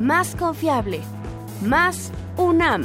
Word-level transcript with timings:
más 0.00 0.34
confiable, 0.34 1.02
más 1.62 2.10
UNAM 2.36 2.84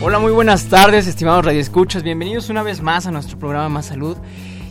Hola, 0.00 0.20
muy 0.20 0.30
buenas 0.30 0.68
tardes, 0.68 1.08
estimados 1.08 1.44
radioescuchas. 1.44 2.04
Bienvenidos 2.04 2.50
una 2.50 2.62
vez 2.62 2.80
más 2.80 3.06
a 3.06 3.10
nuestro 3.10 3.36
programa 3.36 3.68
Más 3.68 3.86
Salud, 3.86 4.16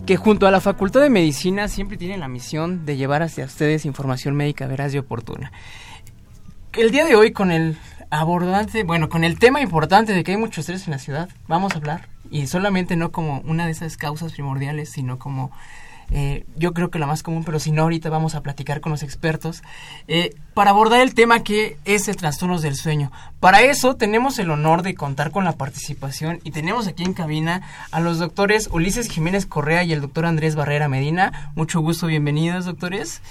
que 0.07 0.15
junto 0.15 0.47
a 0.47 0.51
la 0.51 0.61
Facultad 0.61 1.01
de 1.01 1.09
Medicina 1.09 1.67
siempre 1.67 1.97
tiene 1.97 2.17
la 2.17 2.29
misión 2.29 2.85
de 2.85 2.95
llevar 2.95 3.23
hacia 3.23 3.43
ustedes 3.43 3.85
información 3.85 4.35
médica 4.35 4.65
veraz 4.65 4.93
y 4.93 4.97
oportuna. 4.97 5.51
El 6.71 6.91
día 6.91 7.03
de 7.03 7.15
hoy 7.15 7.33
con 7.33 7.51
el 7.51 7.77
abordante, 8.09 8.83
bueno, 8.83 9.09
con 9.09 9.25
el 9.25 9.37
tema 9.37 9.59
importante 9.59 10.13
de 10.13 10.23
que 10.23 10.31
hay 10.31 10.37
mucho 10.37 10.61
estrés 10.61 10.87
en 10.87 10.91
la 10.91 10.99
ciudad, 10.99 11.27
vamos 11.49 11.73
a 11.73 11.79
hablar, 11.79 12.07
y 12.31 12.47
solamente 12.47 12.95
no 12.95 13.11
como 13.11 13.41
una 13.41 13.65
de 13.65 13.73
esas 13.73 13.97
causas 13.97 14.31
primordiales, 14.31 14.89
sino 14.89 15.19
como 15.19 15.51
eh, 16.09 16.45
yo 16.55 16.73
creo 16.73 16.89
que 16.89 16.99
la 16.99 17.05
más 17.05 17.21
común, 17.21 17.43
pero 17.43 17.59
si 17.59 17.73
no, 17.73 17.81
ahorita 17.81 18.09
vamos 18.09 18.33
a 18.33 18.41
platicar 18.41 18.79
con 18.79 18.93
los 18.93 19.03
expertos, 19.03 19.61
eh, 20.07 20.35
para 20.57 20.71
abordar 20.71 21.01
el 21.01 21.13
tema 21.13 21.43
que 21.43 21.77
es 21.85 22.07
el 22.07 22.15
trastornos 22.15 22.63
del 22.63 22.75
sueño. 22.75 23.11
Para 23.39 23.61
eso 23.61 23.95
tenemos 23.95 24.39
el 24.39 24.49
honor 24.49 24.81
de 24.81 24.95
contar 24.95 25.29
con 25.29 25.43
la 25.43 25.51
participación 25.51 26.39
y 26.43 26.49
tenemos 26.49 26.87
aquí 26.87 27.03
en 27.03 27.13
cabina 27.13 27.61
a 27.91 27.99
los 27.99 28.17
doctores 28.17 28.67
Ulises 28.71 29.07
Jiménez 29.07 29.45
Correa 29.45 29.83
y 29.83 29.93
el 29.93 30.01
doctor 30.01 30.25
Andrés 30.25 30.55
Barrera 30.55 30.89
Medina. 30.89 31.51
Mucho 31.53 31.81
gusto, 31.81 32.07
bienvenidos, 32.07 32.65
doctores. 32.65 33.21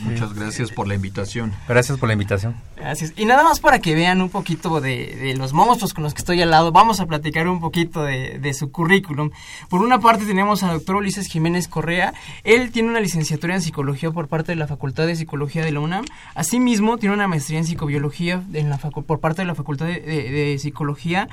Muchas 0.00 0.32
gracias 0.32 0.72
por 0.72 0.88
la 0.88 0.94
invitación. 0.96 1.52
Gracias 1.68 1.98
por 1.98 2.08
la 2.08 2.14
invitación. 2.14 2.56
Gracias. 2.76 3.12
Y 3.16 3.26
nada 3.26 3.44
más 3.44 3.60
para 3.60 3.78
que 3.78 3.94
vean 3.94 4.20
un 4.20 4.30
poquito 4.30 4.80
de, 4.80 5.34
los 5.36 5.52
monstruos 5.52 5.94
con 5.94 6.02
los 6.02 6.14
que 6.14 6.20
estoy 6.20 6.42
al 6.42 6.50
lado, 6.50 6.72
vamos 6.72 6.98
a 6.98 7.06
platicar 7.06 7.46
un 7.46 7.60
poquito 7.60 8.02
de, 8.02 8.40
de, 8.40 8.54
su 8.54 8.72
currículum. 8.72 9.30
Por 9.68 9.82
una 9.82 10.00
parte 10.00 10.24
tenemos 10.24 10.64
al 10.64 10.72
doctor 10.72 10.96
Ulises 10.96 11.28
Jiménez 11.28 11.68
Correa. 11.68 12.14
Él 12.42 12.72
tiene 12.72 12.88
una 12.88 13.00
licenciatura 13.00 13.54
en 13.54 13.62
psicología 13.62 14.10
por 14.10 14.26
parte 14.26 14.52
de 14.52 14.56
la 14.56 14.66
Facultad 14.66 15.06
de 15.06 15.14
Psicología 15.14 15.64
de 15.64 15.70
la 15.70 15.80
UNAM. 15.80 16.04
Asimismo, 16.34 16.71
tiene 16.98 17.14
una 17.14 17.28
maestría 17.28 17.58
en 17.58 17.64
psicobiología 17.64 18.42
en 18.52 18.70
la 18.70 18.78
por 18.78 19.20
parte 19.20 19.42
de 19.42 19.46
la 19.46 19.54
Facultad 19.54 19.86
de, 19.86 20.00
de 20.00 20.58
Psicología. 20.58 21.28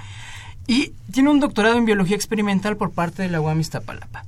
Y 0.67 0.93
tiene 1.11 1.29
un 1.29 1.39
doctorado 1.39 1.77
en 1.77 1.85
biología 1.85 2.15
experimental 2.15 2.77
por 2.77 2.91
parte 2.91 3.23
de 3.23 3.29
la 3.29 3.41
UAM 3.41 3.59
Iztapalapa. 3.59 4.23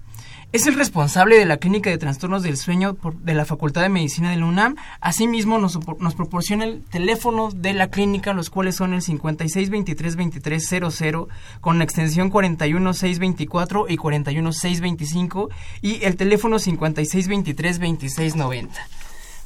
Es 0.54 0.67
el 0.67 0.76
responsable 0.76 1.38
de 1.38 1.45
la 1.45 1.56
Clínica 1.56 1.89
de 1.89 1.98
Trastornos 1.98 2.44
del 2.44 2.58
Sueño 2.58 2.98
de 3.22 3.34
la 3.34 3.45
Facultad 3.45 3.84
de 3.84 3.89
Medicina 3.89 4.32
de 4.32 4.36
la 4.36 4.45
UNAM. 4.45 4.76
Asimismo, 5.00 5.59
nos, 5.59 5.80
nos 6.00 6.14
proporciona 6.14 6.66
el 6.66 6.84
teléfono 6.84 7.52
de 7.56 7.73
la 7.73 7.89
clínica, 7.89 8.34
los 8.34 8.50
cuales 8.50 8.76
son 8.76 8.94
el 8.94 9.02
5623-2300 9.02 11.30
con 11.61 11.77
la 11.77 11.86
extensión 11.86 12.30
41624 12.30 13.86
y 13.88 13.95
41625 13.95 15.50
y 15.82 16.04
el 16.04 16.17
teléfono 16.17 16.58
5623-2690. 16.58 18.67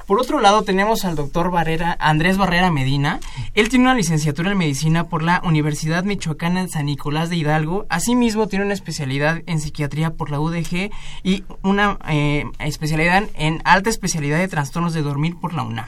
Por 0.05 0.19
otro 0.19 0.39
lado, 0.39 0.61
tenemos 0.61 1.03
al 1.03 1.15
doctor 1.15 1.49
Barrera, 1.49 1.97
Andrés 1.99 2.37
Barrera 2.37 2.69
Medina. 2.69 3.19
Él 3.55 3.69
tiene 3.69 3.85
una 3.85 3.95
licenciatura 3.95 4.51
en 4.51 4.57
medicina 4.57 5.07
por 5.07 5.23
la 5.23 5.41
Universidad 5.43 6.03
Michoacana 6.03 6.61
de 6.61 6.69
San 6.69 6.85
Nicolás 6.85 7.31
de 7.31 7.37
Hidalgo. 7.37 7.87
Asimismo, 7.89 8.47
tiene 8.47 8.65
una 8.65 8.75
especialidad 8.75 9.41
en 9.47 9.59
psiquiatría 9.59 10.11
por 10.11 10.29
la 10.29 10.39
UDG 10.39 10.91
y 11.23 11.43
una 11.63 11.97
eh, 12.07 12.45
especialidad 12.59 13.23
en 13.33 13.61
alta 13.65 13.89
especialidad 13.89 14.37
de 14.37 14.47
trastornos 14.47 14.93
de 14.93 15.01
dormir 15.01 15.37
por 15.39 15.55
la 15.55 15.63
UNAM. 15.63 15.87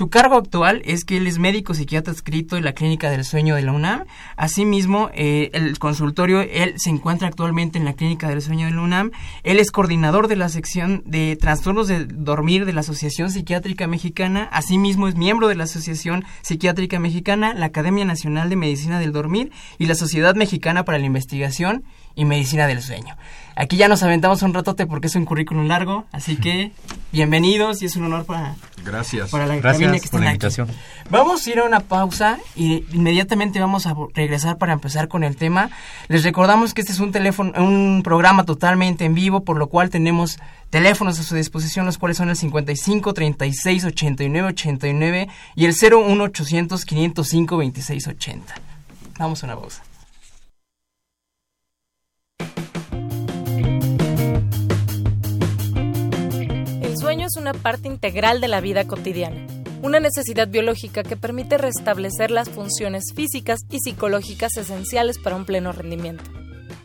Su 0.00 0.08
cargo 0.08 0.36
actual 0.36 0.80
es 0.86 1.04
que 1.04 1.18
él 1.18 1.26
es 1.26 1.38
médico 1.38 1.74
psiquiatra 1.74 2.14
escrito 2.14 2.56
en 2.56 2.64
la 2.64 2.72
Clínica 2.72 3.10
del 3.10 3.22
Sueño 3.22 3.54
de 3.54 3.60
la 3.60 3.72
UNAM. 3.72 4.06
Asimismo, 4.34 5.10
eh, 5.12 5.50
el 5.52 5.78
consultorio, 5.78 6.40
él 6.40 6.72
se 6.78 6.88
encuentra 6.88 7.28
actualmente 7.28 7.76
en 7.76 7.84
la 7.84 7.92
Clínica 7.92 8.26
del 8.26 8.40
Sueño 8.40 8.64
de 8.64 8.72
la 8.72 8.80
UNAM. 8.80 9.10
Él 9.42 9.58
es 9.58 9.70
coordinador 9.70 10.26
de 10.28 10.36
la 10.36 10.48
sección 10.48 11.02
de 11.04 11.36
trastornos 11.36 11.86
de 11.86 12.06
dormir 12.06 12.64
de 12.64 12.72
la 12.72 12.80
Asociación 12.80 13.30
Psiquiátrica 13.30 13.86
Mexicana. 13.86 14.48
Asimismo, 14.52 15.06
es 15.06 15.16
miembro 15.16 15.48
de 15.48 15.56
la 15.56 15.64
Asociación 15.64 16.24
Psiquiátrica 16.40 16.98
Mexicana, 16.98 17.52
la 17.52 17.66
Academia 17.66 18.06
Nacional 18.06 18.48
de 18.48 18.56
Medicina 18.56 19.00
del 19.00 19.12
Dormir 19.12 19.52
y 19.76 19.84
la 19.84 19.96
Sociedad 19.96 20.34
Mexicana 20.34 20.86
para 20.86 20.98
la 20.98 21.04
Investigación 21.04 21.84
y 22.14 22.24
Medicina 22.24 22.66
del 22.66 22.80
Sueño. 22.80 23.18
Aquí 23.56 23.76
ya 23.76 23.88
nos 23.88 24.02
aventamos 24.02 24.42
un 24.42 24.54
ratote 24.54 24.86
porque 24.86 25.08
es 25.08 25.16
un 25.16 25.24
currículum 25.24 25.66
largo, 25.66 26.06
así 26.12 26.36
que 26.36 26.72
bienvenidos 27.12 27.82
y 27.82 27.86
es 27.86 27.96
un 27.96 28.04
honor 28.04 28.24
para, 28.24 28.54
Gracias. 28.84 29.30
para 29.30 29.46
la 29.46 29.56
Gracias 29.56 30.02
que 30.02 30.08
por 30.08 30.20
la 30.20 30.26
invitación. 30.26 30.68
Vamos 31.10 31.46
a 31.46 31.50
ir 31.50 31.58
a 31.58 31.64
una 31.64 31.80
pausa 31.80 32.38
y 32.54 32.84
inmediatamente 32.92 33.60
vamos 33.60 33.86
a 33.86 33.94
regresar 34.14 34.58
para 34.58 34.72
empezar 34.72 35.08
con 35.08 35.24
el 35.24 35.36
tema. 35.36 35.70
Les 36.08 36.24
recordamos 36.24 36.74
que 36.74 36.80
este 36.80 36.92
es 36.92 37.00
un 37.00 37.12
teléfono, 37.12 37.52
un 37.62 38.02
programa 38.04 38.44
totalmente 38.44 39.04
en 39.04 39.14
vivo, 39.14 39.44
por 39.44 39.58
lo 39.58 39.68
cual 39.68 39.90
tenemos 39.90 40.38
teléfonos 40.70 41.18
a 41.18 41.22
su 41.22 41.34
disposición, 41.34 41.86
los 41.86 41.98
cuales 41.98 42.16
son 42.16 42.30
el 42.30 42.36
55 42.36 43.12
36 43.12 43.84
89 43.84 44.48
89 44.48 45.28
y 45.56 45.64
el 45.64 45.74
01 45.74 46.22
800 46.24 46.84
505 46.84 47.56
26 47.56 48.06
80. 48.06 48.54
Vamos 49.18 49.42
a 49.42 49.46
una 49.46 49.56
pausa. 49.56 49.82
Es 57.22 57.36
una 57.36 57.52
parte 57.52 57.88
integral 57.88 58.40
de 58.40 58.48
la 58.48 58.60
vida 58.60 58.86
cotidiana, 58.86 59.46
una 59.82 60.00
necesidad 60.00 60.48
biológica 60.48 61.02
que 61.02 61.16
permite 61.16 61.58
restablecer 61.58 62.30
las 62.30 62.48
funciones 62.48 63.12
físicas 63.14 63.60
y 63.70 63.78
psicológicas 63.78 64.56
esenciales 64.56 65.18
para 65.18 65.36
un 65.36 65.44
pleno 65.44 65.72
rendimiento. 65.72 66.24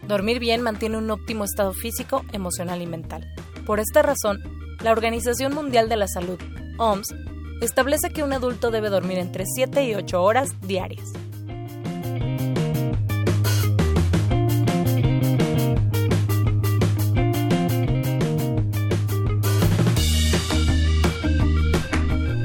Dormir 0.07 0.39
bien 0.39 0.61
mantiene 0.61 0.97
un 0.97 1.09
óptimo 1.09 1.43
estado 1.43 1.73
físico, 1.73 2.23
emocional 2.31 2.81
y 2.81 2.87
mental. 2.87 3.25
Por 3.65 3.79
esta 3.79 4.01
razón, 4.01 4.39
la 4.83 4.91
Organización 4.91 5.53
Mundial 5.53 5.89
de 5.89 5.97
la 5.97 6.07
Salud, 6.07 6.39
OMS, 6.77 7.15
establece 7.61 8.09
que 8.09 8.23
un 8.23 8.33
adulto 8.33 8.71
debe 8.71 8.89
dormir 8.89 9.17
entre 9.17 9.45
7 9.45 9.83
y 9.85 9.95
8 9.95 10.21
horas 10.21 10.55
diarias. 10.61 11.11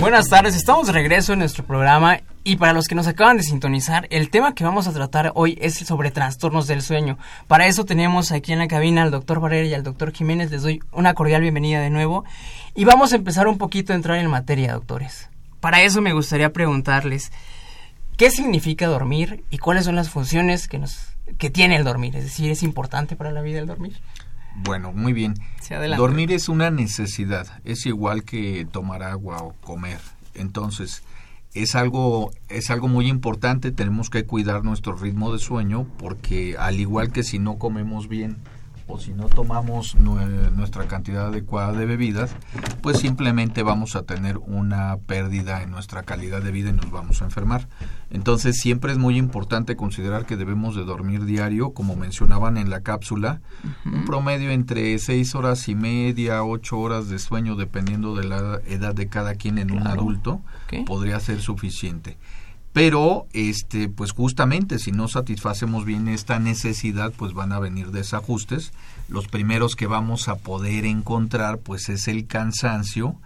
Buenas 0.00 0.30
tardes, 0.30 0.56
estamos 0.56 0.86
de 0.86 0.94
regreso 0.94 1.34
en 1.34 1.40
nuestro 1.40 1.62
programa 1.62 2.22
y 2.42 2.56
para 2.56 2.72
los 2.72 2.88
que 2.88 2.94
nos 2.94 3.06
acaban 3.06 3.36
de 3.36 3.42
sintonizar, 3.42 4.06
el 4.08 4.30
tema 4.30 4.54
que 4.54 4.64
vamos 4.64 4.86
a 4.86 4.94
tratar 4.94 5.32
hoy 5.34 5.58
es 5.60 5.74
sobre 5.74 6.10
trastornos 6.10 6.66
del 6.66 6.80
sueño. 6.80 7.18
Para 7.48 7.66
eso 7.66 7.84
tenemos 7.84 8.32
aquí 8.32 8.54
en 8.54 8.60
la 8.60 8.66
cabina 8.66 9.02
al 9.02 9.10
doctor 9.10 9.40
Barrera 9.40 9.66
y 9.66 9.74
al 9.74 9.82
doctor 9.82 10.12
Jiménez. 10.12 10.50
Les 10.50 10.62
doy 10.62 10.80
una 10.90 11.12
cordial 11.12 11.42
bienvenida 11.42 11.80
de 11.80 11.90
nuevo 11.90 12.24
y 12.74 12.86
vamos 12.86 13.12
a 13.12 13.16
empezar 13.16 13.46
un 13.46 13.58
poquito 13.58 13.92
a 13.92 13.97
entrar 13.97 14.16
en 14.16 14.30
materia, 14.30 14.72
doctores. 14.72 15.28
Para 15.60 15.82
eso 15.82 16.00
me 16.00 16.14
gustaría 16.14 16.50
preguntarles, 16.50 17.30
¿qué 18.16 18.30
significa 18.30 18.86
dormir 18.86 19.44
y 19.50 19.58
cuáles 19.58 19.84
son 19.84 19.96
las 19.96 20.08
funciones 20.08 20.66
que, 20.66 20.78
nos, 20.78 21.08
que 21.36 21.50
tiene 21.50 21.76
el 21.76 21.84
dormir? 21.84 22.16
Es 22.16 22.24
decir, 22.24 22.50
¿es 22.50 22.62
importante 22.62 23.16
para 23.16 23.32
la 23.32 23.42
vida 23.42 23.58
el 23.58 23.66
dormir? 23.66 24.00
Bueno, 24.62 24.92
muy 24.92 25.12
bien. 25.12 25.34
Dormir 25.97 26.33
es 26.33 26.48
una 26.48 26.71
necesidad, 26.71 27.47
es 27.65 27.86
igual 27.86 28.24
que 28.24 28.66
tomar 28.71 29.03
agua 29.03 29.39
o 29.42 29.54
comer. 29.60 30.01
Entonces, 30.34 31.03
es 31.54 31.74
algo 31.74 32.30
es 32.48 32.71
algo 32.71 32.89
muy 32.89 33.09
importante, 33.09 33.72
tenemos 33.72 34.10
que 34.10 34.24
cuidar 34.24 34.65
nuestro 34.65 34.95
ritmo 34.95 35.33
de 35.33 35.39
sueño 35.39 35.86
porque 35.98 36.57
al 36.59 36.78
igual 36.78 37.10
que 37.10 37.22
si 37.22 37.39
no 37.39 37.59
comemos 37.59 38.09
bien 38.09 38.36
o 38.91 38.98
si 38.98 39.13
no 39.13 39.27
tomamos 39.27 39.97
nuestra 39.97 40.87
cantidad 40.87 41.28
adecuada 41.28 41.72
de 41.72 41.87
bebidas, 41.87 42.34
pues 42.83 42.98
simplemente 42.98 43.63
vamos 43.63 43.97
a 43.97 44.03
tener 44.03 44.39
una 44.39 44.97
pérdida 45.07 45.63
en 45.63 45.71
nuestra 45.71 46.03
calidad 46.03 46.42
de 46.42 46.51
vida 46.51 46.71
y 46.71 46.72
nos 46.72 46.91
vamos 46.91 47.22
a 47.22 47.25
enfermar. 47.25 47.69
Entonces 48.10 48.57
siempre 48.57 48.92
es 48.92 48.98
muy 48.98 49.16
importante 49.16 49.77
considerar 49.77 50.27
que 50.27 50.37
debemos 50.37 50.75
de 50.75 50.84
dormir 50.84 51.25
diario, 51.25 51.71
como 51.71 51.97
mencionaban 51.97 52.57
en 52.57 52.71
la 52.71 52.81
cápsula, 52.81 53.41
un 53.84 54.04
promedio 54.04 54.51
entre 54.51 54.98
seis 54.98 55.34
horas 55.34 55.69
y 55.69 55.75
media, 55.75 56.42
ocho 56.42 56.78
horas 56.78 57.09
de 57.09 57.19
sueño, 57.19 57.57
dependiendo 57.57 58.15
de 58.15 58.25
la 58.25 58.60
edad 58.66 58.95
de 58.95 59.09
cada 59.09 59.34
quien 59.34 59.59
en 59.59 59.71
un 59.71 59.87
adulto, 59.87 60.41
podría 60.87 61.21
ser 61.21 61.41
suficiente 61.41 62.19
pero 62.72 63.26
este 63.32 63.88
pues 63.88 64.12
justamente 64.12 64.78
si 64.78 64.92
no 64.92 65.08
satisfacemos 65.08 65.84
bien 65.84 66.08
esta 66.08 66.38
necesidad 66.38 67.12
pues 67.16 67.32
van 67.32 67.52
a 67.52 67.58
venir 67.58 67.90
desajustes. 67.90 68.72
Los 69.08 69.26
primeros 69.26 69.74
que 69.74 69.88
vamos 69.88 70.28
a 70.28 70.36
poder 70.36 70.84
encontrar 70.84 71.58
pues 71.58 71.88
es 71.88 72.06
el 72.06 72.26
cansancio 72.26 73.16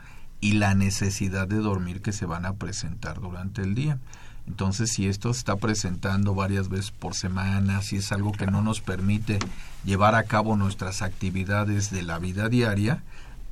y 0.41 0.53
la 0.53 0.75
necesidad 0.75 1.47
de 1.47 1.57
dormir 1.57 2.01
que 2.01 2.13
se 2.13 2.27
van 2.27 2.47
a 2.47 2.55
presentar 2.55 3.21
durante 3.21 3.63
el 3.63 3.75
día. 3.75 3.99
Entonces 4.47 4.93
si 4.93 5.09
esto 5.09 5.33
se 5.33 5.41
está 5.41 5.57
presentando 5.57 6.35
varias 6.35 6.71
veces 6.71 6.91
por 6.91 7.15
semana 7.15 7.83
si 7.83 7.97
es 7.97 8.13
algo 8.13 8.33
que 8.33 8.47
no 8.47 8.63
nos 8.63 8.81
permite 8.81 9.39
llevar 9.85 10.15
a 10.15 10.25
cabo 10.25 10.57
nuestras 10.57 11.03
actividades 11.03 11.91
de 11.91 12.03
la 12.03 12.19
vida 12.19 12.49
diaria 12.49 13.03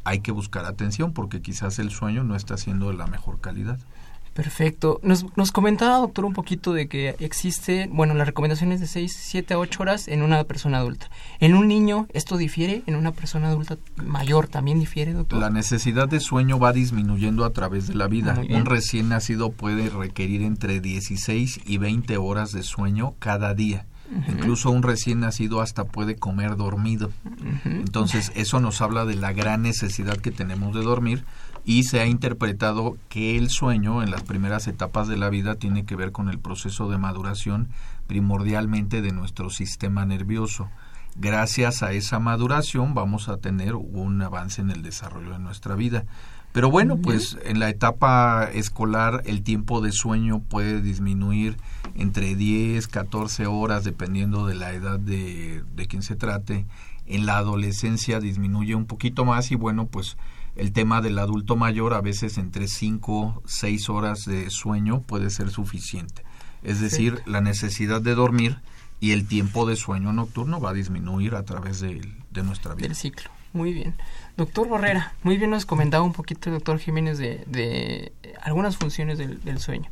hay 0.04 0.20
que 0.20 0.32
buscar 0.32 0.64
atención 0.64 1.12
porque 1.12 1.42
quizás 1.42 1.78
el 1.78 1.90
sueño 1.90 2.24
no 2.24 2.34
está 2.34 2.56
siendo 2.56 2.88
de 2.88 2.94
la 2.94 3.06
mejor 3.06 3.40
calidad 3.40 3.78
Perfecto. 4.34 4.98
Nos, 5.02 5.26
nos 5.36 5.52
comentaba, 5.52 5.98
doctor, 5.98 6.24
un 6.24 6.32
poquito 6.32 6.72
de 6.72 6.88
que 6.88 7.16
existe, 7.18 7.88
bueno, 7.92 8.14
las 8.14 8.26
recomendaciones 8.26 8.80
de 8.80 8.86
6, 8.86 9.14
7 9.14 9.54
a 9.54 9.58
8 9.58 9.82
horas 9.82 10.08
en 10.08 10.22
una 10.22 10.42
persona 10.44 10.78
adulta. 10.78 11.10
¿En 11.38 11.54
un 11.54 11.68
niño 11.68 12.06
esto 12.14 12.38
difiere? 12.38 12.82
¿En 12.86 12.96
una 12.96 13.12
persona 13.12 13.48
adulta 13.48 13.76
mayor 13.96 14.48
también 14.48 14.80
difiere, 14.80 15.12
doctor? 15.12 15.38
La 15.38 15.50
necesidad 15.50 16.08
de 16.08 16.20
sueño 16.20 16.58
va 16.58 16.72
disminuyendo 16.72 17.44
a 17.44 17.50
través 17.50 17.86
de 17.86 17.94
la 17.94 18.08
vida. 18.08 18.40
Un 18.48 18.64
recién 18.64 19.10
nacido 19.10 19.52
puede 19.52 19.90
requerir 19.90 20.42
entre 20.42 20.80
16 20.80 21.60
y 21.66 21.76
20 21.76 22.16
horas 22.16 22.52
de 22.52 22.62
sueño 22.62 23.14
cada 23.18 23.52
día. 23.54 23.86
Incluso 24.28 24.70
un 24.70 24.82
recién 24.82 25.20
nacido 25.20 25.60
hasta 25.60 25.84
puede 25.84 26.16
comer 26.16 26.56
dormido. 26.56 27.10
Entonces, 27.64 28.32
eso 28.34 28.60
nos 28.60 28.80
habla 28.80 29.04
de 29.04 29.14
la 29.14 29.32
gran 29.32 29.62
necesidad 29.62 30.16
que 30.16 30.30
tenemos 30.30 30.74
de 30.74 30.82
dormir 30.82 31.24
y 31.64 31.84
se 31.84 32.00
ha 32.00 32.06
interpretado 32.06 32.96
que 33.08 33.36
el 33.36 33.48
sueño 33.48 34.02
en 34.02 34.10
las 34.10 34.22
primeras 34.22 34.66
etapas 34.66 35.08
de 35.08 35.16
la 35.16 35.30
vida 35.30 35.54
tiene 35.54 35.84
que 35.84 35.96
ver 35.96 36.12
con 36.12 36.28
el 36.28 36.38
proceso 36.38 36.88
de 36.88 36.98
maduración 36.98 37.68
primordialmente 38.06 39.00
de 39.02 39.12
nuestro 39.12 39.50
sistema 39.50 40.04
nervioso. 40.04 40.68
Gracias 41.16 41.82
a 41.82 41.92
esa 41.92 42.18
maduración 42.18 42.94
vamos 42.94 43.28
a 43.28 43.36
tener 43.36 43.74
un 43.74 44.22
avance 44.22 44.60
en 44.60 44.70
el 44.70 44.82
desarrollo 44.82 45.32
de 45.32 45.38
nuestra 45.38 45.74
vida. 45.76 46.04
Pero 46.52 46.70
bueno, 46.70 46.98
pues 46.98 47.38
en 47.44 47.60
la 47.60 47.70
etapa 47.70 48.44
escolar 48.52 49.22
el 49.24 49.42
tiempo 49.42 49.80
de 49.80 49.92
sueño 49.92 50.40
puede 50.40 50.82
disminuir 50.82 51.56
entre 51.94 52.34
10, 52.34 52.88
14 52.88 53.46
horas 53.46 53.84
dependiendo 53.84 54.46
de 54.46 54.54
la 54.54 54.72
edad 54.72 54.98
de, 54.98 55.64
de 55.74 55.86
quien 55.86 56.02
se 56.02 56.16
trate. 56.16 56.66
En 57.06 57.24
la 57.24 57.38
adolescencia 57.38 58.20
disminuye 58.20 58.74
un 58.74 58.84
poquito 58.84 59.24
más 59.24 59.50
y 59.50 59.54
bueno, 59.54 59.86
pues 59.86 60.18
el 60.56 60.72
tema 60.72 61.00
del 61.00 61.18
adulto 61.18 61.56
mayor, 61.56 61.94
a 61.94 62.00
veces 62.00 62.38
entre 62.38 62.68
5, 62.68 63.42
6 63.46 63.88
horas 63.88 64.24
de 64.24 64.50
sueño 64.50 65.02
puede 65.02 65.30
ser 65.30 65.50
suficiente. 65.50 66.22
Es 66.62 66.80
decir, 66.80 67.22
la 67.26 67.40
necesidad 67.40 68.00
de 68.00 68.14
dormir 68.14 68.58
y 69.00 69.12
el 69.12 69.26
tiempo 69.26 69.66
de 69.66 69.76
sueño 69.76 70.12
nocturno 70.12 70.60
va 70.60 70.70
a 70.70 70.74
disminuir 70.74 71.34
a 71.34 71.44
través 71.44 71.80
de, 71.80 72.00
de 72.30 72.42
nuestra 72.42 72.74
vida. 72.74 72.86
Del 72.86 72.96
ciclo. 72.96 73.30
Muy 73.52 73.72
bien. 73.72 73.94
Doctor 74.36 74.68
Borrera, 74.68 75.14
muy 75.22 75.36
bien 75.36 75.50
nos 75.50 75.66
comentaba 75.66 76.04
un 76.04 76.12
poquito 76.12 76.48
el 76.48 76.56
doctor 76.56 76.78
Jiménez 76.78 77.18
de, 77.18 77.44
de 77.46 78.12
algunas 78.40 78.76
funciones 78.76 79.18
del, 79.18 79.58
sueño. 79.58 79.90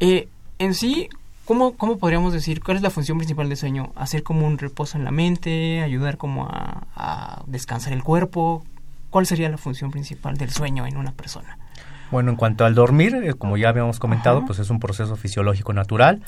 Eh, 0.00 0.28
en 0.58 0.74
sí, 0.74 1.08
¿cómo, 1.46 1.76
¿cómo 1.76 1.98
podríamos 1.98 2.32
decir 2.32 2.62
cuál 2.62 2.76
es 2.76 2.82
la 2.82 2.90
función 2.90 3.16
principal 3.16 3.48
del 3.48 3.56
sueño? 3.56 3.92
¿Hacer 3.94 4.22
como 4.22 4.46
un 4.46 4.58
reposo 4.58 4.98
en 4.98 5.04
la 5.04 5.10
mente? 5.10 5.80
¿Ayudar 5.82 6.18
como 6.18 6.46
a, 6.46 6.86
a 6.94 7.44
descansar 7.46 7.94
el 7.94 8.02
cuerpo? 8.02 8.64
¿Cuál 9.16 9.24
sería 9.24 9.48
la 9.48 9.56
función 9.56 9.90
principal 9.90 10.36
del 10.36 10.50
sueño 10.50 10.86
en 10.86 10.98
una 10.98 11.10
persona? 11.12 11.56
Bueno, 12.10 12.32
en 12.32 12.36
cuanto 12.36 12.66
al 12.66 12.74
dormir, 12.74 13.14
eh, 13.14 13.32
como 13.32 13.56
ya 13.56 13.70
habíamos 13.70 13.98
comentado, 13.98 14.44
pues 14.44 14.58
es 14.58 14.68
un 14.68 14.78
proceso 14.78 15.16
fisiológico 15.16 15.72
natural. 15.72 16.20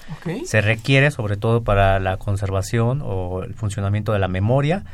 Se 0.46 0.62
requiere 0.62 1.10
sobre 1.10 1.36
todo 1.36 1.62
para 1.62 2.00
la 2.00 2.16
conservación 2.16 3.02
o 3.04 3.42
el 3.42 3.52
funcionamiento 3.52 4.14
de 4.14 4.20
la 4.20 4.28
memoria. 4.28 4.84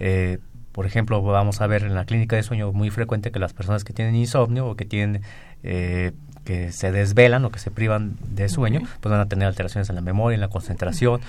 Eh, 0.00 0.38
por 0.72 0.86
ejemplo, 0.86 1.20
vamos 1.20 1.60
a 1.60 1.66
ver 1.66 1.82
en 1.82 1.94
la 1.94 2.06
clínica 2.06 2.36
de 2.36 2.42
sueño 2.42 2.72
muy 2.72 2.88
frecuente 2.88 3.30
que 3.32 3.38
las 3.38 3.52
personas 3.52 3.84
que 3.84 3.92
tienen 3.92 4.16
insomnio 4.16 4.66
o 4.68 4.74
que 4.74 4.86
tienen 4.86 5.20
eh, 5.62 6.12
que 6.44 6.72
se 6.72 6.92
desvelan 6.92 7.44
o 7.44 7.50
que 7.50 7.58
se 7.58 7.70
privan 7.70 8.16
de 8.28 8.48
sueño, 8.48 8.80
pues 9.00 9.10
van 9.10 9.20
a 9.20 9.26
tener 9.26 9.46
alteraciones 9.46 9.88
en 9.88 9.94
la 9.94 10.00
memoria, 10.00 10.34
en 10.34 10.40
la 10.40 10.48
concentración. 10.48 11.20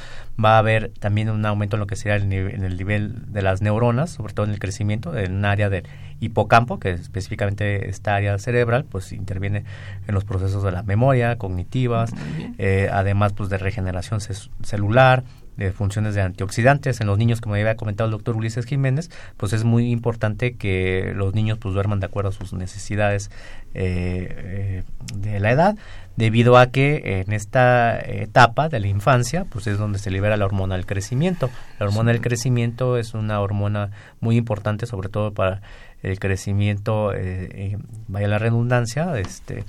Va 0.43 0.55
a 0.55 0.57
haber 0.59 0.89
también 0.99 1.29
un 1.29 1.45
aumento 1.45 1.75
en 1.75 1.81
lo 1.81 1.87
que 1.87 1.95
sería 1.95 2.15
el 2.15 2.31
en 2.33 2.63
el 2.63 2.77
nivel 2.77 3.31
de 3.31 3.41
las 3.41 3.61
neuronas, 3.61 4.09
sobre 4.11 4.33
todo 4.33 4.45
en 4.45 4.51
el 4.51 4.59
crecimiento, 4.59 5.17
en 5.17 5.33
un 5.33 5.45
área 5.45 5.69
del 5.69 5.83
hipocampo, 6.19 6.79
que 6.79 6.91
específicamente 6.91 7.89
esta 7.89 8.15
área 8.15 8.37
cerebral, 8.39 8.85
pues 8.85 9.11
interviene 9.11 9.65
en 10.07 10.15
los 10.15 10.23
procesos 10.25 10.63
de 10.63 10.71
la 10.71 10.83
memoria, 10.83 11.37
cognitivas, 11.37 12.11
eh, 12.57 12.89
además 12.91 13.33
pues 13.33 13.49
de 13.49 13.57
regeneración 13.57 14.19
celular, 14.63 15.23
de 15.57 15.71
funciones 15.71 16.15
de 16.15 16.21
antioxidantes 16.21 16.99
en 17.01 17.07
los 17.07 17.17
niños, 17.17 17.41
como 17.41 17.55
había 17.55 17.75
comentado 17.75 18.07
el 18.07 18.11
doctor 18.11 18.35
Ulises 18.35 18.65
Jiménez, 18.65 19.09
pues 19.37 19.53
es 19.53 19.63
muy 19.63 19.91
importante 19.91 20.53
que 20.55 21.13
los 21.15 21.33
niños 21.33 21.57
pues 21.59 21.73
duerman 21.73 21.99
de 21.99 22.07
acuerdo 22.07 22.29
a 22.29 22.33
sus 22.33 22.53
necesidades 22.53 23.29
eh, 23.73 24.83
eh, 24.83 24.83
de 25.15 25.39
la 25.39 25.51
edad, 25.51 25.75
debido 26.15 26.57
a 26.57 26.67
que 26.67 27.23
en 27.25 27.33
esta 27.33 27.99
etapa 27.99 28.69
de 28.69 28.79
la 28.79 28.87
infancia 28.87 29.45
pues 29.49 29.67
es 29.67 29.77
donde 29.77 29.99
se 29.99 30.11
libera 30.11 30.37
la 30.37 30.45
hormona 30.45 30.75
del 30.75 30.85
crecimiento. 30.85 31.49
La 31.79 31.87
hormona 31.87 32.11
del 32.11 32.21
crecimiento 32.21 32.97
es 32.97 33.13
una 33.13 33.39
hormona 33.39 33.91
muy 34.19 34.37
importante, 34.37 34.85
sobre 34.85 35.09
todo 35.09 35.33
para 35.33 35.61
el 36.01 36.19
crecimiento, 36.19 37.13
eh, 37.15 37.77
vaya 38.07 38.27
la 38.27 38.37
redundancia, 38.37 39.17
este, 39.19 39.63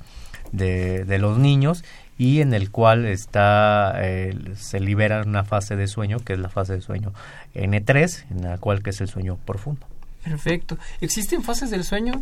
de, 0.51 1.05
de 1.05 1.17
los 1.17 1.37
niños 1.37 1.83
y 2.17 2.41
en 2.41 2.53
el 2.53 2.71
cual 2.71 3.05
está 3.05 3.93
eh, 3.97 4.53
se 4.55 4.79
libera 4.79 5.21
una 5.25 5.43
fase 5.43 5.75
de 5.75 5.87
sueño 5.87 6.19
que 6.19 6.33
es 6.33 6.39
la 6.39 6.49
fase 6.49 6.73
de 6.73 6.81
sueño 6.81 7.13
N3 7.53 8.25
en 8.31 8.43
la 8.43 8.57
cual 8.57 8.81
que 8.81 8.91
es 8.91 9.01
el 9.01 9.09
sueño 9.09 9.37
profundo. 9.45 9.85
Perfecto. 10.23 10.77
Existen 11.01 11.43
fases 11.43 11.69
del 11.69 11.83
sueño 11.83 12.21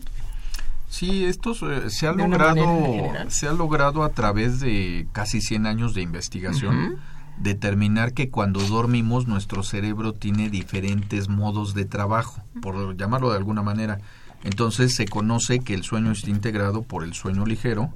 sí 0.89 1.25
esto 1.25 1.55
se 1.55 2.07
ha 2.07 2.11
logrado 2.11 3.11
se 3.29 3.47
ha 3.47 3.53
logrado 3.53 4.03
a 4.03 4.09
través 4.09 4.59
de 4.59 5.07
casi 5.11 5.41
100 5.41 5.65
años 5.65 5.95
de 5.95 6.01
investigación 6.03 6.99
determinar 7.37 8.13
que 8.13 8.29
cuando 8.29 8.59
dormimos 8.61 9.27
nuestro 9.27 9.63
cerebro 9.63 10.13
tiene 10.13 10.49
diferentes 10.49 11.29
modos 11.29 11.73
de 11.73 11.85
trabajo 11.85 12.43
por 12.61 12.95
llamarlo 12.95 13.31
de 13.31 13.37
alguna 13.37 13.63
manera. 13.63 13.99
Entonces 14.43 14.93
se 14.95 15.07
conoce 15.07 15.59
que 15.59 15.73
el 15.73 15.83
sueño 15.83 16.11
está 16.11 16.29
integrado 16.29 16.83
por 16.83 17.03
el 17.03 17.13
sueño 17.13 17.45
ligero 17.45 17.91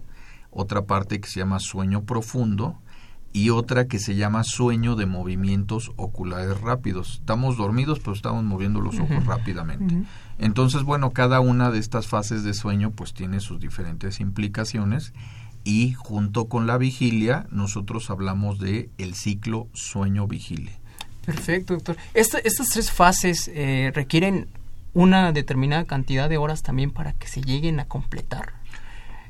otra 0.58 0.86
parte 0.86 1.22
que 1.22 1.30
se 1.30 1.40
llama 1.40 1.60
sueño 1.60 2.04
profundo 2.04 2.80
y 3.32 3.52
otra 3.52 3.88
que 3.88 4.00
se 4.00 4.16
llama 4.16 4.44
sueño 4.44 4.96
de 4.96 5.06
movimientos 5.06 5.92
oculares 5.96 6.60
rápidos. 6.60 7.20
Estamos 7.20 7.58
dormidos, 7.58 8.00
pero 8.00 8.14
estamos 8.14 8.44
moviendo 8.44 8.82
los 8.82 9.00
ojos 9.00 9.24
rápidamente. 9.28 10.04
Entonces, 10.40 10.82
bueno, 10.82 11.12
cada 11.12 11.40
una 11.40 11.70
de 11.70 11.78
estas 11.78 12.08
fases 12.08 12.44
de 12.44 12.56
sueño 12.56 12.92
pues 12.92 13.14
tiene 13.14 13.40
sus 13.40 13.60
diferentes 13.60 14.20
implicaciones 14.20 15.14
y 15.64 15.94
junto 15.94 16.46
con 16.48 16.66
la 16.66 16.80
vigilia 16.80 17.46
nosotros 17.52 18.10
hablamos 18.10 18.58
de 18.58 18.90
el 18.98 19.14
ciclo 19.14 19.68
sueño-vigilia. 19.74 20.74
Perfecto, 21.24 21.76
doctor. 21.76 21.98
estas 22.16 22.70
tres 22.70 22.90
fases 22.90 23.52
eh, 23.54 23.92
requieren 23.94 24.48
una 24.96 25.32
determinada 25.32 25.86
cantidad 25.86 26.30
de 26.30 26.38
horas 26.38 26.64
también 26.64 26.90
para 26.90 27.14
que 27.14 27.28
se 27.28 27.42
lleguen 27.42 27.80
a 27.80 27.86
completar 27.86 28.57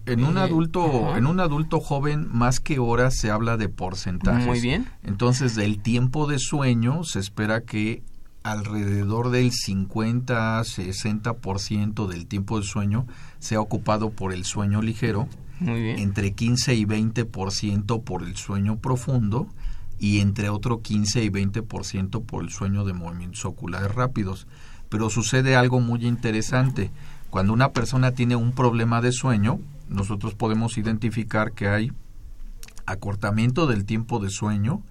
en 0.08 0.24
un 0.24 0.38
adulto 0.38 1.16
en 1.16 1.26
un 1.26 1.40
adulto 1.40 1.80
joven 1.80 2.28
más 2.32 2.60
que 2.60 2.80
horas 2.80 3.16
se 3.18 3.30
habla 3.32 3.58
de 3.58 3.70
porcentajes. 3.70 4.46
Muy 4.46 4.60
bien. 4.60 4.88
Entonces, 5.04 5.56
del 5.56 5.80
tiempo 5.80 6.28
de 6.28 6.40
sueño 6.40 7.04
se 7.04 7.20
espera 7.20 7.62
que 7.62 8.04
alrededor 8.44 9.30
del 9.30 9.52
50 9.52 10.60
60% 10.62 12.08
del 12.08 12.26
tiempo 12.28 12.60
de 12.60 12.66
sueño 12.66 13.06
sea 13.40 13.60
ocupado 13.60 14.10
por 14.10 14.34
el 14.34 14.46
sueño 14.46 14.82
ligero, 14.82 15.28
Muy 15.60 15.82
bien. 15.82 16.00
entre 16.00 16.32
15 16.34 16.76
y 16.76 16.86
20% 16.86 18.04
por 18.04 18.24
el 18.24 18.36
sueño 18.38 18.78
profundo 18.78 19.48
y 20.00 20.20
entre 20.20 20.50
otro 20.50 20.82
15 20.82 21.24
y 21.24 21.30
20% 21.30 22.24
por 22.24 22.44
el 22.44 22.50
sueño 22.50 22.86
de 22.86 22.94
movimientos 22.94 23.46
oculares 23.46 23.94
rápidos. 23.94 24.48
Pero 24.90 25.10
sucede 25.10 25.56
algo 25.56 25.82
muy 25.82 26.06
interesante. 26.06 26.92
Cuando 27.30 27.52
una 27.52 27.74
persona 27.74 28.12
tiene 28.14 28.36
un 28.38 28.54
problema 28.54 29.02
de 29.02 29.12
sueño, 29.12 29.60
nosotros 29.90 30.36
podemos 30.36 30.78
identificar 30.78 31.54
que 31.54 31.68
hay 31.68 31.92
acortamiento 32.86 33.68
del 33.68 33.86
tiempo 33.86 34.20
de 34.20 34.30
sueño, 34.30 34.82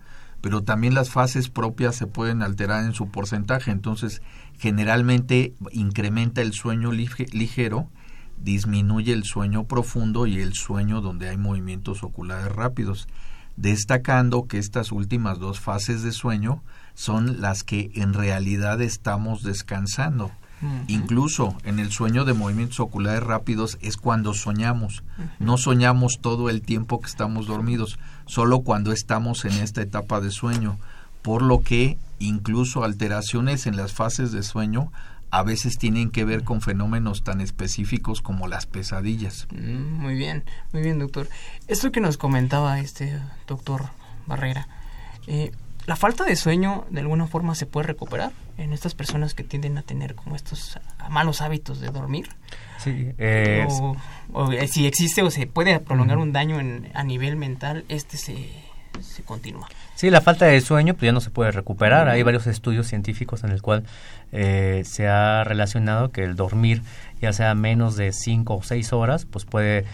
pero 0.41 0.63
también 0.63 0.95
las 0.95 1.11
fases 1.11 1.49
propias 1.49 1.97
se 1.97 2.07
pueden 2.07 2.43
alterar 2.43 2.85
en 2.85 2.93
su 2.93 3.11
porcentaje. 3.11 3.71
Entonces, 3.71 4.23
generalmente 4.59 5.55
incrementa 5.73 6.43
el 6.43 6.53
sueño 6.53 6.93
ligero 6.93 7.89
disminuye 8.39 9.13
el 9.13 9.25
sueño 9.25 9.65
profundo 9.65 10.27
y 10.27 10.41
el 10.41 10.55
sueño 10.55 11.01
donde 11.01 11.29
hay 11.29 11.37
movimientos 11.37 12.03
oculares 12.03 12.53
rápidos, 12.53 13.09
destacando 13.57 14.47
que 14.47 14.59
estas 14.59 14.93
últimas 14.93 15.39
dos 15.39 15.61
fases 15.61 16.03
de 16.03 16.13
sueño 16.13 16.63
son 16.95 17.41
las 17.41 17.65
que 17.65 17.91
en 17.95 18.13
realidad 18.13 18.81
estamos 18.83 19.43
descansando. 19.43 20.31
Incluso 20.87 21.55
en 21.65 21.79
el 21.79 21.93
sueño 21.93 22.25
de 22.25 22.33
movimientos 22.33 22.81
oculares 22.81 23.23
rápidos 23.23 23.79
es 23.81 23.97
cuando 23.97 24.35
soñamos. 24.35 25.03
No 25.39 25.59
soñamos 25.59 26.19
todo 26.21 26.49
el 26.49 26.63
tiempo 26.63 27.01
que 27.01 27.09
estamos 27.09 27.47
dormidos, 27.47 27.99
solo 28.27 28.61
cuando 28.61 28.93
estamos 28.93 29.45
en 29.45 29.53
esta 29.53 29.83
etapa 29.83 30.21
de 30.21 30.31
sueño. 30.31 30.79
Por 31.23 31.43
lo 31.43 31.63
que 31.63 31.99
incluso 32.19 32.85
alteraciones 32.85 33.67
en 33.67 33.77
las 33.77 33.93
fases 33.93 34.33
de 34.33 34.43
sueño 34.43 34.93
a 35.31 35.43
veces 35.43 35.77
tienen 35.77 36.11
que 36.11 36.25
ver 36.25 36.45
con 36.45 36.61
fenómenos 36.61 37.25
tan 37.25 37.41
específicos 37.41 38.23
como 38.23 38.49
las 38.49 38.67
pesadillas. 38.67 39.49
Mm, 39.53 40.01
muy 40.01 40.15
bien, 40.15 40.45
muy 40.73 40.83
bien, 40.83 40.99
doctor. 40.99 41.29
Esto 41.67 41.93
que 41.93 42.01
nos 42.01 42.17
comentaba 42.17 42.81
este 42.81 43.21
doctor 43.47 43.91
Barrera, 44.27 44.69
eh, 45.27 45.53
¿la 45.87 45.97
falta 45.97 46.25
de 46.25 46.37
sueño 46.37 46.87
de 46.91 47.01
alguna 47.01 47.27
forma 47.27 47.55
se 47.55 47.67
puede 47.67 47.87
recuperar 47.87 48.33
en 48.59 48.73
estas 48.73 48.95
personas 48.95 49.35
que 49.35 49.45
tienden 49.45 49.79
a 49.79 49.83
tener 49.83 50.15
como 50.15 50.37
estos 50.37 50.79
malos 51.11 51.41
hábitos 51.41 51.81
de 51.81 51.89
dormir? 51.89 52.29
Sí, 52.79 53.09
o, 54.33 54.53
eh, 54.53 54.69
si 54.69 54.87
existe 54.87 55.23
o 55.23 55.31
se 55.31 55.47
puede 55.47 55.79
prolongar 55.81 56.19
un 56.19 56.33
daño 56.33 56.61
en, 56.61 56.91
a 56.95 57.03
nivel 57.03 57.37
mental, 57.37 57.85
este 57.89 58.17
se, 58.17 58.51
se 59.01 59.23
continúa. 59.23 59.69
Sí, 59.97 60.11
la 60.11 60.21
falta 60.21 60.45
de 60.45 60.61
sueño 60.61 60.95
pues 60.95 61.05
ya 61.05 61.13
no 61.13 61.23
se 61.23 61.31
puede 61.31 61.53
recuperar. 61.53 62.09
Hay 62.09 62.23
varios 62.23 62.47
estudios 62.47 62.87
científicos 62.87 63.45
en 63.45 63.51
el 63.51 63.63
cual 63.63 63.85
eh, 64.31 64.83
se 64.85 65.09
ha 65.09 65.43
relacionado 65.43 66.11
que 66.11 66.23
el 66.23 66.37
dormir, 66.37 66.83
ya 67.21 67.33
sea 67.33 67.55
menos 67.55 67.97
de 67.97 68.13
5 68.13 68.57
o 68.57 68.63
6 68.63 68.93
horas, 68.93 69.25
pues 69.25 69.47
puede 69.47 69.87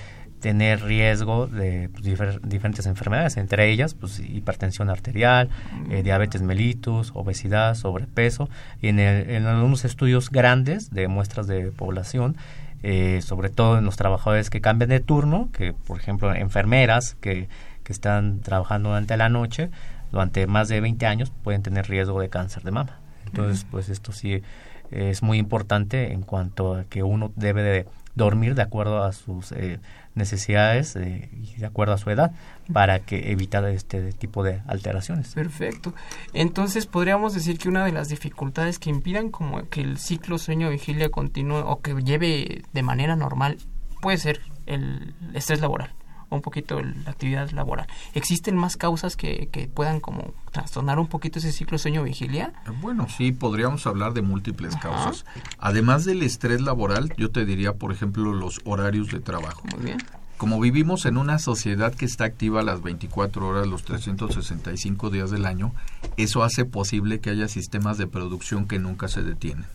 tener 0.43 0.83
riesgo 0.83 1.47
de 1.47 1.89
pues, 1.89 2.41
diferentes 2.43 2.85
enfermedades, 2.87 3.37
entre 3.37 3.71
ellas 3.71 3.95
pues, 3.95 4.19
hipertensión 4.19 4.91
arterial, 4.91 5.49
eh, 5.89 6.03
diabetes 6.03 6.43
mellitus, 6.43 7.13
obesidad, 7.15 7.77
sobrepeso. 7.77 8.51
Y 8.83 8.89
en, 8.89 8.99
en, 8.99 9.47
algunos 9.47 9.85
estudios 9.85 10.31
grandes 10.31 10.91
de 10.91 11.07
muestras 11.07 11.47
de 11.47 11.71
población, 11.71 12.37
eh, 12.83 13.21
sobre 13.23 13.51
todo 13.51 13.79
en 13.79 13.85
los 13.85 13.97
trabajadores 13.97 14.51
que 14.51 14.61
cambian 14.61 14.91
de 14.91 14.99
turno, 14.99 15.49
que 15.53 15.73
por 15.73 15.99
ejemplo 16.01 16.35
enfermeras 16.35 17.17
que, 17.21 17.49
que 17.85 17.93
están 17.93 18.41
trabajando 18.41 18.89
durante 18.91 19.17
la 19.17 19.29
noche, 19.29 19.71
durante 20.11 20.49
más 20.49 20.69
de 20.69 20.81
20 20.81 21.07
años 21.07 21.33
pueden 21.45 21.63
tener 21.63 21.89
riesgo 21.89 22.21
de 22.21 22.29
cáncer 22.29 22.65
de 22.65 22.73
mama. 22.73 22.99
Entonces, 23.27 23.65
pues 23.71 23.89
esto 23.89 24.11
sí 24.13 24.43
es 24.91 25.23
muy 25.23 25.39
importante 25.39 26.13
en 26.13 26.23
cuanto 26.23 26.75
a 26.75 26.85
que 26.85 27.03
uno 27.03 27.31
debe 27.37 27.63
de 27.63 27.87
dormir 28.15 28.55
de 28.55 28.63
acuerdo 28.63 29.03
a 29.05 29.13
sus 29.13 29.53
eh, 29.53 29.81
necesidades 30.15 30.97
eh, 30.97 31.31
de 31.57 31.67
acuerdo 31.67 31.95
a 31.95 31.99
su 31.99 32.11
edad 32.11 32.33
para 32.73 33.01
que 33.01 33.33
evitar 33.33 33.65
este 33.65 34.13
tipo 34.13 34.43
de 34.43 34.63
alteraciones. 34.67 35.35
Perfecto. 35.35 35.95
Entonces 36.33 36.87
podríamos 36.87 37.35
decir 37.35 37.59
que 37.59 37.69
una 37.69 37.85
de 37.85 37.93
las 37.93 38.09
dificultades 38.09 38.79
que 38.79 38.91
impidan 38.91 39.31
como 39.31 39.69
que 39.69 39.81
el 39.81 39.99
ciclo 39.99 40.39
sueño 40.39 40.71
vigilia 40.71 41.11
continúe 41.11 41.59
o 41.59 41.81
que 41.81 41.95
lleve 42.03 42.63
de 42.73 42.83
manera 42.83 43.17
normal 43.17 43.59
puede 44.01 44.19
ser 44.19 44.41
el 44.67 45.15
estrés 45.35 45.61
laboral 45.61 45.93
un 46.35 46.43
poquito 46.43 46.83
la 46.83 47.11
actividad 47.11 47.51
laboral. 47.51 47.87
¿Existen 48.15 48.57
más 48.57 48.77
causas 48.77 49.17
que, 49.17 49.49
que 49.53 49.69
puedan 49.69 50.01
como 50.01 50.35
trastornar 50.51 50.99
un 50.99 51.07
poquito 51.07 51.39
ese 51.39 51.53
ciclo 51.53 51.79
sueño-vigilia? 51.79 52.53
Bueno, 52.81 53.07
sí, 53.09 53.33
podríamos 53.33 53.87
hablar 53.87 54.13
de 54.13 54.23
múltiples 54.23 54.77
causas. 54.77 55.25
Además 55.59 56.05
del 56.05 56.23
estrés 56.23 56.61
laboral, 56.61 57.13
yo 57.17 57.31
te 57.31 57.45
diría, 57.45 57.75
por 57.75 57.93
ejemplo, 57.93 58.33
los 58.33 58.61
horarios 58.65 59.09
de 59.09 59.21
trabajo. 59.21 59.63
Muy 59.75 59.85
bien. 59.85 59.99
Como 60.37 60.59
vivimos 60.59 61.07
en 61.07 61.19
una 61.19 61.39
sociedad 61.39 61.95
que 61.95 62.05
está 62.05 62.25
activa 62.25 62.65
las 62.65 62.83
24 62.83 63.47
horas, 63.47 63.67
los 63.69 63.85
365 63.85 65.11
días 65.11 65.31
del 65.31 65.47
año, 65.47 65.73
eso 66.17 66.43
hace 66.43 66.65
posible 66.65 67.21
que 67.21 67.31
haya 67.31 67.47
sistemas 67.47 67.97
de 67.97 68.09
producción 68.09 68.67
que 68.67 68.81
nunca 68.81 69.07
se 69.07 69.23
detienen 69.23 69.67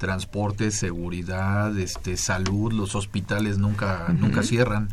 transporte, 0.00 0.70
seguridad, 0.70 1.78
este, 1.78 2.16
salud, 2.16 2.72
los 2.72 2.94
hospitales 2.94 3.58
nunca, 3.58 4.08
nunca 4.18 4.42
cierran, 4.42 4.88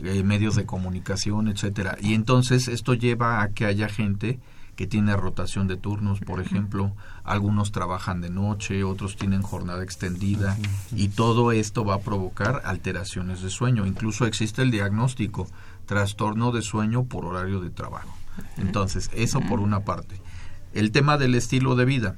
eh, 0.00 0.24
medios 0.24 0.56
de 0.56 0.66
comunicación, 0.66 1.46
etcétera. 1.46 1.96
Y 2.00 2.14
entonces 2.14 2.66
esto 2.66 2.94
lleva 2.94 3.42
a 3.42 3.50
que 3.50 3.64
haya 3.64 3.88
gente 3.88 4.40
que 4.74 4.88
tiene 4.88 5.16
rotación 5.16 5.68
de 5.68 5.76
turnos, 5.76 6.18
por 6.18 6.40
ejemplo, 6.40 6.96
algunos 7.22 7.70
trabajan 7.70 8.20
de 8.20 8.30
noche, 8.30 8.82
otros 8.82 9.14
tienen 9.14 9.42
jornada 9.42 9.84
extendida 9.84 10.58
y 10.96 11.08
todo 11.08 11.52
esto 11.52 11.84
va 11.84 11.94
a 11.94 12.00
provocar 12.00 12.62
alteraciones 12.64 13.42
de 13.42 13.50
sueño. 13.50 13.86
Incluso 13.86 14.26
existe 14.26 14.62
el 14.62 14.72
diagnóstico 14.72 15.46
trastorno 15.86 16.50
de 16.50 16.62
sueño 16.62 17.04
por 17.04 17.24
horario 17.24 17.60
de 17.60 17.70
trabajo. 17.70 18.16
Entonces, 18.56 19.10
eso 19.14 19.40
por 19.42 19.60
una 19.60 19.84
parte. 19.84 20.20
El 20.74 20.90
tema 20.90 21.18
del 21.18 21.36
estilo 21.36 21.76
de 21.76 21.84
vida 21.84 22.16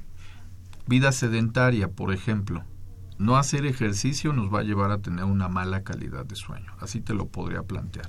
vida 0.87 1.11
sedentaria, 1.11 1.89
por 1.89 2.13
ejemplo, 2.13 2.63
no 3.17 3.37
hacer 3.37 3.65
ejercicio 3.65 4.33
nos 4.33 4.53
va 4.53 4.59
a 4.59 4.63
llevar 4.63 4.91
a 4.91 4.97
tener 4.97 5.25
una 5.25 5.47
mala 5.47 5.83
calidad 5.83 6.25
de 6.25 6.35
sueño. 6.35 6.73
Así 6.79 6.99
te 6.99 7.13
lo 7.13 7.27
podría 7.27 7.63
plantear. 7.63 8.07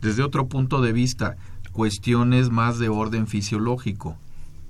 Desde 0.00 0.22
otro 0.22 0.48
punto 0.48 0.80
de 0.80 0.92
vista, 0.92 1.36
cuestiones 1.72 2.50
más 2.50 2.78
de 2.78 2.88
orden 2.88 3.26
fisiológico. 3.26 4.16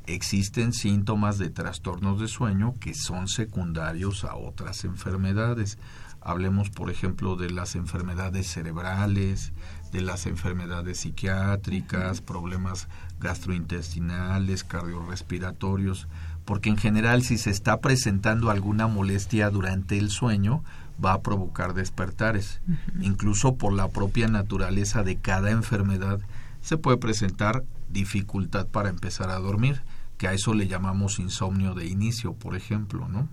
Existen 0.06 0.72
síntomas 0.72 1.36
de 1.36 1.50
trastornos 1.50 2.18
de 2.18 2.28
sueño 2.28 2.74
que 2.80 2.94
son 2.94 3.28
secundarios 3.28 4.24
a 4.24 4.36
otras 4.36 4.84
enfermedades. 4.84 5.78
Hablemos, 6.22 6.70
por 6.70 6.90
ejemplo, 6.90 7.36
de 7.36 7.50
las 7.50 7.76
enfermedades 7.76 8.46
cerebrales, 8.46 9.52
de 9.92 10.00
las 10.00 10.26
enfermedades 10.26 11.00
psiquiátricas, 11.00 12.22
problemas 12.22 12.88
gastrointestinales, 13.20 14.64
cardiorrespiratorios 14.64 16.08
porque 16.48 16.70
en 16.70 16.78
general 16.78 17.22
si 17.22 17.36
se 17.36 17.50
está 17.50 17.78
presentando 17.82 18.50
alguna 18.50 18.86
molestia 18.86 19.50
durante 19.50 19.98
el 19.98 20.08
sueño, 20.08 20.64
va 21.04 21.12
a 21.12 21.20
provocar 21.20 21.74
despertares. 21.74 22.62
Incluso 23.02 23.56
por 23.56 23.74
la 23.74 23.88
propia 23.88 24.28
naturaleza 24.28 25.02
de 25.02 25.16
cada 25.16 25.50
enfermedad 25.50 26.20
se 26.62 26.78
puede 26.78 26.96
presentar 26.96 27.64
dificultad 27.90 28.66
para 28.66 28.88
empezar 28.88 29.28
a 29.28 29.38
dormir, 29.38 29.82
que 30.16 30.26
a 30.26 30.32
eso 30.32 30.54
le 30.54 30.66
llamamos 30.66 31.18
insomnio 31.18 31.74
de 31.74 31.86
inicio, 31.86 32.32
por 32.32 32.56
ejemplo, 32.56 33.08
¿no? 33.08 33.28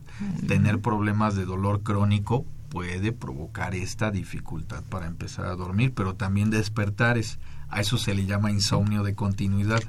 Tener 0.45 0.81
problemas 0.81 1.35
de 1.35 1.45
dolor 1.45 1.83
crónico 1.83 2.45
puede 2.69 3.13
provocar 3.13 3.75
esta 3.75 4.11
dificultad 4.11 4.83
para 4.89 5.07
empezar 5.07 5.45
a 5.45 5.55
dormir, 5.55 5.93
pero 5.95 6.15
también 6.15 6.49
despertares. 6.49 7.39
A 7.69 7.79
eso 7.79 7.97
se 7.97 8.13
le 8.13 8.25
llama 8.25 8.51
insomnio 8.51 9.03
de 9.03 9.15
continuidad. 9.15 9.83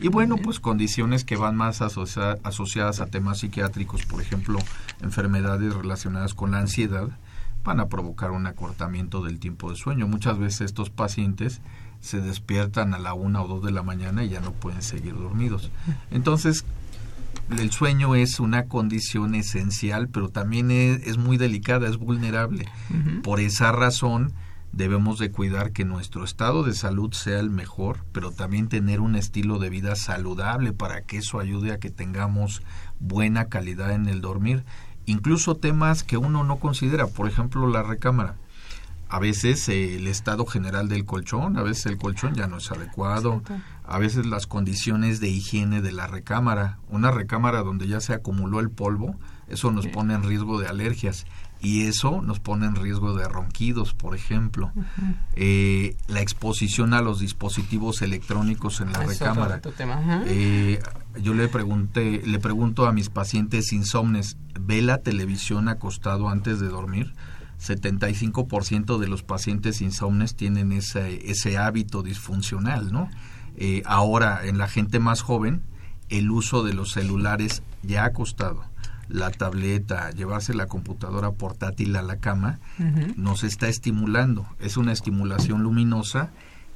Y 0.00 0.08
bueno, 0.08 0.36
pues 0.36 0.60
condiciones 0.60 1.24
que 1.24 1.36
van 1.36 1.56
más 1.56 1.82
asociadas 1.82 3.00
a 3.00 3.06
temas 3.06 3.38
psiquiátricos, 3.38 4.04
por 4.04 4.22
ejemplo, 4.22 4.58
enfermedades 5.02 5.74
relacionadas 5.74 6.34
con 6.34 6.52
la 6.52 6.60
ansiedad, 6.60 7.08
van 7.64 7.80
a 7.80 7.88
provocar 7.88 8.30
un 8.30 8.46
acortamiento 8.46 9.22
del 9.22 9.40
tiempo 9.40 9.70
de 9.70 9.76
sueño. 9.76 10.06
Muchas 10.06 10.38
veces 10.38 10.62
estos 10.62 10.90
pacientes 10.90 11.60
se 12.00 12.20
despiertan 12.20 12.94
a 12.94 12.98
la 12.98 13.14
una 13.14 13.42
o 13.42 13.48
dos 13.48 13.64
de 13.64 13.72
la 13.72 13.82
mañana 13.82 14.24
y 14.24 14.28
ya 14.28 14.40
no 14.40 14.52
pueden 14.52 14.82
seguir 14.82 15.14
dormidos. 15.14 15.70
Entonces, 16.10 16.64
el 17.50 17.72
sueño 17.72 18.14
es 18.14 18.40
una 18.40 18.66
condición 18.66 19.34
esencial, 19.34 20.08
pero 20.08 20.28
también 20.28 20.70
es, 20.70 21.18
muy 21.18 21.36
delicada, 21.36 21.88
es 21.88 21.96
vulnerable. 21.96 22.66
Por 23.22 23.40
esa 23.40 23.72
razón, 23.72 24.32
debemos 24.72 25.18
de 25.18 25.30
cuidar 25.30 25.72
que 25.72 25.84
nuestro 25.84 26.24
estado 26.24 26.62
de 26.62 26.74
salud 26.74 27.12
sea 27.12 27.40
el 27.40 27.50
mejor, 27.50 28.04
pero 28.12 28.30
también 28.30 28.68
tener 28.68 29.00
un 29.00 29.16
estilo 29.16 29.58
de 29.58 29.70
vida 29.70 29.96
saludable 29.96 30.72
para 30.72 31.02
que 31.02 31.18
eso 31.18 31.40
ayude 31.40 31.72
a 31.72 31.78
que 31.78 31.90
tengamos 31.90 32.62
buena 33.00 33.46
calidad 33.46 33.92
en 33.92 34.08
el 34.08 34.20
dormir. 34.20 34.64
Incluso 35.06 35.56
temas 35.56 36.04
que 36.04 36.16
uno 36.16 36.44
no 36.44 36.56
considera, 36.56 37.06
por 37.06 37.28
ejemplo 37.28 37.66
la 37.66 37.82
recámara. 37.82 38.36
A 39.10 39.18
veces 39.20 39.66
eh, 39.70 39.96
el 39.96 40.06
estado 40.06 40.44
general 40.44 40.88
del 40.88 41.06
colchón, 41.06 41.56
a 41.56 41.62
veces 41.62 41.86
el 41.86 41.96
colchón 41.96 42.34
ya 42.34 42.46
no 42.46 42.58
es 42.58 42.70
adecuado, 42.70 43.42
a 43.86 43.98
veces 43.98 44.26
las 44.26 44.46
condiciones 44.46 45.18
de 45.18 45.28
higiene 45.28 45.80
de 45.80 45.92
la 45.92 46.06
recámara, 46.06 46.78
una 46.90 47.10
recámara 47.10 47.62
donde 47.62 47.88
ya 47.88 48.00
se 48.00 48.12
acumuló 48.12 48.60
el 48.60 48.68
polvo, 48.68 49.16
eso 49.48 49.72
nos 49.72 49.86
pone 49.86 50.12
en 50.12 50.24
riesgo 50.24 50.60
de 50.60 50.68
alergias 50.68 51.24
y 51.60 51.86
eso 51.86 52.22
nos 52.22 52.38
pone 52.38 52.66
en 52.66 52.76
riesgo 52.76 53.14
de 53.14 53.26
ronquidos, 53.26 53.92
por 53.92 54.14
ejemplo. 54.14 54.72
Eh, 55.34 55.96
la 56.06 56.20
exposición 56.20 56.94
a 56.94 57.02
los 57.02 57.20
dispositivos 57.20 58.02
electrónicos 58.02 58.80
en 58.80 58.92
la 58.92 59.00
recámara. 59.00 59.60
Eh, 60.26 60.80
yo 61.20 61.34
le 61.34 61.48
pregunté, 61.48 62.22
le 62.24 62.38
pregunto 62.38 62.86
a 62.86 62.92
mis 62.92 63.10
pacientes 63.10 63.72
insomnes, 63.72 64.36
¿ve 64.58 64.82
la 64.82 64.98
televisión 64.98 65.68
acostado 65.68 66.28
antes 66.28 66.60
de 66.60 66.68
dormir? 66.68 67.12
75% 67.60 68.98
de 68.98 69.08
los 69.08 69.24
pacientes 69.24 69.80
insomnes 69.80 70.36
tienen 70.36 70.70
ese, 70.70 71.28
ese 71.28 71.58
hábito 71.58 72.04
disfuncional, 72.04 72.92
¿no? 72.92 73.10
Eh, 73.56 73.82
ahora, 73.84 74.46
en 74.46 74.58
la 74.58 74.68
gente 74.68 75.00
más 75.00 75.22
joven, 75.22 75.62
el 76.08 76.30
uso 76.30 76.62
de 76.62 76.72
los 76.72 76.92
celulares 76.92 77.62
ya 77.82 78.04
acostado 78.04 78.64
la 79.08 79.30
tableta, 79.30 80.10
llevarse 80.10 80.54
la 80.54 80.66
computadora 80.66 81.32
portátil 81.32 81.96
a 81.96 82.02
la 82.02 82.18
cama, 82.18 82.60
nos 83.16 83.44
está 83.44 83.68
estimulando. 83.68 84.46
Es 84.60 84.76
una 84.76 84.92
estimulación 84.92 85.62
luminosa 85.62 86.30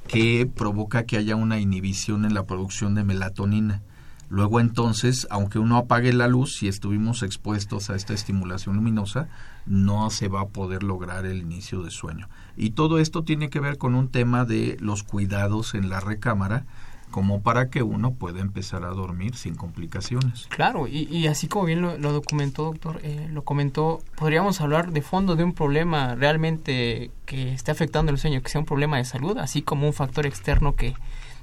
que 0.07 0.49
provoca 0.53 1.03
que 1.03 1.17
haya 1.17 1.35
una 1.35 1.59
inhibición 1.59 2.25
en 2.25 2.33
la 2.33 2.45
producción 2.45 2.95
de 2.95 3.03
melatonina. 3.03 3.81
Luego 4.29 4.59
entonces, 4.59 5.27
aunque 5.29 5.59
uno 5.59 5.77
apague 5.77 6.11
la 6.11 6.27
luz, 6.27 6.55
si 6.55 6.67
estuvimos 6.67 7.21
expuestos 7.21 7.89
a 7.89 7.95
esta 7.95 8.13
estimulación 8.13 8.77
luminosa, 8.77 9.27
no 9.67 10.09
se 10.09 10.27
va 10.27 10.41
a 10.41 10.47
poder 10.47 10.81
lograr 10.81 11.25
el 11.27 11.37
inicio 11.37 11.83
de 11.83 11.91
sueño. 11.91 12.29
Y 12.57 12.71
todo 12.71 12.97
esto 12.97 13.23
tiene 13.23 13.51
que 13.51 13.59
ver 13.59 13.77
con 13.77 13.93
un 13.93 14.09
tema 14.09 14.43
de 14.43 14.77
los 14.79 15.03
cuidados 15.03 15.75
en 15.75 15.89
la 15.89 15.99
recámara, 15.99 16.65
como 17.13 17.43
para 17.43 17.69
que 17.69 17.83
uno 17.83 18.15
pueda 18.15 18.41
empezar 18.41 18.83
a 18.85 18.87
dormir 18.87 19.35
sin 19.35 19.53
complicaciones. 19.53 20.47
Claro, 20.49 20.87
y, 20.87 21.27
así 21.27 21.47
como 21.47 21.65
bien 21.65 21.79
lo, 21.83 22.11
documentó, 22.11 22.63
doctor, 22.63 23.01
eh, 23.03 23.27
lo 23.29 23.43
comentó, 23.43 24.01
podríamos 24.15 24.59
hablar 24.61 24.91
de 24.91 25.03
fondo 25.03 25.35
de 25.35 25.43
un 25.43 25.53
problema 25.53 26.15
realmente 26.15 27.11
que 27.27 27.53
esté 27.53 27.69
afectando 27.69 28.11
el 28.11 28.17
sueño, 28.17 28.41
que 28.41 28.49
sea 28.49 28.57
un 28.57 28.65
problema 28.65 28.97
de 28.97 29.05
salud, 29.05 29.37
así 29.37 29.61
como 29.61 29.85
un 29.85 29.93
factor 29.93 30.25
externo 30.25 30.75
que 30.75 30.95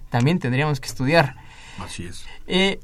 también 0.09 0.41
tendríamos 0.41 0.81
que 0.81 0.89
estudiar. 0.89 1.37
Así 1.79 2.03
es. 2.03 2.25
Eh, 2.49 2.81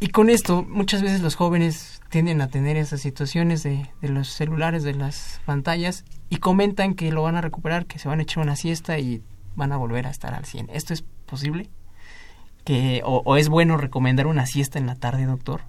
y 0.00 0.08
con 0.08 0.28
esto, 0.28 0.66
muchas 0.68 1.02
veces 1.02 1.20
los 1.20 1.36
jóvenes 1.36 2.02
tienden 2.10 2.40
a 2.40 2.48
tener 2.48 2.76
esas 2.76 3.00
situaciones 3.00 3.62
de, 3.62 3.88
de 4.02 4.08
los 4.08 4.26
celulares, 4.26 4.82
de 4.82 4.94
las 4.94 5.40
pantallas, 5.46 6.04
y 6.30 6.38
comentan 6.38 6.94
que 6.94 7.12
lo 7.12 7.22
van 7.22 7.36
a 7.36 7.40
recuperar, 7.42 7.86
que 7.86 8.00
se 8.00 8.08
van 8.08 8.18
a 8.18 8.24
echar 8.24 8.42
una 8.42 8.56
siesta 8.56 8.98
y 8.98 9.22
van 9.54 9.70
a 9.70 9.76
volver 9.76 10.08
a 10.08 10.10
estar 10.10 10.34
al 10.34 10.46
100. 10.46 10.70
¿Esto 10.70 10.94
es 10.94 11.04
posible? 11.26 11.70
Que 12.64 13.02
o, 13.04 13.36
es 13.36 13.48
bueno 13.48 13.76
recomendar 13.76 14.26
una 14.26 14.46
siesta 14.46 14.78
en 14.78 14.86
la 14.86 14.94
tarde, 14.94 15.26
doctor? 15.26 15.60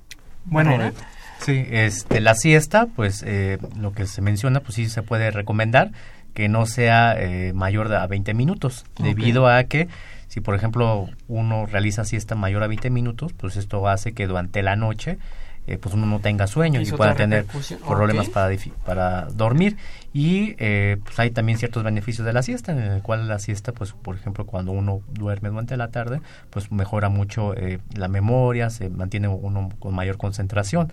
Bueno, 0.45 0.91
sí, 1.39 1.65
este, 1.69 2.21
la 2.21 2.35
siesta, 2.35 2.87
pues 2.87 3.23
eh, 3.25 3.57
lo 3.77 3.91
que 3.91 4.05
se 4.05 4.21
menciona, 4.21 4.59
pues 4.61 4.75
sí 4.75 4.87
se 4.87 5.01
puede 5.01 5.31
recomendar 5.31 5.91
que 6.33 6.49
no 6.49 6.65
sea 6.65 7.15
eh, 7.17 7.53
mayor 7.53 7.93
a 7.93 8.05
20 8.07 8.33
minutos, 8.33 8.85
debido 8.99 9.47
a 9.47 9.63
que 9.63 9.87
si 10.27 10.41
por 10.41 10.53
ejemplo 10.53 11.07
uno 11.29 11.65
realiza 11.65 12.03
siesta 12.03 12.35
mayor 12.35 12.61
a 12.63 12.67
20 12.67 12.89
minutos, 12.89 13.33
pues 13.33 13.55
esto 13.55 13.87
hace 13.87 14.11
que 14.13 14.27
durante 14.27 14.61
la 14.63 14.75
noche 14.75 15.17
eh, 15.67 15.79
pues 15.79 15.95
uno 15.95 16.05
no 16.05 16.19
tenga 16.19 16.45
sueño 16.45 16.79
y, 16.79 16.91
pueda 16.91 17.15
tener 17.15 17.45
problemas 17.87 18.29
para, 18.29 18.55
para 18.85 19.25
dormir. 19.25 19.77
Y 20.13 20.55
eh, 20.59 20.97
pues 21.03 21.19
hay 21.19 21.31
también 21.31 21.57
ciertos 21.57 21.83
beneficios 21.83 22.25
de 22.25 22.33
la 22.33 22.43
siesta, 22.43 22.71
en 22.71 22.79
el 22.79 23.01
cual 23.01 23.27
la 23.27 23.39
siesta, 23.39 23.71
pues 23.71 23.93
por 23.93 24.15
ejemplo, 24.15 24.45
cuando 24.45 24.71
uno 24.71 25.01
duerme 25.09 25.49
durante 25.49 25.75
la 25.75 25.89
tarde, 25.89 26.21
pues 26.51 26.71
mejora 26.71 27.09
mucho 27.09 27.55
eh, 27.55 27.79
la 27.95 28.07
memoria, 28.07 28.69
se 28.69 28.89
mantiene 28.89 29.27
uno 29.27 29.69
con 29.79 29.95
mayor 29.95 30.17
concentración. 30.17 30.91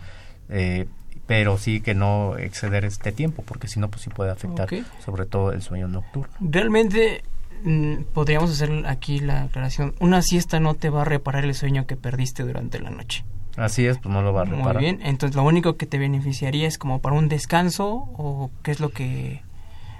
pero 1.26 1.56
sí 1.56 1.80
que 1.80 1.94
no 1.94 2.36
exceder 2.36 2.84
este 2.84 3.12
tiempo, 3.12 3.42
porque 3.46 3.68
si 3.68 3.78
no, 3.78 3.88
pues 3.88 4.02
sí 4.02 4.10
puede 4.10 4.30
afectar 4.30 4.68
sobre 5.04 5.26
todo 5.26 5.52
el 5.52 5.62
sueño 5.62 5.86
nocturno. 5.86 6.32
Realmente 6.40 7.22
mm, 7.62 8.04
podríamos 8.12 8.50
hacer 8.50 8.86
aquí 8.86 9.20
la 9.20 9.44
aclaración, 9.44 9.94
una 10.00 10.22
siesta 10.22 10.60
no 10.60 10.74
te 10.74 10.90
va 10.90 11.02
a 11.02 11.04
reparar 11.04 11.44
el 11.44 11.54
sueño 11.54 11.86
que 11.86 11.96
perdiste 11.96 12.42
durante 12.42 12.80
la 12.80 12.90
noche. 12.90 13.24
Así 13.56 13.86
es, 13.86 13.98
pues 13.98 14.12
no 14.12 14.22
lo 14.22 14.32
va 14.32 14.42
a 14.42 14.44
reparar. 14.44 14.74
Muy 14.74 14.84
bien, 14.84 15.00
entonces 15.02 15.36
lo 15.36 15.42
único 15.42 15.76
que 15.76 15.86
te 15.86 15.98
beneficiaría 15.98 16.66
es 16.66 16.78
como 16.78 17.00
para 17.00 17.16
un 17.16 17.28
descanso 17.28 17.88
o 17.88 18.50
qué 18.62 18.70
es 18.70 18.80
lo 18.80 18.90
que 18.90 19.42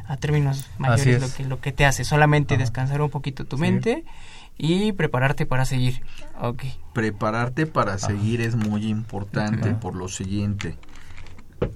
a 0.06 0.16
términos 0.16 0.68
mayores 0.78 1.20
lo 1.20 1.32
que 1.34 1.44
lo 1.44 1.60
que 1.60 1.72
te 1.72 1.84
hace, 1.84 2.04
solamente 2.04 2.56
descansar 2.56 3.00
un 3.02 3.10
poquito 3.10 3.44
tu 3.44 3.58
mente 3.58 4.04
y 4.58 4.92
prepararte 4.92 5.46
para 5.46 5.64
seguir. 5.64 6.02
Okay. 6.40 6.74
Prepararte 6.92 7.66
para 7.66 7.98
seguir 7.98 8.40
es 8.40 8.56
muy 8.56 8.86
importante 8.88 9.74
por 9.74 9.94
lo 9.94 10.08
siguiente. 10.08 10.76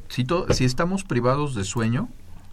Si, 0.09 0.27
si 0.51 0.65
estamos 0.65 1.05
privados 1.05 1.55
de 1.55 1.65
sueño, 1.65 2.09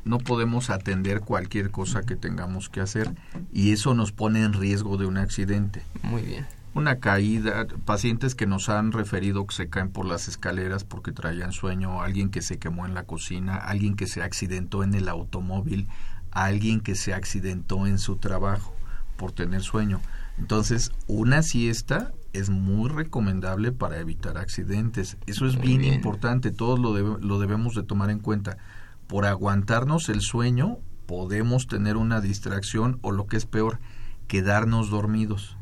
no 0.06 0.20
podemos 0.20 0.70
atender 0.70 1.22
cualquier 1.22 1.72
cosa 1.72 2.04
que 2.04 2.16
tengamos 2.16 2.70
que 2.70 2.82
hacer 2.82 3.12
y 3.52 3.72
eso 3.72 3.94
nos 3.94 4.12
pone 4.12 4.44
en 4.44 4.54
riesgo 4.54 4.98
de 4.98 5.06
un 5.06 5.18
accidente. 5.18 5.82
Muy 6.04 6.22
bien 6.22 6.46
una 6.76 7.00
caída, 7.00 7.68
pacientes 7.86 8.34
que 8.34 8.48
nos 8.48 8.68
han 8.68 8.92
referido 8.92 9.46
que 9.46 9.56
se 9.56 9.70
caen 9.70 9.92
por 9.92 10.06
las 10.06 10.28
escaleras 10.28 10.84
porque 10.84 11.12
traían 11.12 11.52
sueño, 11.52 12.02
alguien 12.02 12.30
que 12.30 12.42
se 12.42 12.58
quemó 12.58 12.86
en 12.86 12.96
la 12.96 13.04
cocina, 13.04 13.58
alguien 13.58 13.96
que 13.96 14.08
se 14.08 14.24
accidentó 14.24 14.84
en 14.84 14.96
el 14.96 15.08
automóvil, 15.08 15.88
alguien 16.32 16.82
que 16.82 16.96
se 16.96 17.14
accidentó 17.14 17.86
en 17.86 18.00
su 18.00 18.16
trabajo 18.18 18.76
por 19.18 19.32
tener 19.32 19.62
sueño. 19.62 20.02
Entonces, 20.40 20.92
una 21.08 21.44
siesta 21.44 22.12
es 22.34 22.50
muy 22.50 22.90
recomendable 22.90 23.72
para 23.72 24.00
evitar 24.00 24.40
accidentes. 24.40 25.18
Eso 25.28 25.46
es 25.46 25.62
bien, 25.62 25.84
importante, 25.84 26.50
todos 26.50 26.80
lo, 26.80 27.20
lo 27.20 27.40
debemos 27.40 27.76
de 27.76 27.84
tomar 27.84 28.10
en 28.10 28.20
cuenta. 28.20 28.58
Por 29.06 29.26
aguantarnos 29.26 30.10
el 30.10 30.22
sueño, 30.22 30.80
podemos 31.06 31.68
tener 31.68 31.98
una 31.98 32.20
distracción 32.20 32.98
o 33.04 33.12
lo 33.12 33.28
que 33.28 33.38
es 33.38 33.46
peor, 33.46 33.80
quedarnos 34.28 34.90
dormidos 34.90 35.56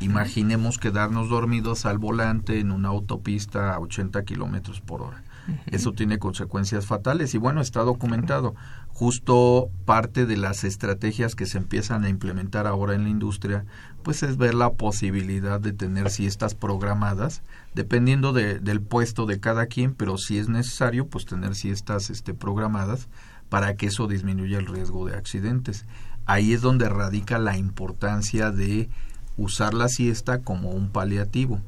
Imaginemos 0.00 0.78
quedarnos 0.78 1.28
dormidos 1.28 1.86
al 1.86 1.98
volante 1.98 2.58
en 2.60 2.72
una 2.72 2.88
autopista 2.88 3.74
a 3.74 3.80
80 3.80 4.24
kilómetros 4.24 4.80
por 4.80 5.02
hora. 5.02 5.22
Eso 5.66 5.92
tiene 5.92 6.18
consecuencias 6.18 6.86
fatales 6.86 7.34
y 7.34 7.38
bueno, 7.38 7.60
está 7.60 7.80
documentado. 7.80 8.54
Justo 8.88 9.70
parte 9.84 10.26
de 10.26 10.36
las 10.36 10.64
estrategias 10.64 11.34
que 11.34 11.46
se 11.46 11.58
empiezan 11.58 12.04
a 12.04 12.08
implementar 12.08 12.66
ahora 12.66 12.94
en 12.94 13.04
la 13.04 13.08
industria, 13.08 13.64
pues 14.02 14.22
es 14.22 14.36
ver 14.36 14.54
la 14.54 14.74
posibilidad 14.74 15.60
de 15.60 15.72
tener 15.72 16.10
siestas 16.10 16.54
programadas, 16.54 17.42
dependiendo 17.74 18.32
del 18.32 18.80
puesto 18.80 19.26
de 19.26 19.40
cada 19.40 19.66
quien, 19.66 19.94
pero 19.94 20.18
si 20.18 20.38
es 20.38 20.48
necesario, 20.48 21.08
pues 21.08 21.26
tener 21.26 21.54
siestas 21.54 22.10
este, 22.10 22.34
programadas 22.34 23.08
para 23.48 23.74
que 23.74 23.86
eso 23.86 24.06
disminuya 24.06 24.58
el 24.58 24.66
riesgo 24.66 25.06
de 25.06 25.16
accidentes. 25.16 25.86
Ahí 26.24 26.52
es 26.52 26.60
donde 26.60 26.88
radica 26.88 27.38
la 27.38 27.56
importancia 27.58 28.52
de 28.52 28.88
usar 29.36 29.74
la 29.74 29.88
siesta 29.88 30.40
como 30.40 30.70
un 30.70 30.90
paliativo. 30.90 31.60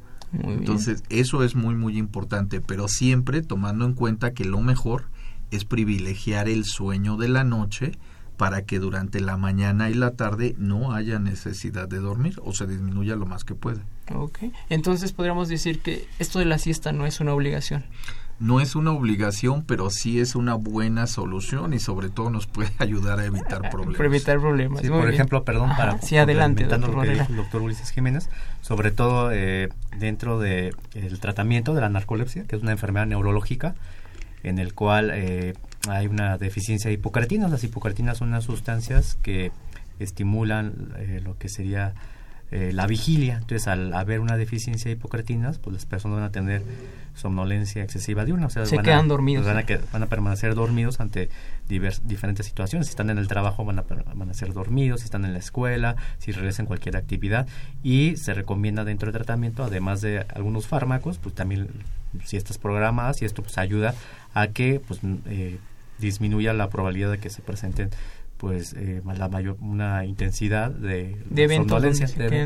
Entonces, 0.43 1.03
eso 1.09 1.43
es 1.43 1.55
muy, 1.55 1.75
muy 1.75 1.97
importante, 1.97 2.59
pero 2.59 2.89
siempre 2.89 3.41
tomando 3.41 3.85
en 3.85 3.93
cuenta 3.93 4.33
que 4.33 4.43
lo 4.43 4.59
mejor 4.59 5.05
es 5.51 5.63
privilegiar 5.63 6.49
el 6.49 6.65
sueño 6.65 7.15
de 7.15 7.29
la 7.29 7.43
noche 7.45 7.93
para 8.35 8.63
que 8.63 8.79
durante 8.79 9.21
la 9.21 9.37
mañana 9.37 9.89
y 9.89 9.93
la 9.93 10.11
tarde 10.11 10.55
no 10.57 10.93
haya 10.93 11.19
necesidad 11.19 11.87
de 11.87 11.99
dormir 11.99 12.37
o 12.43 12.53
se 12.53 12.67
disminuya 12.67 13.15
lo 13.15 13.25
más 13.25 13.45
que 13.45 13.55
pueda. 13.55 13.81
Ok, 14.13 14.39
entonces 14.69 15.13
podríamos 15.13 15.47
decir 15.47 15.79
que 15.79 16.05
esto 16.19 16.39
de 16.39 16.45
la 16.45 16.57
siesta 16.57 16.91
no 16.91 17.05
es 17.05 17.21
una 17.21 17.33
obligación 17.33 17.85
no 18.39 18.59
es 18.59 18.75
una 18.75 18.91
obligación, 18.91 19.63
pero 19.63 19.89
sí 19.89 20.19
es 20.19 20.35
una 20.35 20.55
buena 20.55 21.07
solución 21.07 21.73
y 21.73 21.79
sobre 21.79 22.09
todo 22.09 22.29
nos 22.29 22.47
puede 22.47 22.71
ayudar 22.79 23.19
a 23.19 23.25
evitar 23.25 23.69
problemas. 23.71 23.99
evitar 23.99 24.39
problemas. 24.39 24.81
por 24.81 25.09
ejemplo, 25.09 25.43
perdón, 25.43 25.69
para 25.77 26.01
sí, 26.01 26.17
adelante, 26.17 26.65
doctor 26.65 26.93
lo 26.93 27.01
que 27.01 27.11
dijo 27.11 27.25
el 27.29 27.35
doctor 27.37 27.61
Ulises 27.61 27.91
Jiménez, 27.91 28.29
sobre 28.61 28.91
todo 28.91 29.31
eh, 29.31 29.69
dentro 29.97 30.39
del 30.39 30.75
el 30.93 31.19
tratamiento 31.19 31.73
de 31.73 31.81
la 31.81 31.89
narcolepsia, 31.89 32.43
que 32.43 32.55
es 32.55 32.61
una 32.61 32.71
enfermedad 32.71 33.05
neurológica 33.05 33.75
en 34.45 34.59
el 34.59 34.73
cual 34.73 35.11
eh, 35.13 35.53
hay 35.89 36.07
una 36.07 36.37
deficiencia 36.37 36.89
de 36.89 36.95
hipocretinas. 36.95 37.49
Las 37.49 37.63
hipocretinas 37.63 38.19
son 38.19 38.29
unas 38.29 38.43
sustancias 38.43 39.17
que 39.21 39.51
estimulan 39.99 40.93
eh, 40.97 41.21
lo 41.23 41.37
que 41.37 41.49
sería 41.49 41.93
eh, 42.51 42.71
la 42.73 42.85
vigilia. 42.85 43.35
Entonces, 43.35 43.67
al 43.67 43.93
haber 43.93 44.19
una 44.19 44.37
deficiencia 44.37 44.89
de 44.89 44.93
hipocretinas, 44.97 45.57
pues 45.57 45.73
las 45.73 45.85
personas 45.85 46.17
van 46.17 46.27
a 46.27 46.31
tener 46.31 46.63
somnolencia 47.15 47.83
excesiva 47.83 48.25
diurna. 48.25 48.47
O 48.47 48.49
sea, 48.49 48.65
Se 48.65 48.77
quedan 48.77 49.07
dormidos. 49.07 49.45
Van 49.45 49.57
a, 49.57 49.65
van 49.91 50.03
a, 50.03 50.05
permanecer 50.05 50.53
dormidos 50.53 50.99
ante 50.99 51.29
diferentes 51.67 52.45
situaciones. 52.45 52.87
Si 52.87 52.91
están 52.91 53.09
en 53.09 53.17
el 53.17 53.27
trabajo, 53.27 53.65
van 53.65 53.79
a 53.79 53.83
permanecer 53.83 54.53
dormidos. 54.53 55.01
Si 55.01 55.05
están 55.05 55.25
en 55.25 55.33
la 55.33 55.39
escuela, 55.39 55.95
si 56.19 56.31
realizan 56.31 56.65
cualquier 56.65 56.97
actividad. 56.97 57.47
Y 57.83 58.17
se 58.17 58.33
recomienda 58.33 58.83
dentro 58.83 59.11
del 59.11 59.13
tratamiento, 59.13 59.63
además 59.63 60.01
de 60.01 60.25
algunos 60.33 60.67
fármacos, 60.67 61.17
pues 61.17 61.33
también 61.33 61.69
si 62.23 62.37
estás 62.37 62.57
programadas 62.57 63.21
y 63.21 63.25
esto 63.25 63.41
pues 63.41 63.57
ayuda 63.57 63.93
a 64.33 64.47
que 64.47 64.81
pues 64.85 64.99
eh, 65.25 65.57
disminuya 65.99 66.53
la 66.53 66.69
probabilidad 66.69 67.11
de 67.11 67.17
que 67.17 67.29
se 67.29 67.41
presenten 67.41 67.89
pues 68.37 68.73
eh, 68.73 69.01
la 69.05 69.29
mayor 69.29 69.57
una 69.61 70.05
intensidad 70.05 70.71
de, 70.71 71.17
de 71.29 71.43
eventos 71.43 71.81
de, 71.81 71.89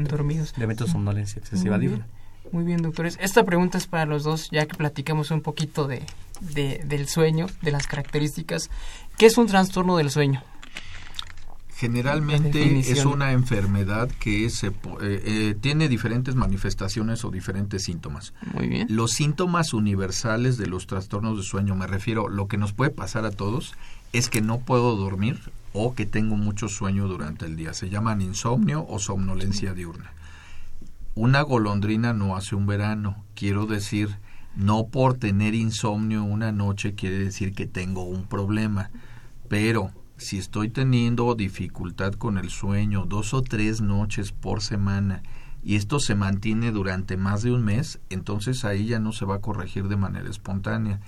dormidos 0.01 0.53
de 0.55 0.63
eventos 0.63 0.87
de 0.87 0.93
somnolencia 0.93 1.39
excesiva 1.39 1.77
bien, 1.77 2.03
muy 2.51 2.63
bien 2.63 2.81
doctores 2.81 3.17
esta 3.21 3.43
pregunta 3.43 3.77
es 3.77 3.87
para 3.87 4.05
los 4.05 4.23
dos 4.23 4.49
ya 4.51 4.65
que 4.65 4.75
platicamos 4.75 5.31
un 5.31 5.41
poquito 5.41 5.87
de, 5.87 6.03
del 6.39 7.07
sueño 7.07 7.47
de 7.61 7.71
las 7.71 7.87
características 7.87 8.69
qué 9.17 9.25
es 9.25 9.37
un 9.37 9.47
trastorno 9.47 9.97
del 9.97 10.09
sueño 10.09 10.43
Generalmente 11.79 12.77
es 12.79 13.05
una 13.05 13.31
enfermedad 13.31 14.09
que 14.19 14.49
se, 14.49 14.67
eh, 14.67 14.73
eh, 15.01 15.55
tiene 15.61 15.87
diferentes 15.87 16.35
manifestaciones 16.35 17.23
o 17.23 17.31
diferentes 17.31 17.85
síntomas. 17.85 18.33
Muy 18.53 18.67
bien. 18.67 18.87
Los 18.89 19.11
síntomas 19.11 19.71
universales 19.71 20.57
de 20.57 20.67
los 20.67 20.87
trastornos 20.87 21.37
de 21.37 21.43
sueño, 21.43 21.75
me 21.75 21.87
refiero, 21.87 22.27
lo 22.27 22.49
que 22.49 22.57
nos 22.57 22.73
puede 22.73 22.91
pasar 22.91 23.23
a 23.23 23.31
todos, 23.31 23.75
es 24.11 24.27
que 24.27 24.41
no 24.41 24.59
puedo 24.59 24.97
dormir 24.97 25.39
o 25.71 25.95
que 25.95 26.05
tengo 26.05 26.35
mucho 26.35 26.67
sueño 26.67 27.07
durante 27.07 27.45
el 27.45 27.55
día. 27.55 27.73
Se 27.73 27.89
llaman 27.89 28.19
insomnio 28.19 28.85
o 28.89 28.99
somnolencia 28.99 29.73
diurna. 29.73 30.11
Una 31.21 31.41
golondrina 31.41 32.13
no 32.13 32.37
hace 32.37 32.55
un 32.55 32.65
verano. 32.65 33.25
Quiero 33.35 33.65
decir, 33.65 34.19
No 34.55 34.87
por 34.87 35.17
tener 35.17 35.53
insomnio 35.53 36.23
una 36.23 36.53
noche 36.53 36.95
quiere 36.95 37.19
decir 37.19 37.53
que 37.53 37.67
tengo 37.67 38.03
un 38.03 38.23
problema, 38.23 38.89
pero 39.49 39.91
si 40.15 40.37
estoy 40.37 40.69
teniendo 40.69 41.35
dificultad 41.35 42.13
con 42.13 42.37
el 42.37 42.49
sueño 42.49 43.03
dos 43.05 43.33
o 43.33 43.41
tres 43.41 43.81
noches 43.81 44.31
por 44.31 44.61
semana 44.61 45.21
y 45.61 45.75
esto 45.75 45.99
se 45.99 46.15
mantiene 46.15 46.71
durante 46.71 47.17
más 47.17 47.43
de 47.43 47.51
un 47.51 47.65
mes, 47.65 47.99
entonces 48.09 48.63
ahí 48.63 48.85
ya 48.85 48.99
no 48.99 49.11
se 49.11 49.25
va 49.25 49.35
a 49.35 49.41
corregir 49.41 49.89
de 49.89 49.97
manera 49.97 50.29
espontánea. 50.29 51.01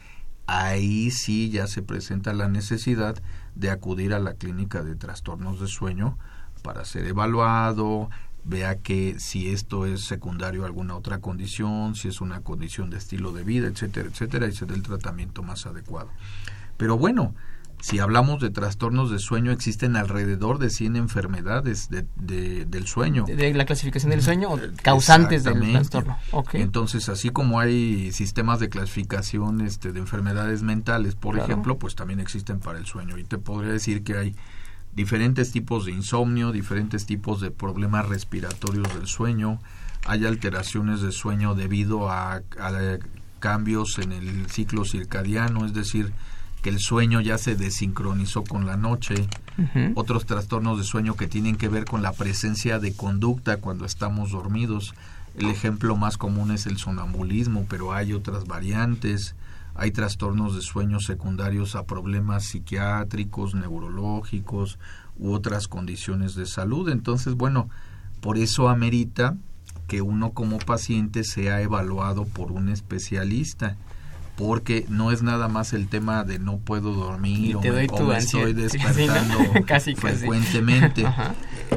Ahí 0.46 1.10
sí 1.12 1.52
ya 1.52 1.68
se 1.68 1.84
presenta 1.84 2.34
la 2.34 2.50
necesidad 2.50 3.24
de 3.56 3.72
acudir 3.72 4.14
a 4.14 4.20
la 4.20 4.34
clínica 4.34 4.84
de 4.84 4.98
trastornos 4.98 5.62
de 5.62 5.68
sueño 5.68 6.18
para 6.62 6.84
ser 6.84 7.06
evaluado, 7.06 8.10
vea 8.44 8.80
que 8.80 9.20
si 9.20 9.50
esto 9.50 9.86
es 9.86 10.02
secundario 10.02 10.64
a 10.64 10.66
alguna 10.66 10.96
otra 10.96 11.20
condición, 11.20 11.96
si 11.96 12.08
es 12.08 12.22
una 12.22 12.42
condición 12.42 12.90
de 12.90 12.98
estilo 12.98 13.32
de 13.32 13.44
vida, 13.44 13.68
etcétera, 13.68 14.10
etcétera, 14.10 14.48
y 14.48 14.54
se 14.54 14.66
dé 14.66 14.74
el 14.74 14.84
tratamiento 14.84 15.44
más 15.44 15.66
adecuado. 15.66 16.10
Pero 16.78 16.98
bueno, 16.98 17.36
si 17.82 17.98
hablamos 17.98 18.40
de 18.42 18.52
trastornos 18.52 19.10
de 19.10 19.18
sueño, 19.18 19.52
existen 19.52 19.96
alrededor 19.96 20.60
de 20.60 20.70
100 20.70 20.96
enfermedades 20.96 21.90
de, 21.90 22.06
del 22.66 22.86
sueño. 22.86 23.26
De, 23.26 23.54
la 23.54 23.66
clasificación 23.66 24.12
del 24.12 24.22
sueño 24.22 24.52
o 24.52 24.60
causantes 24.84 25.44
del 25.44 25.72
trastorno. 25.72 26.18
Entonces, 26.54 27.10
así 27.10 27.32
como 27.32 27.60
hay 27.60 28.12
sistemas 28.12 28.60
de 28.60 28.70
clasificación 28.70 29.62
este, 29.62 29.92
de 29.92 30.00
enfermedades 30.00 30.62
mentales, 30.62 31.16
por 31.16 31.38
ejemplo, 31.38 31.80
pues 31.80 31.96
también 31.96 32.20
existen 32.20 32.60
para 32.60 32.78
el 32.78 32.86
sueño. 32.86 33.18
Y 33.18 33.24
te 33.24 33.40
podría 33.40 33.74
decir 33.74 34.04
que 34.04 34.16
hay 34.16 34.36
diferentes 34.94 35.52
tipos 35.52 35.86
de 35.86 35.92
insomnio, 35.92 36.52
diferentes 36.52 37.06
tipos 37.06 37.42
de 37.42 37.52
problemas 37.52 38.08
respiratorios 38.08 38.94
del 38.94 39.08
sueño, 39.08 39.60
hay 40.06 40.26
alteraciones 40.26 41.02
de 41.02 41.12
sueño 41.12 41.56
debido 41.56 42.10
a 42.10 42.42
cambios 43.40 44.00
en 44.00 44.12
el 44.12 44.50
ciclo 44.50 44.86
circadiano, 44.86 45.66
es 45.66 45.74
decir, 45.74 46.12
que 46.62 46.70
el 46.70 46.80
sueño 46.80 47.22
ya 47.22 47.38
se 47.38 47.56
desincronizó 47.56 48.44
con 48.44 48.66
la 48.66 48.78
noche, 48.78 49.28
otros 49.96 50.26
trastornos 50.26 50.78
de 50.78 50.84
sueño 50.84 51.16
que 51.16 51.28
tienen 51.28 51.56
que 51.56 51.70
ver 51.70 51.86
con 51.86 52.02
la 52.02 52.14
presencia 52.14 52.80
de 52.80 52.94
conducta 52.94 53.58
cuando 53.58 53.86
estamos 53.86 54.32
dormidos. 54.32 54.94
El 55.38 55.50
ejemplo 55.50 55.96
más 55.96 56.18
común 56.18 56.52
es 56.52 56.66
el 56.66 56.78
sonambulismo, 56.78 57.66
pero 57.70 57.94
hay 57.94 58.14
otras 58.14 58.46
variantes. 58.46 59.36
Hay 59.76 59.92
trastornos 59.92 60.56
de 60.56 60.62
sueño 60.62 61.00
secundarios 61.00 61.76
a 61.76 61.86
problemas 61.86 62.46
psiquiátricos, 62.46 63.56
neurológicos 63.56 64.80
u 65.18 65.34
otras 65.34 65.68
condiciones 65.68 66.36
de 66.36 66.46
salud. 66.46 66.90
Entonces, 66.90 67.36
bueno, 67.36 67.70
por 68.20 68.38
eso 68.38 68.70
amerita 68.70 69.36
que 69.88 70.02
uno 70.02 70.32
como 70.32 70.58
paciente 70.58 71.24
sea 71.24 71.62
evaluado 71.62 72.26
por 72.26 72.52
un 72.52 72.70
especialista 72.70 73.76
porque 74.38 74.86
no 74.90 75.12
es 75.12 75.22
nada 75.22 75.48
más 75.48 75.74
el 75.74 75.88
tema 75.88 76.24
de 76.24 76.40
no 76.40 76.58
puedo 76.58 76.94
dormir 76.94 77.58
o, 77.58 77.62
me, 77.62 78.18
estoy 78.18 78.54
despertando 78.54 79.38
frecuentemente. 79.98 81.06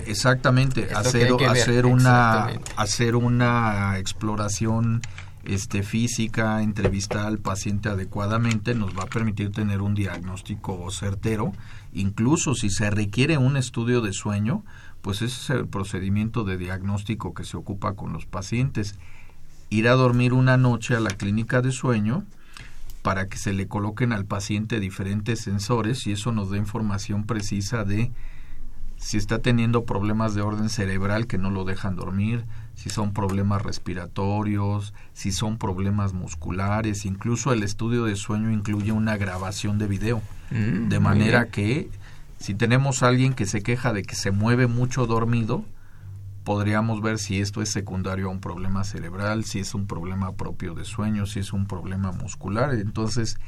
Exactamente, 0.07 0.89
hacer, 0.95 1.33
hacer 1.49 1.87
una 1.87 2.47
hacer 2.77 3.17
una 3.17 3.99
exploración 3.99 5.03
este 5.47 5.83
física, 5.83 6.63
entrevistar 6.63 7.27
al 7.27 7.39
paciente 7.39 7.89
adecuadamente 7.89 8.75
nos 8.75 8.97
va 8.97 9.05
a 9.05 9.09
permitir 9.09 9.53
tener 9.53 9.83
un 9.83 9.95
diagnóstico 9.95 10.91
certero, 10.91 11.53
incluso 11.93 12.55
si 12.55 12.71
se 12.71 12.91
requiere 12.91 13.39
un 13.39 13.57
estudio 13.57 14.01
de 14.01 14.13
sueño, 14.13 14.65
pues 15.03 15.23
ese 15.23 15.41
es 15.41 15.51
el 15.51 15.69
procedimiento 15.69 16.45
de 16.45 16.57
diagnóstico 16.57 17.35
que 17.35 17.45
se 17.45 17.57
ocupa 17.57 17.95
con 17.95 18.13
los 18.13 18.27
pacientes. 18.27 18.99
Ir 19.71 19.89
a 19.89 19.93
dormir 19.93 20.33
una 20.33 20.57
noche 20.57 20.97
a 20.97 21.01
la 21.01 21.11
clínica 21.11 21.61
de 21.63 21.73
sueño, 21.73 22.25
para 23.05 23.29
que 23.29 23.37
se 23.37 23.53
le 23.53 23.69
coloquen 23.69 24.15
al 24.15 24.25
paciente 24.25 24.81
diferentes 24.81 25.41
sensores 25.41 26.07
y 26.07 26.13
eso 26.13 26.33
nos 26.33 26.49
da 26.49 26.57
información 26.57 27.25
precisa 27.25 27.85
de 27.85 28.11
si 28.97 29.19
está 29.19 29.41
teniendo 29.41 29.85
problemas 29.85 30.35
de 30.35 30.41
orden 30.41 30.71
cerebral 30.71 31.27
que 31.27 31.37
no 31.37 31.51
lo 31.51 31.65
dejan 31.65 31.97
dormir, 31.97 32.47
si 32.75 32.91
son 32.91 33.13
problemas 33.13 33.63
respiratorios, 33.63 34.95
si 35.13 35.33
son 35.33 35.59
problemas 35.59 36.13
musculares, 36.13 37.05
incluso 37.05 37.53
el 37.53 37.63
estudio 37.63 38.05
de 38.05 38.17
sueño 38.17 38.51
incluye 38.51 38.93
una 38.93 39.17
grabación 39.17 39.79
de 39.79 39.87
video, 39.87 40.23
mm, 40.51 40.89
de 40.89 41.01
manera 41.01 41.47
que 41.47 41.89
si 42.39 42.55
tenemos 42.55 43.03
a 43.03 43.09
alguien 43.09 43.35
que 43.35 43.47
se 43.47 43.63
queja 43.63 43.93
de 43.93 44.03
que 44.03 44.17
se 44.17 44.31
mueve 44.31 44.67
mucho 44.67 45.07
dormido, 45.07 45.65
podríamos 46.45 47.01
ver 47.01 47.19
si 47.19 47.41
esto 47.41 47.63
es 47.63 47.71
secundario 47.71 48.29
a 48.29 48.31
un 48.31 48.41
problema 48.41 48.85
cerebral, 48.85 49.45
si 49.45 49.61
es 49.61 49.75
un 49.75 49.87
problema 49.87 50.33
propio 50.33 50.75
de 50.75 50.85
sueño, 50.85 51.27
si 51.27 51.41
es 51.41 51.53
un 51.53 51.67
problema 51.67 52.13
muscular. 52.13 52.75
Entonces, 52.75 53.39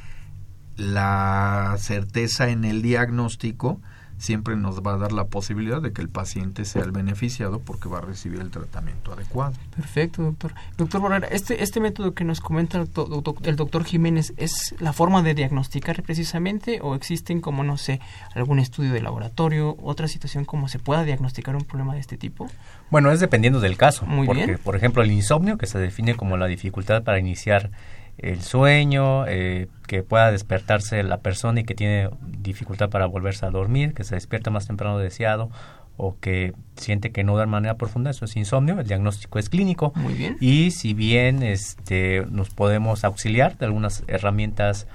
la 0.76 1.76
certeza 1.78 2.48
en 2.48 2.64
el 2.64 2.80
diagnóstico 2.80 3.80
siempre 4.18 4.56
nos 4.56 4.82
va 4.82 4.94
a 4.94 4.98
dar 4.98 5.12
la 5.12 5.24
posibilidad 5.24 5.82
de 5.82 5.92
que 5.92 6.02
el 6.02 6.08
paciente 6.08 6.64
sea 6.64 6.82
el 6.82 6.92
beneficiado 6.92 7.58
porque 7.60 7.88
va 7.88 7.98
a 7.98 8.00
recibir 8.00 8.40
el 8.40 8.50
tratamiento 8.50 9.12
adecuado. 9.12 9.54
Perfecto, 9.74 10.22
doctor. 10.22 10.54
Doctor 10.76 11.00
Borrera, 11.00 11.28
este, 11.28 11.62
este 11.62 11.80
método 11.80 12.14
que 12.14 12.24
nos 12.24 12.40
comenta 12.40 12.78
el, 12.78 13.56
doctor 13.56 13.84
Jiménez, 13.84 14.32
¿es 14.36 14.74
la 14.78 14.92
forma 14.92 15.22
de 15.22 15.34
diagnosticar 15.34 16.02
precisamente 16.02 16.80
o 16.82 16.94
existen 16.94 17.40
como, 17.40 17.62
no 17.62 17.76
sé, 17.76 18.00
algún 18.34 18.58
estudio 18.58 18.92
de 18.92 19.02
laboratorio, 19.02 19.76
otra 19.82 20.08
situación 20.08 20.44
como 20.44 20.68
se 20.68 20.78
pueda 20.78 21.04
diagnosticar 21.04 21.56
un 21.56 21.64
problema 21.64 21.94
de 21.94 22.00
este 22.00 22.16
tipo? 22.16 22.48
Bueno, 22.90 23.10
es 23.10 23.20
dependiendo 23.20 23.60
del 23.60 23.76
caso. 23.76 24.06
Muy 24.06 24.26
porque, 24.26 24.58
Por 24.58 24.76
ejemplo, 24.76 25.02
el 25.02 25.12
insomnio, 25.12 25.58
que 25.58 25.66
se 25.66 25.78
define 25.78 26.14
como 26.14 26.36
la 26.36 26.46
dificultad 26.46 27.02
para 27.02 27.18
iniciar 27.18 27.70
el 28.18 28.42
sueño, 28.42 29.26
eh, 29.26 29.68
que 29.86 30.02
pueda 30.02 30.30
despertarse 30.32 31.02
la 31.02 31.18
persona 31.18 31.60
y 31.60 31.64
que 31.64 31.74
tiene 31.74 32.10
dificultad 32.22 32.88
para 32.90 33.06
volverse 33.06 33.46
a 33.46 33.50
dormir, 33.50 33.94
que 33.94 34.04
se 34.04 34.14
despierta 34.14 34.50
más 34.50 34.66
temprano 34.66 34.98
deseado 34.98 35.50
o 35.98 36.18
que 36.18 36.52
siente 36.76 37.10
que 37.10 37.24
no 37.24 37.38
de 37.38 37.46
manera 37.46 37.76
profunda, 37.76 38.10
eso 38.10 38.26
es 38.26 38.36
insomnio, 38.36 38.78
el 38.78 38.86
diagnóstico 38.86 39.38
es 39.38 39.48
clínico. 39.48 39.92
Muy 39.96 40.14
bien. 40.14 40.36
Y 40.40 40.70
si 40.70 40.92
bien 40.92 41.42
este, 41.42 42.24
nos 42.30 42.50
podemos 42.50 43.04
auxiliar 43.04 43.56
de 43.56 43.66
algunas 43.66 44.04
herramientas 44.06 44.86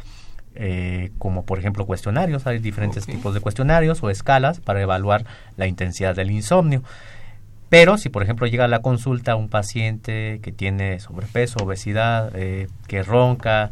eh, 0.53 1.11
como 1.17 1.45
por 1.45 1.59
ejemplo 1.59 1.85
cuestionarios, 1.85 2.45
hay 2.45 2.59
diferentes 2.59 3.05
tipos 3.05 3.33
de 3.33 3.39
cuestionarios 3.39 4.03
o 4.03 4.09
escalas 4.09 4.59
para 4.59 4.81
evaluar 4.81 5.25
la 5.55 5.67
intensidad 5.67 6.15
del 6.15 6.29
insomnio. 6.29 6.83
Pero 7.71 7.97
si, 7.97 8.09
por 8.09 8.21
ejemplo, 8.21 8.47
llega 8.47 8.65
a 8.65 8.67
la 8.67 8.81
consulta 8.81 9.37
un 9.37 9.47
paciente 9.47 10.41
que 10.43 10.51
tiene 10.51 10.99
sobrepeso, 10.99 11.59
obesidad, 11.63 12.29
eh, 12.35 12.67
que 12.85 13.01
ronca, 13.01 13.71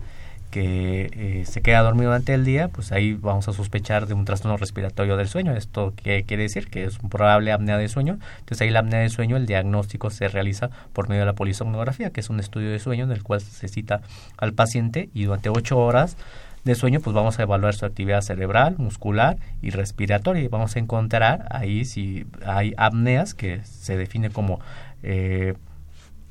que 0.52 1.10
eh, 1.12 1.44
se 1.46 1.62
queda 1.62 1.82
dormido 1.82 2.12
durante 2.12 2.34
el 2.34 2.46
día, 2.46 2.70
pues 2.70 2.94
ahí 2.94 3.12
vamos 3.16 3.50
a 3.50 3.52
sospechar 3.52 4.08
de 4.08 4.14
un 4.14 4.24
trastorno 4.24 4.56
respiratorio 4.56 5.18
del 5.18 5.28
sueño. 5.28 5.54
¿Esto 5.54 5.94
qué 6.02 6.24
quiere 6.24 6.44
decir? 6.44 6.70
Que 6.70 6.86
es 6.86 6.98
un 7.00 7.10
probable 7.10 7.52
apnea 7.52 7.78
de 7.78 7.90
sueño. 7.90 8.20
Entonces 8.40 8.62
ahí 8.62 8.70
la 8.70 8.80
apnea 8.80 9.02
de 9.02 9.10
sueño, 9.10 9.36
el 9.36 9.46
diagnóstico 9.46 10.10
se 10.12 10.30
realiza 10.30 10.70
por 10.94 11.10
medio 11.10 11.24
de 11.24 11.26
la 11.26 11.34
polisomnografía, 11.34 12.12
que 12.12 12.22
es 12.22 12.30
un 12.30 12.40
estudio 12.40 12.72
de 12.72 12.80
sueño 12.80 13.04
en 13.04 13.12
el 13.12 13.22
cual 13.22 13.42
se 13.42 13.68
cita 13.68 14.00
al 14.38 14.54
paciente 14.54 15.10
y 15.14 15.26
durante 15.26 15.50
ocho 15.50 15.78
horas 15.78 16.16
de 16.64 16.76
sueño, 16.76 17.00
pues 17.00 17.14
vamos 17.14 17.40
a 17.40 17.44
evaluar 17.44 17.74
su 17.74 17.86
actividad 17.86 18.22
cerebral, 18.22 18.76
muscular 18.78 19.38
y 19.62 19.70
respiratoria 19.70 20.44
y 20.44 20.48
vamos 20.48 20.76
a 20.76 20.80
encontrar 20.80 21.48
ahí 21.52 21.86
si 21.86 22.26
hay 22.46 22.74
apneas, 22.78 23.34
que 23.34 23.62
se 23.64 23.98
define 23.98 24.30
como 24.30 24.60
eh, 25.04 25.56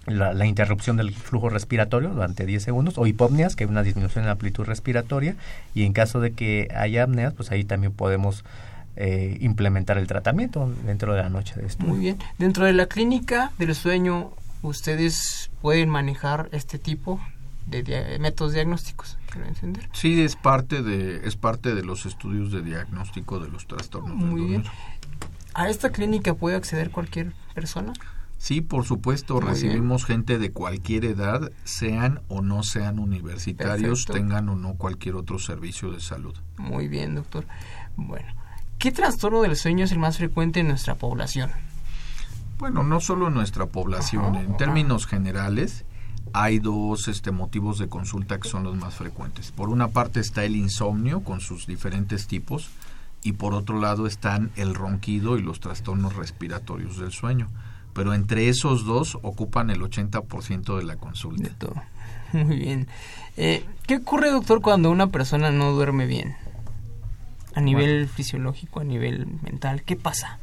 la, 0.07 0.47
interrupción 0.47 0.97
del 0.97 1.13
flujo 1.15 1.49
respiratorio 1.49 2.11
durante 2.11 2.47
10 2.47 2.63
segundos, 2.63 2.99
o 2.99 3.07
hipopneas, 3.07 3.57
que 3.57 3.65
es 3.65 3.71
una 3.71 3.83
disminución 3.83 4.25
en 4.25 4.27
la 4.27 4.33
amplitud 4.33 4.65
respiratoria, 4.65 5.37
y 5.75 5.85
en 5.85 5.93
caso 5.93 6.21
de 6.21 6.33
que 6.33 6.69
haya 6.75 7.05
apneas, 7.05 7.35
pues 7.35 7.51
ahí 7.51 7.65
también 7.65 7.93
podemos 7.93 8.45
eh, 8.97 9.37
implementar 9.41 9.99
el 9.99 10.07
tratamiento 10.07 10.73
dentro 10.85 11.15
de 11.15 11.23
la 11.23 11.29
noche 11.29 11.55
de 11.61 11.67
estudio. 11.67 11.91
Muy 11.91 12.01
bien. 12.01 12.19
Dentro 12.39 12.65
de 12.65 12.73
la 12.73 12.87
clínica 12.87 13.53
del 13.59 13.75
sueño, 13.75 14.33
¿ustedes 14.63 15.51
pueden 15.61 15.89
manejar 15.89 16.49
este 16.53 16.79
tipo 16.79 17.21
de 17.69 18.19
métodos 18.21 18.53
diagnósticos? 18.53 19.19
entender. 19.37 19.89
Sí, 19.93 20.21
es 20.21 20.37
parte 20.37 20.83
de 20.83 21.27
es 21.27 21.37
parte 21.37 21.75
de 21.75 21.85
los 21.85 22.07
estudios 22.07 22.51
de 22.51 22.63
diagnóstico 22.63 23.39
de 23.39 23.49
los 23.49 23.67
trastornos 23.67 24.17
Muy 24.17 24.43
bien. 24.43 24.65
¿A 25.55 25.69
esta 25.69 25.91
clínica 25.91 26.35
puede 26.35 26.57
acceder 26.57 26.91
cualquier 26.91 27.33
persona? 27.55 27.93
Sí, 28.37 28.61
por 28.61 28.85
supuesto, 28.85 29.41
recibimos 29.41 30.05
gente 30.05 30.39
de 30.39 30.53
cualquier 30.53 31.05
edad, 31.05 31.51
sean 31.65 32.21
o 32.29 32.41
no 32.41 32.63
sean 32.63 33.01
universitarios, 33.01 34.07
tengan 34.07 34.49
o 34.49 34.55
no 34.55 34.75
cualquier 34.75 35.17
otro 35.17 35.41
servicio 35.41 35.91
de 35.91 36.01
salud. 36.01 36.37
Muy 36.57 36.87
bien, 36.87 37.17
doctor. 37.17 37.47
Bueno, 37.97 38.33
¿qué 38.79 38.93
trastorno 38.93 39.43
del 39.43 39.57
sueño 39.57 39.85
es 39.85 39.93
el 39.93 39.99
más 39.99 40.19
frecuente 40.19 40.61
en 40.61 40.69
nuestra 40.69 40.95
población? 40.95 41.51
Bueno, 42.59 42.85
no 42.85 43.01
solo 43.01 43.27
en 43.27 43.35
nuestra 43.35 43.67
población, 43.67 44.37
en 44.37 44.57
términos 44.57 45.07
generales, 45.09 45.85
hay 46.33 46.59
dos 46.59 47.09
este, 47.09 47.31
motivos 47.31 47.79
de 47.79 47.89
consulta 47.89 48.39
que 48.39 48.49
son 48.49 48.65
los 48.65 48.77
más 48.77 48.95
frecuentes. 48.95 49.53
Por 49.53 49.69
una 49.69 49.89
parte 49.89 50.21
está 50.21 50.45
el 50.45 50.57
insomnio 50.57 51.21
con 51.21 51.41
sus 51.41 51.67
diferentes 51.67 52.27
tipos 52.27 52.71
y 53.23 53.33
por 53.33 53.55
otro 53.55 53.81
lado 53.81 54.07
están 54.07 54.51
el 54.57 54.75
ronquido 54.75 55.39
y 55.39 55.43
los 55.43 55.61
trastornos 55.61 56.17
respiratorios 56.17 56.99
del 56.99 57.13
sueño. 57.13 57.49
Pero 57.93 58.15
entre 58.15 58.49
esos 58.49 58.85
dos 58.85 59.19
ocupan 59.23 59.71
el 59.71 59.81
80% 59.81 60.79
de 60.79 60.85
la 60.85 60.97
consulta. 60.97 61.49
De 61.49 61.55
todo. 61.55 61.75
Muy 62.33 62.57
bien. 62.57 62.87
Eh, 63.37 63.65
¿Qué 63.87 63.97
ocurre, 63.97 64.31
doctor, 64.31 64.61
cuando 64.61 64.91
una 64.91 65.09
persona 65.09 65.51
no 65.51 65.73
duerme 65.73 66.07
bien? 66.07 66.37
A 67.55 67.61
nivel 67.61 68.09
fisiológico, 68.09 68.81
a 68.81 68.85
nivel 68.85 69.27
mental, 69.43 69.83
¿qué 69.83 69.97
pasa? 69.97 70.39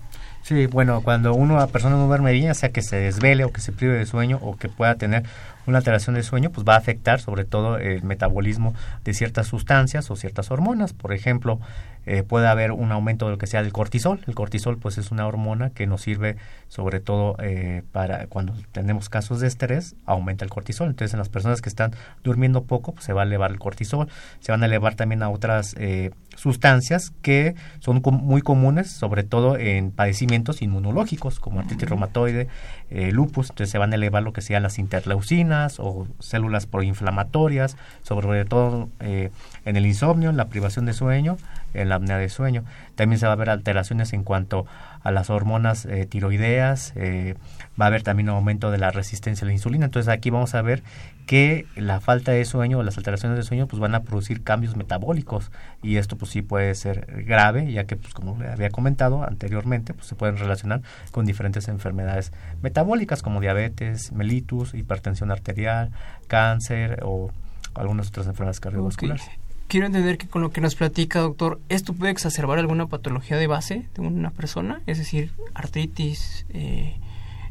Sí, 0.46 0.68
bueno, 0.68 1.02
cuando 1.02 1.34
una 1.34 1.66
persona 1.66 1.96
no 1.96 2.06
duerme 2.06 2.32
bien, 2.32 2.54
sea 2.54 2.72
que 2.72 2.84
se 2.84 2.98
desvele 2.98 3.46
o 3.46 3.52
que 3.52 3.62
se 3.62 3.72
prive 3.72 3.94
de 3.94 4.06
sueño 4.06 4.38
o 4.44 4.58
que 4.58 4.70
pueda 4.70 4.94
tener 4.94 5.24
una 5.68 5.80
alteración 5.80 6.16
del 6.16 6.24
sueño, 6.24 6.52
pues 6.52 6.66
va 6.68 6.76
a 6.76 6.78
afectar 6.78 7.20
sobre 7.20 7.46
todo 7.46 7.78
el 7.78 8.04
metabolismo 8.04 8.74
de 9.04 9.14
ciertas 9.14 9.48
sustancias 9.48 10.10
o 10.12 10.16
ciertas 10.16 10.52
hormonas. 10.52 10.94
Por 10.94 11.14
ejemplo, 11.14 11.60
eh, 12.06 12.24
puede 12.24 12.48
haber 12.48 12.72
un 12.72 12.92
aumento 12.92 13.26
de 13.26 13.32
lo 13.32 13.38
que 13.38 13.48
sea 13.48 13.64
del 13.64 13.74
cortisol. 13.74 14.20
El 14.28 14.36
cortisol 14.36 14.78
pues 14.78 14.98
es 14.98 15.12
una 15.12 15.28
hormona 15.28 15.72
que 15.72 15.88
nos 15.88 16.02
sirve 16.02 16.38
sobre 16.68 17.00
todo 17.00 17.36
eh, 17.40 17.84
para 17.92 18.28
cuando 18.28 18.54
tenemos 18.72 19.10
casos 19.10 19.40
de 19.40 19.48
estrés, 19.48 19.96
aumenta 20.06 20.46
el 20.46 20.52
cortisol. 20.52 20.90
Entonces 20.90 21.14
en 21.14 21.20
las 21.20 21.30
personas 21.30 21.62
que 21.62 21.70
están 21.70 21.94
durmiendo 22.24 22.64
poco 22.64 22.94
pues 22.94 23.06
se 23.06 23.14
va 23.14 23.24
a 23.24 23.26
elevar 23.26 23.52
el 23.52 23.60
cortisol. 23.60 24.08
Se 24.40 24.52
van 24.52 24.62
a 24.64 24.68
elevar 24.68 24.96
también 24.96 25.24
a 25.24 25.30
otras 25.30 25.76
eh, 25.78 26.12
sustancias 26.36 27.12
que 27.22 27.56
son 27.80 28.02
muy 28.04 28.42
comunes 28.42 28.92
sobre 28.92 29.24
todo 29.24 29.58
en 29.58 29.92
padecimientos 29.92 30.62
inmunológicos 30.62 31.40
como 31.40 31.60
artritis 31.60 31.90
reumatoide, 31.90 32.48
lupus. 32.90 33.50
Entonces 33.50 33.72
se 33.72 33.78
van 33.78 33.92
a 33.92 33.96
elevar 33.96 34.22
lo 34.22 34.34
que 34.34 34.42
sean 34.42 34.64
las 34.64 34.78
interleucinas 34.78 35.80
o 35.80 36.08
células 36.20 36.66
proinflamatorias, 36.68 37.78
sobre 38.04 38.46
todo 38.46 38.90
en 39.00 39.32
el 39.76 39.86
insomnio, 39.86 40.30
en 40.30 40.38
la 40.38 40.46
privación 40.46 40.86
de 40.86 40.94
sueño 40.94 41.38
en 41.76 41.90
la 41.90 41.96
apnea 41.96 42.18
de 42.18 42.30
sueño. 42.30 42.64
También 42.96 43.20
se 43.20 43.28
va 43.28 43.34
a 43.34 43.36
ver 43.36 43.50
alteraciones 43.50 44.14
en 44.14 44.24
cuanto 44.24 44.66
a 45.06 45.12
las 45.12 45.30
hormonas 45.30 45.86
eh, 45.86 46.08
tiroideas, 46.08 46.94
eh, 46.96 47.36
va 47.80 47.86
a 47.86 47.88
haber 47.90 48.02
también 48.02 48.30
un 48.30 48.38
aumento 48.38 48.72
de 48.72 48.80
la 48.80 48.90
resistencia 48.90 49.46
a 49.46 49.48
la 49.48 49.54
insulina. 49.54 49.86
Entonces 49.86 50.12
aquí 50.12 50.32
vamos 50.32 50.56
a 50.56 50.62
ver 50.64 50.82
que 51.28 51.68
la 51.76 52.00
falta 52.00 52.32
de 52.32 52.44
sueño 52.44 52.80
o 52.80 52.84
las 52.84 52.98
alteraciones 52.98 53.38
de 53.38 53.44
sueño 53.44 53.68
pues 53.68 53.80
van 53.80 53.94
a 53.94 54.02
producir 54.02 54.44
cambios 54.44 54.76
metabólicos 54.76 55.52
y 55.84 55.98
esto 55.98 56.18
pues 56.18 56.32
sí 56.32 56.42
puede 56.42 56.74
ser 56.76 57.24
grave 57.26 57.72
ya 57.72 57.86
que 57.86 57.96
pues 57.96 58.14
como 58.14 58.38
le 58.38 58.50
había 58.50 58.70
comentado 58.70 59.24
anteriormente 59.24 59.94
pues 59.94 60.08
se 60.08 60.16
pueden 60.16 60.38
relacionar 60.38 60.82
con 61.12 61.26
diferentes 61.26 61.68
enfermedades 61.68 62.32
metabólicas 62.62 63.22
como 63.22 63.42
diabetes, 63.42 64.12
mellitus, 64.12 64.74
hipertensión 64.74 65.32
arterial, 65.32 65.92
cáncer 66.28 67.00
o 67.04 67.32
algunas 67.74 68.08
otras 68.08 68.28
enfermedades 68.28 68.60
cardiovasculares 68.60 69.45
quiero 69.68 69.86
entender 69.86 70.18
que 70.18 70.28
con 70.28 70.42
lo 70.42 70.52
que 70.52 70.62
nos 70.62 70.76
platica, 70.76 71.20
doctor, 71.20 71.60
¿esto 71.70 71.94
puede 71.94 72.12
exacerbar 72.12 72.60
alguna 72.60 72.88
patología 72.88 73.38
de 73.38 73.48
base 73.48 73.86
de 73.96 74.02
una 74.02 74.32
persona? 74.32 74.82
Es 74.86 74.98
decir, 74.98 75.32
artritis, 75.54 76.46
eh, 76.50 76.96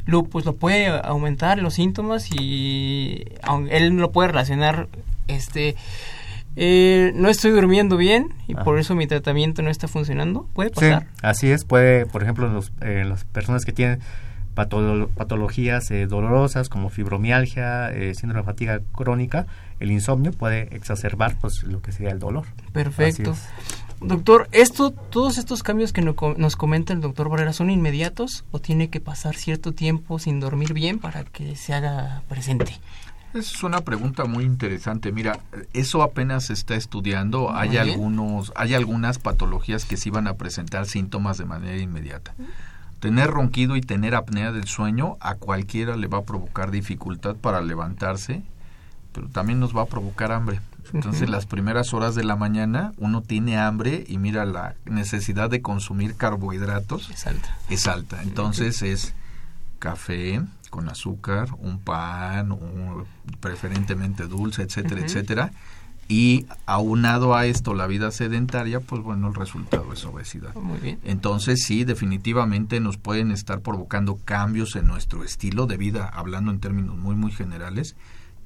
lupus, 0.06 0.44
¿lo 0.44 0.54
puede 0.54 0.88
aumentar 0.88 1.58
los 1.58 1.74
síntomas? 1.74 2.28
Y 2.32 3.24
él 3.70 3.88
lo 3.96 4.12
puede 4.12 4.28
relacionar, 4.28 4.88
este... 5.28 5.76
Eh, 6.56 7.10
no 7.16 7.30
estoy 7.30 7.50
durmiendo 7.50 7.96
bien 7.96 8.28
y 8.46 8.54
por 8.54 8.78
eso 8.78 8.94
mi 8.94 9.08
tratamiento 9.08 9.60
no 9.62 9.70
está 9.70 9.88
funcionando. 9.88 10.48
¿Puede 10.54 10.70
pasar? 10.70 11.02
Sí, 11.02 11.08
así 11.22 11.50
es. 11.50 11.64
Puede, 11.64 12.06
por 12.06 12.22
ejemplo, 12.22 12.48
los, 12.48 12.70
eh, 12.80 13.04
las 13.04 13.24
personas 13.24 13.64
que 13.64 13.72
tienen 13.72 13.98
patologías 14.54 15.90
eh, 15.90 16.06
dolorosas 16.06 16.68
como 16.68 16.88
fibromialgia, 16.88 17.90
eh, 17.90 18.14
síndrome 18.14 18.42
de 18.42 18.46
fatiga 18.46 18.80
crónica, 18.92 19.46
el 19.80 19.90
insomnio 19.90 20.32
puede 20.32 20.74
exacerbar 20.74 21.36
pues 21.40 21.62
lo 21.64 21.82
que 21.82 21.92
sería 21.92 22.10
el 22.10 22.18
dolor. 22.18 22.46
Perfecto. 22.72 23.34
Doctor, 24.00 24.48
esto, 24.52 24.90
todos 24.90 25.38
estos 25.38 25.62
cambios 25.62 25.92
que 25.92 26.02
nos 26.02 26.56
comenta 26.56 26.92
el 26.92 27.00
doctor 27.00 27.28
Barrera 27.28 27.52
son 27.52 27.70
inmediatos 27.70 28.44
o 28.50 28.58
tiene 28.58 28.90
que 28.90 29.00
pasar 29.00 29.34
cierto 29.34 29.72
tiempo 29.72 30.18
sin 30.18 30.40
dormir 30.40 30.74
bien 30.74 30.98
para 30.98 31.24
que 31.24 31.56
se 31.56 31.72
haga 31.72 32.22
presente. 32.28 32.80
Es 33.34 33.64
una 33.64 33.80
pregunta 33.80 34.26
muy 34.26 34.44
interesante. 34.44 35.10
Mira, 35.10 35.40
eso 35.72 36.02
apenas 36.02 36.46
se 36.46 36.52
está 36.52 36.76
estudiando. 36.76 37.52
hay 37.52 37.78
algunos, 37.78 38.52
hay 38.54 38.74
algunas 38.74 39.18
patologías 39.18 39.84
que 39.84 39.96
sí 39.96 40.10
van 40.10 40.28
a 40.28 40.34
presentar 40.34 40.86
síntomas 40.86 41.36
de 41.38 41.44
manera 41.44 41.78
inmediata. 41.78 42.34
Tener 43.04 43.30
ronquido 43.30 43.76
y 43.76 43.82
tener 43.82 44.14
apnea 44.14 44.50
del 44.50 44.66
sueño 44.66 45.18
a 45.20 45.34
cualquiera 45.34 45.94
le 45.94 46.06
va 46.06 46.20
a 46.20 46.22
provocar 46.22 46.70
dificultad 46.70 47.36
para 47.36 47.60
levantarse, 47.60 48.42
pero 49.12 49.28
también 49.28 49.60
nos 49.60 49.76
va 49.76 49.82
a 49.82 49.86
provocar 49.86 50.32
hambre. 50.32 50.62
Entonces, 50.94 51.28
las 51.28 51.44
primeras 51.44 51.92
horas 51.92 52.14
de 52.14 52.24
la 52.24 52.34
mañana 52.34 52.94
uno 52.96 53.20
tiene 53.20 53.58
hambre 53.58 54.04
y 54.08 54.16
mira 54.16 54.46
la 54.46 54.74
necesidad 54.86 55.50
de 55.50 55.60
consumir 55.60 56.16
carbohidratos 56.16 57.10
es 57.10 57.26
alta. 57.26 57.58
Es 57.68 57.86
alta. 57.86 58.22
Entonces, 58.22 58.80
es 58.80 59.12
café 59.80 60.40
con 60.70 60.88
azúcar, 60.88 61.48
un 61.58 61.80
pan, 61.80 62.56
preferentemente 63.40 64.28
dulce, 64.28 64.62
etcétera, 64.62 65.02
etcétera 65.02 65.52
y 66.08 66.46
aunado 66.66 67.34
a 67.34 67.46
esto 67.46 67.74
la 67.74 67.86
vida 67.86 68.10
sedentaria, 68.10 68.80
pues 68.80 69.02
bueno, 69.02 69.28
el 69.28 69.34
resultado 69.34 69.92
es 69.92 70.04
obesidad. 70.04 70.54
Muy 70.54 70.78
bien. 70.78 70.98
Entonces 71.04 71.62
sí, 71.64 71.84
definitivamente 71.84 72.80
nos 72.80 72.96
pueden 72.96 73.30
estar 73.30 73.60
provocando 73.60 74.16
cambios 74.16 74.76
en 74.76 74.86
nuestro 74.86 75.24
estilo 75.24 75.66
de 75.66 75.76
vida, 75.76 76.08
hablando 76.08 76.50
en 76.50 76.60
términos 76.60 76.96
muy, 76.96 77.14
muy 77.14 77.32
generales, 77.32 77.96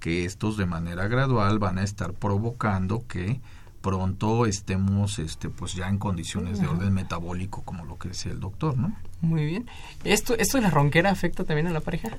que 0.00 0.24
estos 0.24 0.56
de 0.56 0.66
manera 0.66 1.08
gradual 1.08 1.58
van 1.58 1.78
a 1.78 1.82
estar 1.82 2.12
provocando 2.12 3.04
que 3.06 3.40
pronto 3.80 4.46
estemos 4.46 5.18
este 5.18 5.48
pues 5.48 5.74
ya 5.74 5.88
en 5.88 5.98
condiciones 5.98 6.60
de 6.60 6.66
orden 6.66 6.92
metabólico 6.92 7.62
como 7.62 7.84
lo 7.84 7.96
que 7.96 8.08
decía 8.08 8.32
el 8.32 8.40
doctor, 8.40 8.76
¿no? 8.76 8.94
Muy 9.20 9.46
bien. 9.46 9.68
¿Esto, 10.04 10.36
esto 10.36 10.58
de 10.58 10.62
la 10.62 10.70
ronquera 10.70 11.10
afecta 11.10 11.44
también 11.44 11.66
a 11.66 11.70
la 11.70 11.80
pareja? 11.80 12.10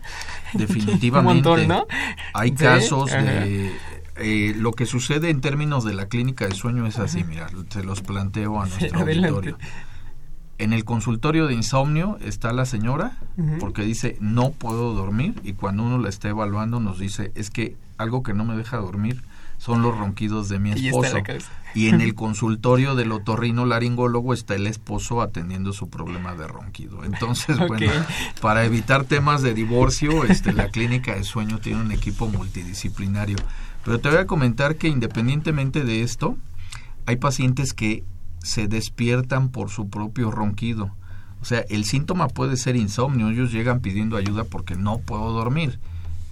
Definitivamente. 0.54 1.50
¿no? 1.68 1.86
Hay 2.34 2.52
casos 2.52 3.12
de 3.12 3.74
eh, 4.20 4.54
lo 4.56 4.74
que 4.74 4.86
sucede 4.86 5.30
en 5.30 5.42
términos 5.42 5.84
de 5.84 5.94
la 5.94 6.08
clínica 6.08 6.48
de 6.48 6.54
sueño 6.54 6.86
es 6.86 7.00
así, 7.00 7.24
mira, 7.24 7.50
se 7.70 7.84
los 7.84 8.02
planteo 8.02 8.62
a 8.62 8.66
nuestro 8.68 9.02
auditorio. 9.02 9.58
En 10.58 10.74
el 10.74 10.84
consultorio 10.84 11.48
de 11.48 11.54
insomnio 11.54 12.18
está 12.22 12.52
la 12.52 12.66
señora 12.66 13.18
porque 13.62 13.84
dice 13.84 14.18
no 14.20 14.52
puedo 14.52 14.94
dormir 14.94 15.40
y 15.46 15.54
cuando 15.54 15.84
uno 15.84 15.98
la 16.00 16.10
está 16.10 16.28
evaluando 16.28 16.82
nos 16.82 17.00
dice 17.00 17.32
es 17.36 17.50
que 17.50 17.78
algo 17.98 18.24
que 18.24 18.34
no 18.34 18.44
me 18.44 18.58
deja 18.58 18.76
dormir 18.76 19.24
son 19.60 19.82
los 19.82 19.96
ronquidos 19.98 20.50
de 20.50 20.58
mi 20.58 20.72
esposo. 20.72 21.18
Y, 21.76 21.90
en 21.90 22.02
el 22.02 22.16
consultorio 22.16 22.96
del 22.96 23.12
otorrino 23.12 23.66
laringólogo 23.66 24.34
está 24.34 24.56
el 24.56 24.66
esposo 24.66 25.22
atendiendo 25.22 25.74
su 25.74 25.90
problema 25.90 26.34
de 26.34 26.48
ronquido. 26.48 27.04
Entonces, 27.04 27.58
bueno, 27.68 27.92
para 28.42 28.64
evitar 28.64 29.04
temas 29.04 29.42
de 29.42 29.54
divorcio, 29.54 30.24
este, 30.24 30.54
la 30.54 30.70
clínica 30.70 31.14
de 31.14 31.26
sueño 31.26 31.60
tiene 31.60 31.82
un 31.82 31.92
equipo 31.92 32.28
multidisciplinario. 32.28 33.38
Pero 33.90 34.02
te 34.02 34.10
voy 34.10 34.20
a 34.20 34.28
comentar 34.28 34.76
que 34.76 34.88
independientemente 34.88 35.84
de 35.84 36.04
esto, 36.04 36.38
hay 37.08 37.16
pacientes 37.16 37.74
que 37.74 38.04
se 38.38 38.68
despiertan 38.68 39.50
por 39.50 39.72
su 39.72 39.90
propio 39.90 40.30
ronquido. 40.30 40.92
O 41.42 41.46
sea, 41.46 41.62
el 41.70 41.86
síntoma 41.86 42.28
puede 42.28 42.56
ser 42.56 42.76
insomnio. 42.76 43.30
Ellos 43.32 43.52
llegan 43.52 43.80
pidiendo 43.80 44.16
ayuda 44.16 44.44
porque 44.44 44.76
no 44.76 45.00
puedo 45.00 45.32
dormir. 45.32 45.80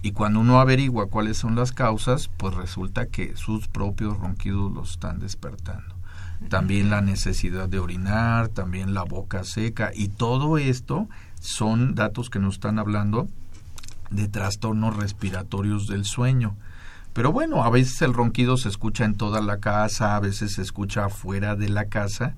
Y 0.04 0.12
cuando 0.12 0.40
uno 0.40 0.60
averigua 0.60 1.08
cuáles 1.08 1.38
son 1.38 1.56
las 1.56 1.72
causas, 1.72 2.30
pues 2.38 2.54
resulta 2.54 3.08
que 3.08 3.36
sus 3.36 3.68
propios 3.68 4.20
ronquidos 4.20 4.72
los 4.72 4.92
están 4.92 5.18
despertando. 5.18 5.96
También 6.50 6.92
la 6.92 7.02
necesidad 7.02 7.68
de 7.68 7.80
orinar, 7.80 8.50
también 8.50 8.94
la 8.94 9.02
boca 9.02 9.44
seca. 9.44 9.90
Y 9.96 10.10
todo 10.10 10.60
esto 10.60 11.10
son 11.42 11.96
datos 11.96 12.30
que 12.30 12.38
nos 12.38 12.54
están 12.54 12.78
hablando 12.78 13.28
de 14.12 14.28
trastornos 14.28 14.96
respiratorios 14.96 15.88
del 15.88 16.06
sueño. 16.06 16.56
Pero 17.18 17.32
bueno, 17.32 17.64
a 17.64 17.72
veces 17.72 18.00
el 18.04 18.14
ronquido 18.14 18.58
se 18.58 18.70
escucha 18.70 19.04
en 19.04 19.16
toda 19.16 19.42
la 19.42 19.58
casa, 19.58 20.16
a 20.16 20.20
veces 20.20 20.52
se 20.52 20.62
escucha 20.62 21.10
fuera 21.10 21.56
de 21.56 21.68
la 21.68 21.86
casa 21.86 22.36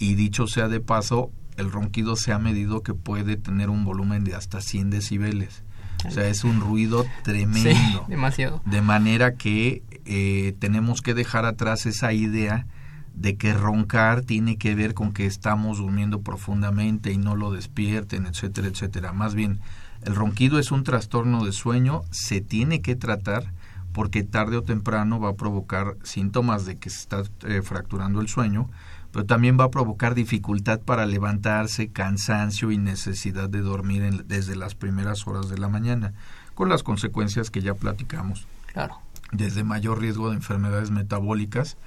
y 0.00 0.16
dicho 0.16 0.48
sea 0.48 0.66
de 0.66 0.80
paso, 0.80 1.30
el 1.56 1.70
ronquido 1.70 2.16
se 2.16 2.32
ha 2.32 2.38
medido 2.40 2.82
que 2.82 2.92
puede 2.92 3.36
tener 3.36 3.70
un 3.70 3.84
volumen 3.84 4.24
de 4.24 4.34
hasta 4.34 4.60
100 4.60 4.90
decibeles. 4.90 5.62
O 6.04 6.10
sea, 6.10 6.26
es 6.26 6.42
un 6.42 6.60
ruido 6.60 7.06
tremendo. 7.22 8.04
demasiado. 8.08 8.62
De 8.64 8.82
manera 8.82 9.36
que 9.36 9.84
eh, 10.06 10.56
tenemos 10.58 11.02
que 11.02 11.14
dejar 11.14 11.44
atrás 11.44 11.86
esa 11.86 12.12
idea 12.12 12.66
de 13.14 13.36
que 13.36 13.54
roncar 13.54 14.22
tiene 14.22 14.56
que 14.58 14.74
ver 14.74 14.94
con 14.94 15.12
que 15.12 15.26
estamos 15.26 15.78
durmiendo 15.78 16.22
profundamente 16.22 17.12
y 17.12 17.16
no 17.16 17.36
lo 17.36 17.52
despierten, 17.52 18.26
etcétera, 18.26 18.66
etcétera. 18.66 19.12
Más 19.12 19.36
bien, 19.36 19.60
el 20.02 20.16
ronquido 20.16 20.58
es 20.58 20.72
un 20.72 20.82
trastorno 20.82 21.44
de 21.44 21.52
sueño, 21.52 22.02
se 22.10 22.40
tiene 22.40 22.82
que 22.82 22.96
tratar 22.96 23.52
porque 23.96 24.24
tarde 24.24 24.58
o 24.58 24.62
temprano 24.62 25.18
va 25.18 25.30
a 25.30 25.36
provocar 25.36 25.96
síntomas 26.02 26.66
de 26.66 26.76
que 26.76 26.90
se 26.90 26.98
está 26.98 27.22
eh, 27.48 27.62
fracturando 27.62 28.20
el 28.20 28.28
sueño, 28.28 28.68
pero 29.10 29.24
también 29.24 29.56
va 29.58 29.64
a 29.64 29.70
provocar 29.70 30.14
dificultad 30.14 30.80
para 30.80 31.06
levantarse, 31.06 31.88
cansancio 31.88 32.70
y 32.70 32.76
necesidad 32.76 33.48
de 33.48 33.62
dormir 33.62 34.26
desde 34.26 34.54
las 34.54 34.74
primeras 34.74 35.26
horas 35.26 35.48
de 35.48 35.56
la 35.56 35.68
mañana, 35.68 36.12
con 36.54 36.68
las 36.68 36.82
consecuencias 36.82 37.50
que 37.50 37.62
ya 37.62 37.72
platicamos. 37.72 38.46
Claro. 38.66 38.98
Desde 39.32 39.64
mayor 39.64 39.98
riesgo 39.98 40.28
de 40.28 40.36
enfermedades 40.36 40.90
metabólicas, 40.90 41.78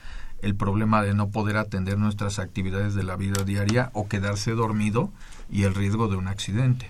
el 0.42 0.56
problema 0.56 1.04
de 1.04 1.14
no 1.14 1.30
poder 1.30 1.58
atender 1.58 2.00
nuestras 2.00 2.40
actividades 2.40 2.96
de 2.96 3.04
la 3.04 3.18
vida 3.18 3.44
diaria 3.44 3.92
o 3.94 4.08
quedarse 4.08 4.54
dormido 4.54 5.12
y 5.52 5.62
el 5.62 5.76
riesgo 5.76 6.08
de 6.08 6.16
un 6.16 6.28
accidente. 6.28 6.90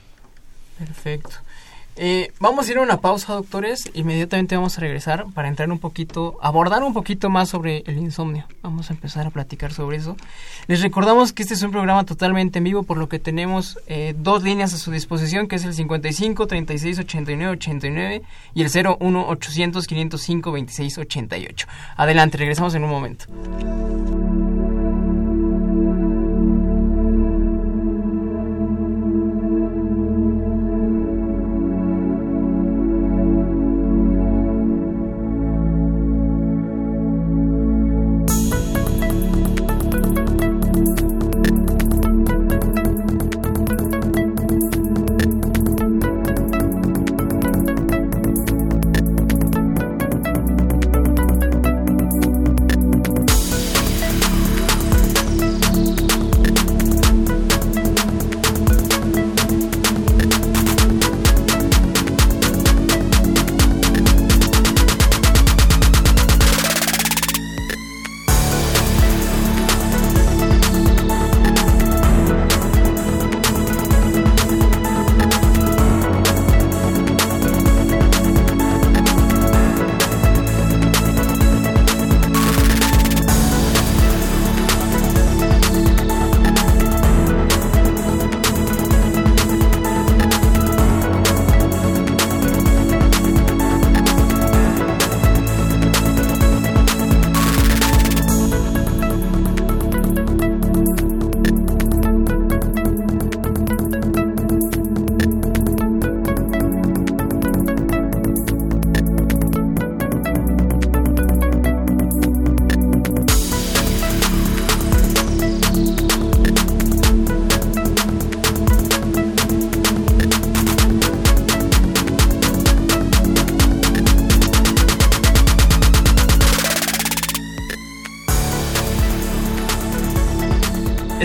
Perfecto. 0.77 1.35
Eh, 2.01 2.31
vamos 2.39 2.65
a 2.65 2.71
ir 2.71 2.77
a 2.77 2.81
una 2.81 3.01
pausa, 3.01 3.33
doctores. 3.33 3.91
Inmediatamente 3.93 4.55
vamos 4.55 4.77
a 4.77 4.81
regresar 4.81 5.25
para 5.33 5.49
entrar 5.49 5.69
un 5.69 5.79
poquito, 5.79 6.37
abordar 6.41 6.81
un 6.81 6.93
poquito 6.93 7.29
más 7.29 7.49
sobre 7.49 7.83
el 7.87 7.97
insomnio. 7.97 8.45
Vamos 8.61 8.89
a 8.89 8.93
empezar 8.93 9.27
a 9.27 9.31
platicar 9.31 9.73
sobre 9.73 9.97
eso. 9.97 10.15
Les 10.67 10.81
recordamos 10.81 11.33
que 11.33 11.43
este 11.43 11.55
es 11.55 11.61
un 11.61 11.71
programa 11.71 12.05
totalmente 12.05 12.59
en 12.59 12.63
vivo, 12.63 12.83
por 12.83 12.97
lo 12.97 13.09
que 13.09 13.19
tenemos 13.19 13.77
eh, 13.87 14.15
dos 14.17 14.43
líneas 14.43 14.73
a 14.73 14.77
su 14.77 14.91
disposición, 14.91 15.49
que 15.49 15.57
es 15.57 15.65
el 15.65 15.73
55 15.73 16.47
36 16.47 16.99
89 16.99 17.51
89 17.51 18.21
y 18.53 18.61
el 18.61 18.69
01 18.71 19.27
800 19.27 19.85
505 19.85 20.51
26 20.53 20.97
88. 20.99 21.67
Adelante, 21.97 22.37
regresamos 22.37 22.75
en 22.75 22.85
un 22.85 22.91
momento. 22.91 23.25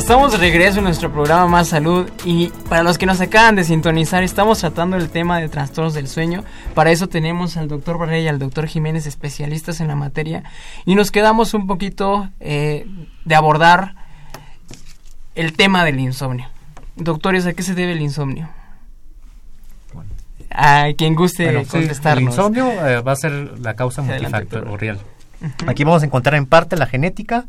Estamos 0.05 0.33
de 0.33 0.37
regreso 0.37 0.81
en 0.81 0.85
nuestro 0.85 1.11
programa 1.11 1.47
Más 1.47 1.69
Salud 1.69 2.11
y 2.27 2.49
para 2.69 2.83
los 2.83 2.99
que 2.99 3.07
nos 3.07 3.23
acaban 3.23 3.57
de 3.57 3.64
sintonizar 3.64 4.23
estamos 4.23 4.59
tratando 4.59 4.99
el 4.99 5.09
tema 5.09 5.40
de 5.40 5.49
trastornos 5.49 5.95
del 5.95 6.09
sueño. 6.09 6.45
Para 6.75 6.90
eso 6.90 7.09
tenemos 7.09 7.57
al 7.57 7.69
doctor 7.69 7.97
Barrera 7.97 8.19
y 8.19 8.29
al 8.29 8.38
doctor 8.38 8.67
Jiménez 8.67 9.07
especialistas 9.07 9.81
en 9.81 9.88
la 9.88 9.97
materia 9.97 10.45
y 10.85 10.95
nos 10.95 11.11
quedamos 11.11 11.55
un 11.55 11.67
poquito 11.67 12.29
eh, 12.38 12.87
de 13.25 13.35
abordar 13.35 13.95
el 15.37 15.55
tema 15.55 15.87
del 15.87 15.99
insomnio. 15.99 16.49
Doctores, 16.97 17.47
¿a 17.47 17.55
qué 17.55 17.62
se 17.62 17.75
debe 17.75 17.93
el 17.93 18.03
insomnio? 18.03 18.51
A 20.51 20.88
quien 20.99 21.14
guste 21.14 21.51
contestarnos. 21.64 22.19
el 22.19 22.29
insomnio 22.29 22.69
eh, 22.87 23.01
va 23.01 23.12
a 23.12 23.17
ser 23.17 23.59
la 23.59 23.75
causa 23.75 24.03
multifactorial. 24.03 25.01
Aquí 25.67 25.83
vamos 25.83 26.03
a 26.03 26.07
encontrar 26.07 26.35
en 26.35 26.45
parte 26.45 26.77
la 26.77 26.87
genética, 26.87 27.47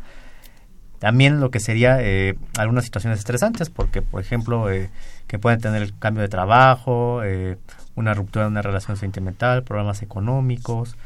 también 1.06 1.39
lo 1.39 1.52
que 1.52 1.60
sería 1.60 2.02
eh, 2.02 2.36
algunas 2.58 2.84
situaciones 2.84 3.20
estresantes, 3.20 3.70
porque, 3.70 4.02
por 4.02 4.22
ejemplo, 4.22 4.72
eh, 4.72 4.89
que 5.28 5.38
pueden 5.38 5.62
tener 5.62 5.84
el 5.84 5.96
cambio 6.00 6.24
de 6.24 6.30
trabajo, 6.30 7.22
eh, 7.24 7.60
una 7.94 8.15
ruptura 8.15 8.46
de 8.46 8.50
una 8.50 8.63
relación 8.63 8.98
sentimental, 8.98 9.62
problemas 9.62 10.02
económicos, 10.02 10.98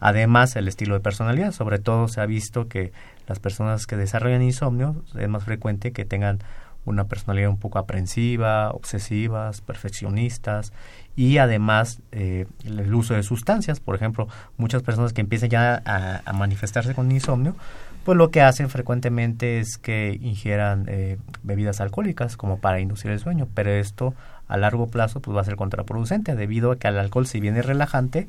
además 0.00 0.54
el 0.56 0.68
estilo 0.68 0.92
de 0.92 1.00
personalidad. 1.00 1.52
Sobre 1.52 1.78
todo 1.78 2.08
se 2.08 2.20
ha 2.20 2.26
visto 2.26 2.68
que 2.68 2.92
las 3.26 3.38
personas 3.38 3.86
que 3.86 3.96
desarrollan 3.96 4.42
insomnio 4.42 5.02
es 5.18 5.28
más 5.30 5.44
frecuente 5.44 5.92
que 5.92 6.04
tengan 6.04 6.40
una 6.84 7.04
personalidad 7.04 7.48
un 7.48 7.58
poco 7.58 7.78
aprensiva, 7.78 8.70
obsesivas, 8.72 9.62
perfeccionistas 9.62 10.74
y 11.16 11.38
además 11.38 12.02
el 12.12 12.94
uso 12.94 13.14
de 13.14 13.22
sustancias. 13.22 13.80
Por 13.80 13.94
ejemplo, 13.94 14.28
muchas 14.58 14.82
personas 14.82 15.14
que 15.14 15.22
empiezan 15.22 15.48
ya 15.48 15.82
a 15.86 16.32
manifestarse 16.34 16.94
con 16.94 17.10
insomnio 17.10 17.56
pues 18.08 18.16
lo 18.16 18.30
que 18.30 18.40
hacen 18.40 18.70
frecuentemente 18.70 19.58
es 19.58 19.76
que 19.76 20.18
ingieran 20.22 20.86
eh, 20.88 21.18
bebidas 21.42 21.82
alcohólicas 21.82 22.38
como 22.38 22.58
para 22.58 22.80
inducir 22.80 23.10
el 23.10 23.18
sueño, 23.18 23.48
pero 23.52 23.70
esto 23.70 24.14
a 24.46 24.56
largo 24.56 24.86
plazo 24.86 25.20
pues 25.20 25.36
va 25.36 25.42
a 25.42 25.44
ser 25.44 25.56
contraproducente 25.56 26.34
debido 26.34 26.72
a 26.72 26.78
que 26.78 26.88
el 26.88 26.96
alcohol 26.96 27.26
si 27.26 27.38
bien 27.38 27.58
es 27.58 27.66
relajante, 27.66 28.26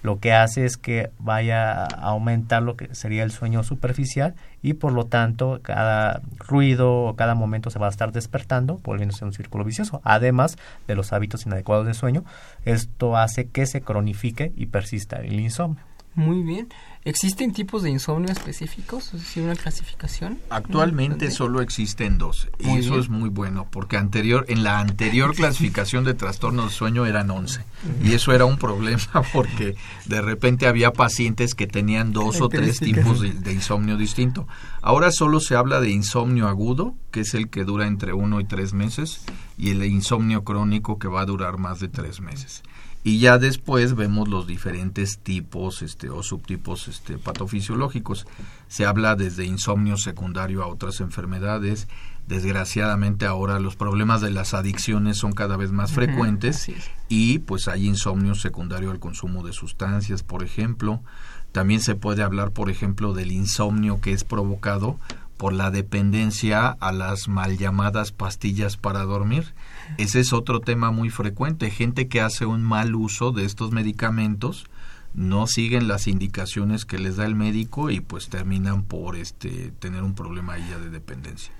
lo 0.00 0.18
que 0.18 0.32
hace 0.32 0.64
es 0.64 0.78
que 0.78 1.10
vaya 1.18 1.84
a 1.84 1.88
aumentar 2.04 2.62
lo 2.62 2.78
que 2.78 2.94
sería 2.94 3.22
el 3.22 3.30
sueño 3.30 3.62
superficial 3.64 4.34
y 4.62 4.72
por 4.72 4.92
lo 4.92 5.04
tanto 5.04 5.60
cada 5.60 6.22
ruido 6.38 7.02
o 7.02 7.14
cada 7.14 7.34
momento 7.34 7.68
se 7.68 7.78
va 7.78 7.88
a 7.88 7.90
estar 7.90 8.12
despertando, 8.12 8.80
volviéndose 8.82 9.26
un 9.26 9.34
círculo 9.34 9.62
vicioso. 9.62 10.00
Además 10.04 10.56
de 10.86 10.94
los 10.94 11.12
hábitos 11.12 11.44
inadecuados 11.44 11.84
de 11.86 11.92
sueño, 11.92 12.24
esto 12.64 13.18
hace 13.18 13.46
que 13.46 13.66
se 13.66 13.82
cronifique 13.82 14.54
y 14.56 14.68
persista 14.68 15.16
el 15.16 15.38
insomnio. 15.38 15.82
Muy 16.18 16.42
bien. 16.42 16.66
¿Existen 17.04 17.52
tipos 17.52 17.84
de 17.84 17.90
insomnio 17.90 18.32
específicos? 18.32 19.14
Es 19.14 19.20
decir, 19.20 19.44
una 19.44 19.54
clasificación. 19.54 20.40
Actualmente 20.50 21.30
solo 21.30 21.60
existen 21.60 22.18
dos. 22.18 22.48
y 22.58 22.70
eso 22.70 22.98
es 22.98 23.08
muy 23.08 23.28
bueno, 23.28 23.68
porque 23.70 23.96
anterior, 23.96 24.44
en 24.48 24.64
la 24.64 24.80
anterior 24.80 25.32
clasificación 25.36 26.02
de 26.02 26.14
trastornos 26.14 26.70
de 26.70 26.72
sueño 26.72 27.06
eran 27.06 27.30
11. 27.30 27.62
Y 28.02 28.14
eso 28.14 28.32
era 28.32 28.46
un 28.46 28.58
problema 28.58 29.22
porque 29.32 29.76
de 30.06 30.20
repente 30.20 30.66
había 30.66 30.92
pacientes 30.92 31.54
que 31.54 31.68
tenían 31.68 32.12
dos 32.12 32.40
o 32.40 32.48
tres 32.48 32.80
tipos 32.80 33.20
de, 33.20 33.32
de, 33.32 33.52
insomnio 33.52 33.96
distinto. 33.96 34.48
Ahora 34.82 35.12
solo 35.12 35.38
se 35.38 35.54
habla 35.54 35.80
de 35.80 35.90
insomnio 35.90 36.48
agudo, 36.48 36.96
que 37.12 37.20
es 37.20 37.32
el 37.34 37.48
que 37.48 37.62
dura 37.62 37.86
entre 37.86 38.12
uno 38.12 38.40
y 38.40 38.44
tres 38.44 38.72
meses, 38.72 39.20
y 39.56 39.70
el 39.70 39.84
insomnio 39.84 40.42
crónico 40.42 40.98
que 40.98 41.06
va 41.06 41.20
a 41.20 41.26
durar 41.26 41.58
más 41.58 41.78
de 41.78 41.86
tres 41.86 42.20
meses 42.20 42.64
y 43.08 43.20
ya 43.20 43.38
después 43.38 43.96
vemos 43.96 44.28
los 44.28 44.46
diferentes 44.46 45.16
tipos 45.16 45.80
este, 45.80 46.10
o 46.10 46.22
subtipos 46.22 46.88
este, 46.88 47.16
patofisiológicos. 47.16 48.26
Se 48.68 48.84
habla 48.84 49.16
desde 49.16 49.46
insomnio 49.46 49.96
secundario 49.96 50.62
a 50.62 50.66
otras 50.66 51.00
enfermedades. 51.00 51.88
Desgraciadamente 52.26 53.24
ahora 53.24 53.60
los 53.60 53.76
problemas 53.76 54.20
de 54.20 54.30
las 54.30 54.52
adicciones 54.52 55.16
son 55.16 55.32
cada 55.32 55.56
vez 55.56 55.72
más 55.72 55.92
frecuentes 55.92 56.70
y 57.08 57.38
pues 57.38 57.66
hay 57.68 57.86
insomnio 57.86 58.34
secundario 58.34 58.90
al 58.90 59.00
consumo 59.00 59.42
de 59.42 59.54
sustancias, 59.54 60.22
por 60.22 60.42
ejemplo. 60.42 61.00
También 61.50 61.80
se 61.80 61.94
puede 61.94 62.22
hablar, 62.22 62.50
por 62.50 62.68
ejemplo, 62.68 63.14
del 63.14 63.32
insomnio 63.32 64.02
que 64.02 64.12
es 64.12 64.24
provocado 64.24 65.00
por 65.38 65.54
la 65.54 65.70
dependencia 65.70 66.68
a 66.68 66.92
las 66.92 67.26
mal 67.26 67.56
llamadas 67.56 68.12
pastillas 68.12 68.76
para 68.76 69.04
dormir 69.04 69.54
ese 69.96 70.20
es 70.20 70.32
otro 70.32 70.60
tema 70.60 70.90
muy 70.90 71.10
frecuente. 71.10 71.70
Gente 71.70 72.08
que 72.08 72.20
hace 72.20 72.46
un 72.46 72.62
mal 72.62 72.94
uso 72.94 73.32
de 73.32 73.44
estos 73.44 73.72
medicamentos 73.72 74.66
no 75.14 75.46
siguen 75.46 75.88
las 75.88 76.06
indicaciones 76.06 76.84
que 76.84 76.98
les 76.98 77.16
da 77.16 77.24
el 77.26 77.34
médico 77.34 77.90
y 77.90 78.00
pues 78.00 78.28
terminan 78.28 78.82
por 78.82 79.16
este 79.16 79.72
tener 79.78 80.02
un 80.02 80.14
problema 80.14 80.58
ya 80.58 80.78
de 80.78 80.90
dependencia. 80.90 81.52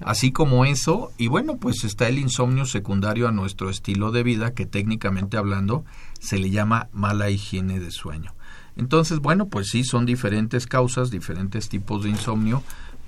Así 0.00 0.32
como 0.32 0.64
eso, 0.64 1.12
y 1.16 1.28
bueno, 1.28 1.58
pues 1.58 1.84
está 1.84 2.08
el 2.08 2.18
insomnio 2.18 2.64
secundario 2.64 3.28
a 3.28 3.32
nuestro 3.32 3.70
estilo 3.70 4.10
de 4.10 4.22
vida 4.22 4.52
que 4.52 4.66
técnicamente 4.66 5.36
hablando 5.36 5.84
se 6.18 6.38
le 6.38 6.50
llama 6.50 6.88
mala 6.92 7.30
higiene 7.30 7.78
de 7.78 7.90
sueño. 7.90 8.34
Entonces, 8.76 9.20
bueno, 9.20 9.48
pues 9.48 9.68
sí, 9.68 9.84
son 9.84 10.06
diferentes 10.06 10.66
causas, 10.66 11.10
diferentes 11.10 11.68
tipos 11.68 12.02
de 12.02 12.10
insomnio, 12.10 12.62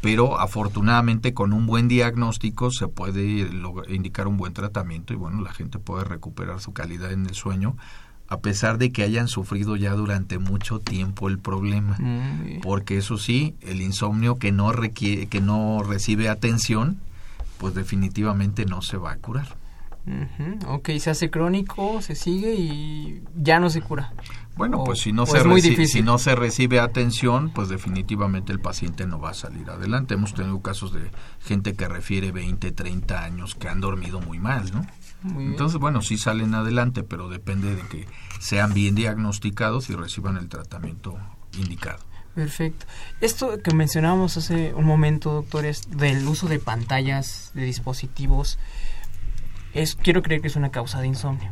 pero 0.05 0.39
afortunadamente 0.39 1.33
con 1.33 1.55
un 1.55 1.65
buen 1.67 1.89
diagnóstico 1.89 2.71
se 2.71 2.89
puede 2.89 3.49
indicar 3.89 4.29
un 4.29 4.37
buen 4.37 4.53
tratamiento 4.53 5.15
y 5.15 5.17
bueno, 5.17 5.41
la 5.41 5.51
gente 5.51 5.79
puede 5.79 6.05
recuperar 6.05 6.61
su 6.61 6.75
calidad 6.75 7.11
en 7.11 7.25
el 7.25 7.35
sueño 7.35 7.75
a 8.29 8.41
pesar 8.41 8.77
de 8.77 8.93
que 8.93 9.03
hayan 9.03 9.29
sufrido 9.29 9.77
ya 9.77 9.95
durante 9.95 10.39
mucho 10.39 10.79
tiempo 10.79 11.31
el 11.31 11.39
problema. 11.39 11.97
Porque 12.63 12.99
eso 12.99 13.17
sí, 13.17 13.55
el 13.63 13.81
insomnio 13.81 14.37
que 14.37 14.53
no 14.53 14.73
requiere 14.73 15.27
que 15.27 15.41
no 15.41 15.83
recibe 15.83 16.29
atención, 16.29 16.99
pues 17.57 17.73
definitivamente 17.73 18.67
no 18.67 18.83
se 18.83 18.99
va 18.99 19.13
a 19.13 19.17
curar. 19.17 19.57
Ok, 20.67 20.91
se 20.99 21.11
hace 21.11 21.31
crónico, 21.31 22.03
se 22.03 22.15
sigue 22.15 22.55
y 22.55 23.23
ya 23.35 23.59
no 23.59 23.71
se 23.71 23.81
cura. 23.81 24.13
Bueno, 24.57 24.85
pues 24.85 25.01
si 25.01 25.13
no, 25.13 25.27
se 25.27 25.87
si 25.87 26.03
no 26.03 26.19
se 26.19 26.37
recibe 26.37 26.79
atención, 26.79 27.51
pues 27.51 27.69
definitivamente 27.69 28.53
el 28.53 28.61
paciente 28.61 29.07
no 29.07 29.19
va 29.19 29.31
a 29.31 29.35
salir 29.35 29.69
adelante. 29.69 30.15
Hemos 30.15 30.35
tenido 30.35 30.61
casos 30.61 30.93
de 30.93 31.11
gente 31.41 31.75
que 31.75 31.89
refiere 31.89 32.31
20, 32.31 32.71
30 32.71 33.25
años 33.25 33.55
que 33.55 33.69
han 33.69 33.81
dormido 33.81 34.21
muy 34.21 34.39
mal, 34.39 34.71
¿no? 34.73 34.87
Entonces, 35.41 35.81
bueno, 35.81 36.03
sí 36.03 36.19
salen 36.19 36.55
adelante, 36.55 37.03
pero 37.03 37.29
depende 37.31 37.75
de 37.75 37.83
que 37.83 38.07
sean 38.41 38.75
bien 38.75 38.95
diagnosticados 38.95 39.89
y 39.89 39.97
reciban 39.97 40.37
el 40.37 40.49
tratamiento 40.49 41.19
indicado. 41.59 42.05
Perfecto. 42.35 42.85
Esto 43.21 43.61
que 43.63 43.73
mencionábamos 43.75 44.37
hace 44.37 44.75
un 44.75 44.85
momento, 44.85 45.33
doctores, 45.33 45.89
del 45.97 46.27
uso 46.27 46.47
de 46.49 46.59
pantallas, 46.59 47.53
de 47.55 47.65
dispositivos, 47.65 48.59
es 49.75 49.97
quiero 49.97 50.23
creer 50.23 50.41
que 50.41 50.49
es 50.49 50.57
una 50.57 50.71
causa 50.71 51.01
de 51.01 51.09
insomnio. 51.09 51.51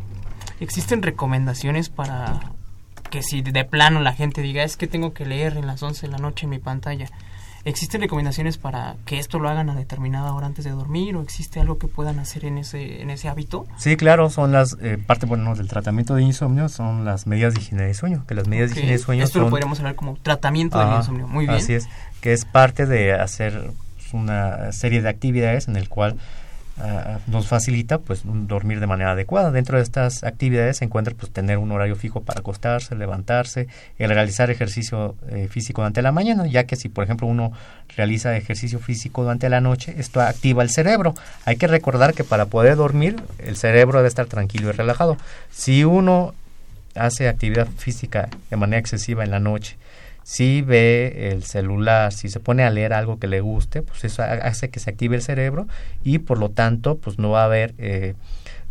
¿Existen 0.61 1.03
recomendaciones 1.03 1.89
para 1.89 2.53
que 3.11 3.23
si 3.23 3.43
de 3.43 3.65
plano 3.65 4.01
la 4.01 4.15
gente 4.15 4.41
diga 4.41 4.63
es 4.65 4.77
que 4.77 4.87
tengo 4.87 5.13
que 5.13 5.27
leer 5.27 5.57
en 5.57 5.67
las 5.67 5.83
11 5.83 6.07
de 6.07 6.13
la 6.13 6.19
noche 6.19 6.45
en 6.45 6.51
mi 6.51 6.59
pantalla, 6.59 7.09
¿existen 7.65 8.01
recomendaciones 8.01 8.57
para 8.57 8.97
que 9.05 9.19
esto 9.19 9.39
lo 9.39 9.49
hagan 9.49 9.69
a 9.69 9.75
determinada 9.75 10.33
hora 10.33 10.47
antes 10.47 10.65
de 10.65 10.71
dormir 10.71 11.17
o 11.17 11.23
existe 11.23 11.61
algo 11.61 11.79
que 11.79 11.89
puedan 11.89 12.19
hacer 12.21 12.45
en 12.45 12.59
ese, 12.59 13.03
en 13.03 13.11
ese 13.11 13.29
hábito? 13.29 13.67
Sí, 13.77 13.97
claro, 13.97 14.31
son 14.31 14.53
las, 14.53 14.79
eh, 14.81 14.99
parte 15.05 15.27
bueno, 15.27 15.55
del 15.55 15.69
tratamiento 15.69 16.15
de 16.15 16.23
insomnio 16.23 16.69
son 16.69 17.05
las 17.05 17.27
medidas 17.27 17.55
de 17.55 17.61
higiene 17.61 17.83
de 17.83 17.95
sueño, 17.95 18.25
que 18.27 18.35
las 18.35 18.49
medidas 18.49 18.71
de 18.71 18.77
higiene 18.77 18.93
de 18.93 18.99
sueño 18.99 19.25
Esto 19.25 19.41
lo 19.41 19.51
podríamos 19.51 19.79
hablar 19.81 19.95
como 19.95 20.17
tratamiento 20.17 20.79
de 20.79 20.97
insomnio, 20.97 21.27
muy 21.27 21.47
bien. 21.47 21.59
Así 21.59 21.75
es, 21.75 21.89
que 22.21 22.33
es 22.33 22.45
parte 22.45 22.87
de 22.87 23.13
hacer 23.13 23.73
una 24.13 24.73
serie 24.73 25.03
de 25.03 25.09
actividades 25.09 25.69
en 25.69 25.77
el 25.77 25.89
cual 25.89 26.17
Nos 27.27 27.47
facilita 27.47 27.99
pues 27.99 28.23
dormir 28.25 28.81
de 28.81 28.87
manera 28.87 29.13
adecuada. 29.13 29.51
Dentro 29.51 29.77
de 29.77 29.83
estas 29.83 30.25
actividades 30.25 30.79
se 30.79 30.87
encuentra 30.87 31.15
pues 31.15 31.31
tener 31.31 31.59
un 31.59 31.71
horario 31.71 31.97
fijo 31.97 32.23
para 32.23 32.41
acostarse, 32.41 32.97
levantarse, 32.97 33.69
el 33.99 34.11
realizar 34.11 34.51
ejercicio 34.51 35.15
eh, 35.29 35.49
físico 35.49 35.83
durante 35.83 36.03
la 36.03 36.13
mañana, 36.13 36.47
ya 36.47 36.65
que 36.65 36.77
si 36.77 36.89
por 36.89 37.05
ejemplo 37.05 37.27
uno 37.27 37.53
realiza 37.97 38.37
ejercicio 38.37 38.79
físico 38.79 39.23
durante 39.23 39.49
la 39.49 39.61
noche, 39.61 39.95
esto 39.99 40.21
activa 40.21 40.63
el 40.63 40.71
cerebro. 40.71 41.15
Hay 41.45 41.57
que 41.57 41.67
recordar 41.67 42.15
que 42.15 42.25
para 42.25 42.47
poder 42.47 42.77
dormir 42.77 43.17
el 43.39 43.57
cerebro 43.57 43.99
debe 43.99 44.09
estar 44.09 44.27
tranquilo 44.27 44.71
y 44.71 44.73
relajado. 44.73 45.19
Si 45.51 45.85
uno 45.85 46.35
hace 46.95 47.29
actividad 47.29 47.69
física 47.69 48.29
de 48.51 48.57
manera 48.57 48.79
excesiva 48.79 49.25
en 49.25 49.31
la 49.31 49.41
noche, 49.41 49.77
si 50.23 50.63
ve 50.63 51.31
el 51.33 51.43
celular, 51.45 52.13
si 52.13 52.29
se 52.29 52.41
pone 52.41 52.65
a 52.65 52.71
leer 52.71 52.93
algo 52.93 53.19
que 53.19 53.27
le 53.27 53.41
guste, 53.41 53.83
pues 53.83 54.05
eso 54.05 54.23
hace 54.23 54.71
que 54.71 54.81
se 54.81 54.91
active 54.91 55.17
el 55.17 55.23
cerebro 55.23 55.67
y 56.05 56.19
por 56.19 56.39
lo 56.39 56.51
tanto 56.51 56.99
pues 56.99 57.19
no 57.19 57.31
va 57.31 57.43
a 57.43 57.47
haber 57.47 57.75
eh, 57.79 58.15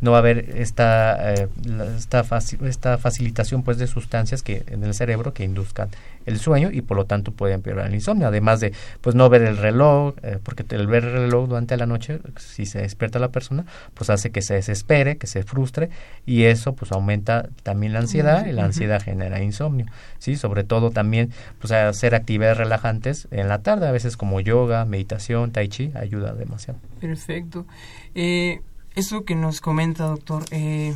no 0.02 0.12
va 0.12 0.18
a 0.18 0.20
haber 0.20 0.58
esta, 0.58 1.34
eh, 1.34 1.48
esta, 1.96 2.26
esta 2.66 2.98
facilitación 2.98 3.64
pues 3.64 3.78
de 3.78 3.88
sustancias 3.88 4.44
que 4.44 4.64
en 4.68 4.84
el 4.84 4.94
cerebro 4.94 5.34
que 5.34 5.44
induzcan 5.44 5.90
el 6.26 6.40
sueño 6.40 6.70
y 6.72 6.82
por 6.82 6.98
lo 6.98 7.06
tanto 7.06 7.32
puede 7.32 7.54
empeorar 7.54 7.88
el 7.88 7.96
insomnio. 7.96 8.28
Además 8.28 8.60
de 8.60 8.74
pues 9.02 9.16
no 9.16 9.30
ver 9.30 9.44
el 9.44 9.58
reloj 9.58 10.16
eh, 10.24 10.38
porque 10.44 10.66
el 10.76 10.88
ver 10.88 11.06
el 11.06 11.14
reloj 11.14 11.50
durante 11.50 11.78
la 11.78 11.86
noche 11.86 12.20
si 12.38 12.66
se 12.66 12.82
despierta 12.82 13.20
la 13.20 13.30
persona 13.30 13.66
pues 13.94 14.10
hace 14.10 14.32
que 14.32 14.42
se 14.42 14.56
desespere 14.56 15.18
que 15.18 15.28
se 15.28 15.44
frustre 15.44 15.90
y 16.26 16.44
eso 16.44 16.74
pues 16.74 16.92
aumenta 16.92 17.50
también 17.64 17.94
la 17.94 18.00
ansiedad 18.00 18.46
y 18.46 18.52
la 18.52 18.66
ansiedad 18.66 19.02
genera 19.02 19.42
insomnio 19.42 19.86
sí 20.20 20.36
sobre 20.36 20.64
todo 20.64 20.92
también 20.92 21.32
pues 21.60 21.72
hacer 21.72 22.16
actividades 22.16 22.58
relajantes 22.58 23.28
en 23.32 23.48
la 23.48 23.60
tarde 23.60 23.88
a 23.88 23.92
veces 23.92 24.18
como 24.18 24.40
yoga 24.40 24.86
meditación 24.86 25.52
tai 25.52 25.68
chi 25.68 25.92
ayuda 25.96 26.34
demasiado. 26.34 26.80
Perfecto. 27.00 27.66
Eh, 28.14 28.62
eso 28.96 29.24
que 29.24 29.36
nos 29.36 29.62
comenta, 29.62 30.06
doctor, 30.06 30.44
eh, 30.52 30.96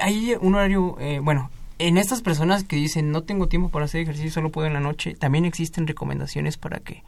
hay 0.00 0.34
un 0.40 0.54
horario, 0.54 0.96
eh, 1.00 1.20
bueno, 1.22 1.50
en 1.78 1.96
estas 1.96 2.20
personas 2.20 2.64
que 2.64 2.76
dicen 2.76 3.10
no 3.10 3.22
tengo 3.22 3.48
tiempo 3.48 3.70
para 3.70 3.86
hacer 3.86 4.02
ejercicio, 4.02 4.30
solo 4.30 4.50
puedo 4.50 4.66
en 4.66 4.74
la 4.74 4.80
noche, 4.80 5.14
¿también 5.14 5.44
existen 5.44 5.86
recomendaciones 5.86 6.56
para 6.56 6.80
que 6.80 7.02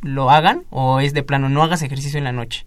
lo 0.00 0.30
hagan 0.30 0.62
o 0.70 1.00
es 1.00 1.12
de 1.12 1.22
plano 1.22 1.48
no 1.48 1.62
hagas 1.62 1.82
ejercicio 1.82 2.18
en 2.18 2.24
la 2.24 2.32
noche? 2.32 2.64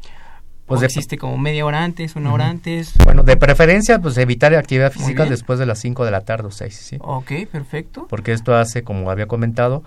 Pues 0.66 0.84
existe 0.84 1.18
como 1.18 1.38
media 1.38 1.66
hora 1.66 1.84
antes, 1.84 2.16
una 2.16 2.32
hora 2.32 2.48
antes. 2.48 2.94
Bueno, 3.04 3.24
de 3.24 3.36
preferencia, 3.36 4.00
pues 4.00 4.18
evitar 4.18 4.56
actividad 4.56 4.90
física 4.94 5.26
después 5.26 5.60
de 5.60 5.66
las 5.66 5.80
5 5.80 6.06
de 6.06 6.12
la 6.12 6.22
tarde 6.22 6.48
o 6.48 6.52
6, 6.52 6.74
¿sí? 6.74 6.98
Ok, 7.02 7.32
perfecto. 7.52 8.08
Porque 8.10 8.32
esto 8.32 8.56
hace, 8.56 8.82
como 8.82 9.12
había 9.12 9.26
comentado, 9.26 9.84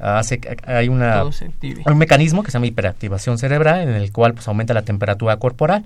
hace 0.00 0.40
hay 0.66 0.88
una 0.88 1.24
un 1.24 1.98
mecanismo 1.98 2.42
que 2.42 2.50
se 2.50 2.56
llama 2.56 2.66
hiperactivación 2.66 3.38
cerebral 3.38 3.80
en 3.80 3.90
el 3.90 4.12
cual 4.12 4.34
pues 4.34 4.48
aumenta 4.48 4.74
la 4.74 4.82
temperatura 4.82 5.36
corporal. 5.36 5.84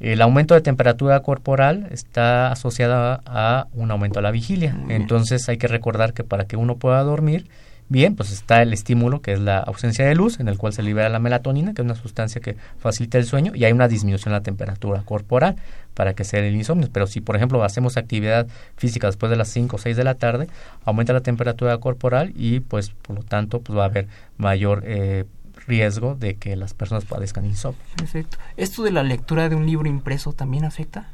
El 0.00 0.20
aumento 0.22 0.54
de 0.54 0.60
temperatura 0.60 1.20
corporal 1.20 1.88
está 1.90 2.50
asociada 2.50 3.22
a 3.26 3.68
un 3.74 3.90
aumento 3.90 4.18
de 4.18 4.22
la 4.22 4.32
vigilia. 4.32 4.76
Entonces 4.88 5.48
hay 5.48 5.56
que 5.56 5.68
recordar 5.68 6.12
que 6.12 6.24
para 6.24 6.46
que 6.46 6.56
uno 6.56 6.76
pueda 6.76 7.02
dormir 7.02 7.46
Bien, 7.88 8.16
pues 8.16 8.32
está 8.32 8.62
el 8.62 8.72
estímulo, 8.72 9.20
que 9.20 9.34
es 9.34 9.40
la 9.40 9.58
ausencia 9.58 10.06
de 10.06 10.14
luz, 10.14 10.40
en 10.40 10.48
el 10.48 10.56
cual 10.56 10.72
se 10.72 10.82
libera 10.82 11.10
la 11.10 11.18
melatonina, 11.18 11.74
que 11.74 11.82
es 11.82 11.84
una 11.84 11.94
sustancia 11.94 12.40
que 12.40 12.56
facilita 12.78 13.18
el 13.18 13.26
sueño, 13.26 13.52
y 13.54 13.64
hay 13.64 13.72
una 13.72 13.88
disminución 13.88 14.32
de 14.32 14.38
la 14.38 14.42
temperatura 14.42 15.02
corporal 15.02 15.56
para 15.92 16.14
que 16.14 16.24
sea 16.24 16.40
el 16.40 16.54
insomnio. 16.54 16.88
Pero 16.92 17.06
si, 17.06 17.20
por 17.20 17.36
ejemplo, 17.36 17.62
hacemos 17.62 17.96
actividad 17.98 18.46
física 18.76 19.06
después 19.06 19.28
de 19.28 19.36
las 19.36 19.48
5 19.48 19.76
o 19.76 19.78
6 19.78 19.96
de 19.96 20.04
la 20.04 20.14
tarde, 20.14 20.48
aumenta 20.84 21.12
la 21.12 21.20
temperatura 21.20 21.76
corporal 21.78 22.32
y, 22.36 22.60
pues, 22.60 22.90
por 22.90 23.16
lo 23.16 23.22
tanto, 23.22 23.60
pues 23.60 23.78
va 23.78 23.82
a 23.82 23.86
haber 23.86 24.08
mayor 24.38 24.82
eh, 24.86 25.24
riesgo 25.66 26.14
de 26.14 26.36
que 26.36 26.56
las 26.56 26.72
personas 26.72 27.04
padezcan 27.04 27.44
insomnio. 27.44 27.82
Perfecto. 27.96 28.38
¿Esto 28.56 28.82
de 28.82 28.92
la 28.92 29.02
lectura 29.02 29.50
de 29.50 29.56
un 29.56 29.66
libro 29.66 29.88
impreso 29.88 30.32
también 30.32 30.64
afecta? 30.64 31.10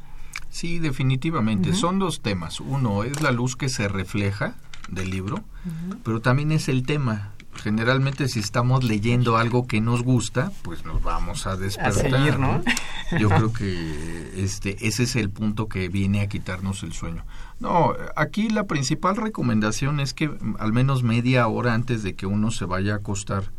Sí, 0.49 0.79
definitivamente. 0.79 1.73
Son 1.73 1.99
dos 1.99 2.21
temas. 2.21 2.59
Uno 2.59 3.03
es 3.03 3.21
la 3.21 3.31
luz 3.31 3.55
que 3.55 3.69
se 3.69 3.87
refleja 3.87 4.55
del 4.91 5.09
libro, 5.09 5.43
pero 6.03 6.21
también 6.21 6.51
es 6.51 6.69
el 6.69 6.83
tema. 6.85 7.31
Generalmente 7.53 8.29
si 8.29 8.39
estamos 8.39 8.83
leyendo 8.83 9.35
algo 9.37 9.67
que 9.67 9.81
nos 9.81 10.03
gusta, 10.03 10.51
pues 10.61 10.85
nos 10.85 11.03
vamos 11.03 11.47
a 11.47 11.57
despertar. 11.57 12.39
¿no? 12.39 12.63
Yo 13.19 13.27
creo 13.29 13.51
que 13.51 14.31
este 14.41 14.87
ese 14.87 15.03
es 15.03 15.15
el 15.17 15.29
punto 15.29 15.67
que 15.67 15.89
viene 15.89 16.21
a 16.21 16.29
quitarnos 16.29 16.83
el 16.83 16.93
sueño. 16.93 17.25
No, 17.59 17.93
aquí 18.15 18.49
la 18.49 18.67
principal 18.67 19.17
recomendación 19.17 19.99
es 19.99 20.13
que 20.13 20.31
al 20.59 20.71
menos 20.71 21.03
media 21.03 21.47
hora 21.47 21.73
antes 21.73 22.03
de 22.03 22.15
que 22.15 22.25
uno 22.25 22.51
se 22.51 22.65
vaya 22.65 22.93
a 22.93 22.97
acostar, 22.97 23.51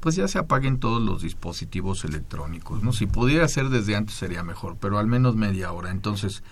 pues 0.00 0.14
ya 0.14 0.28
se 0.28 0.38
apaguen 0.38 0.78
todos 0.78 1.02
los 1.02 1.22
dispositivos 1.22 2.04
electrónicos, 2.04 2.82
¿no? 2.82 2.92
Si 2.92 3.06
pudiera 3.06 3.48
ser 3.48 3.68
desde 3.70 3.96
antes 3.96 4.14
sería 4.14 4.42
mejor, 4.42 4.76
pero 4.80 4.98
al 4.98 5.06
menos 5.06 5.34
media 5.36 5.72
hora. 5.72 5.90
Entonces, 5.90 6.42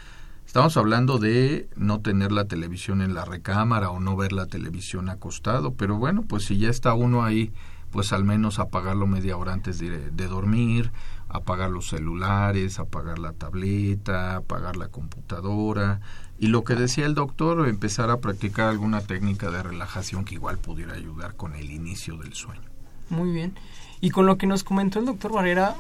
Estamos 0.47 0.77
hablando 0.77 1.19
de 1.19 1.69
no 1.77 2.01
tener 2.01 2.33
la 2.33 2.47
televisión 2.47 3.03
en 3.03 3.15
la 3.15 3.25
recámara 3.25 3.91
o 3.91 4.01
no 4.01 4.17
ver 4.17 4.33
la 4.33 4.47
televisión 4.47 5.11
acostado, 5.11 5.75
pero 5.75 5.97
bueno, 5.97 6.23
pues 6.27 6.45
si 6.45 6.57
ya 6.57 6.71
está 6.71 6.95
uno 6.95 7.25
ahí, 7.25 7.53
pues 7.91 8.13
al 8.13 8.25
menos 8.25 8.59
apagarlo 8.59 9.07
media 9.07 9.37
hora 9.37 9.53
antes 9.53 9.79
de, 9.79 10.29
dormir, 10.29 10.93
apagar 11.29 11.71
los 11.71 11.89
celulares, 11.89 12.79
apagar 12.79 13.19
la 13.19 13.33
tableta, 13.33 14.37
apagar 14.37 14.77
la 14.77 14.89
computadora 14.89 16.01
y 16.39 16.47
lo 16.47 16.65
que 16.65 16.75
decía 16.75 17.07
el 17.07 17.15
doctor, 17.15 17.69
empezar 17.69 18.11
a 18.11 18.21
practicar 18.21 18.69
alguna 18.69 19.01
técnica 19.01 19.51
de 19.51 19.63
relajación 19.63 20.25
que 20.25 20.37
igual 20.37 20.59
pudiera 20.59 20.95
ayudar 20.95 21.35
con 21.37 21.55
el 21.55 21.71
inicio 21.71 22.17
del 22.17 22.35
sueño. 22.35 22.69
Muy 23.11 23.31
bien. 23.31 23.55
Y 24.01 24.11
con 24.11 24.27
lo 24.27 24.39
que 24.39 24.47
nos 24.47 24.63
comentó 24.63 25.01
el 25.01 25.07
doctor 25.07 25.33
Barrera, 25.33 25.75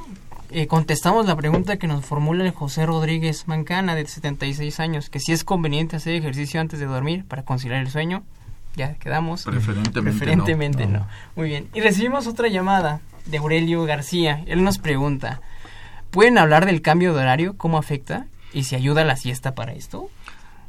eh, 0.50 0.66
contestamos 0.66 1.26
la 1.26 1.36
pregunta 1.36 1.76
que 1.76 1.86
nos 1.86 2.04
formula 2.04 2.44
el 2.44 2.50
José 2.50 2.86
Rodríguez 2.86 3.48
Mancana, 3.48 3.94
de 3.94 4.06
76 4.06 4.80
años, 4.80 5.10
que 5.10 5.20
si 5.20 5.32
es 5.32 5.44
conveniente 5.44 5.96
hacer 5.96 6.14
ejercicio 6.14 6.60
antes 6.60 6.80
de 6.80 6.86
dormir 6.86 7.24
para 7.24 7.44
conciliar 7.44 7.80
el 7.80 7.90
sueño. 7.90 8.22
Ya 8.76 8.94
quedamos. 8.94 9.44
Preferentemente, 9.44 10.86
no. 10.86 11.06
Muy 11.34 11.48
bien. 11.48 11.68
Y 11.74 11.80
recibimos 11.80 12.26
otra 12.26 12.48
llamada 12.48 13.00
de 13.24 13.38
Aurelio 13.38 13.84
García. 13.84 14.44
Él 14.46 14.62
nos 14.62 14.78
pregunta, 14.78 15.40
¿pueden 16.10 16.36
hablar 16.36 16.66
del 16.66 16.82
cambio 16.82 17.14
de 17.14 17.20
horario? 17.20 17.56
¿Cómo 17.56 17.78
afecta? 17.78 18.26
¿Y 18.52 18.64
si 18.64 18.76
ayuda 18.76 19.04
la 19.04 19.16
siesta 19.16 19.54
para 19.54 19.72
esto? 19.72 20.10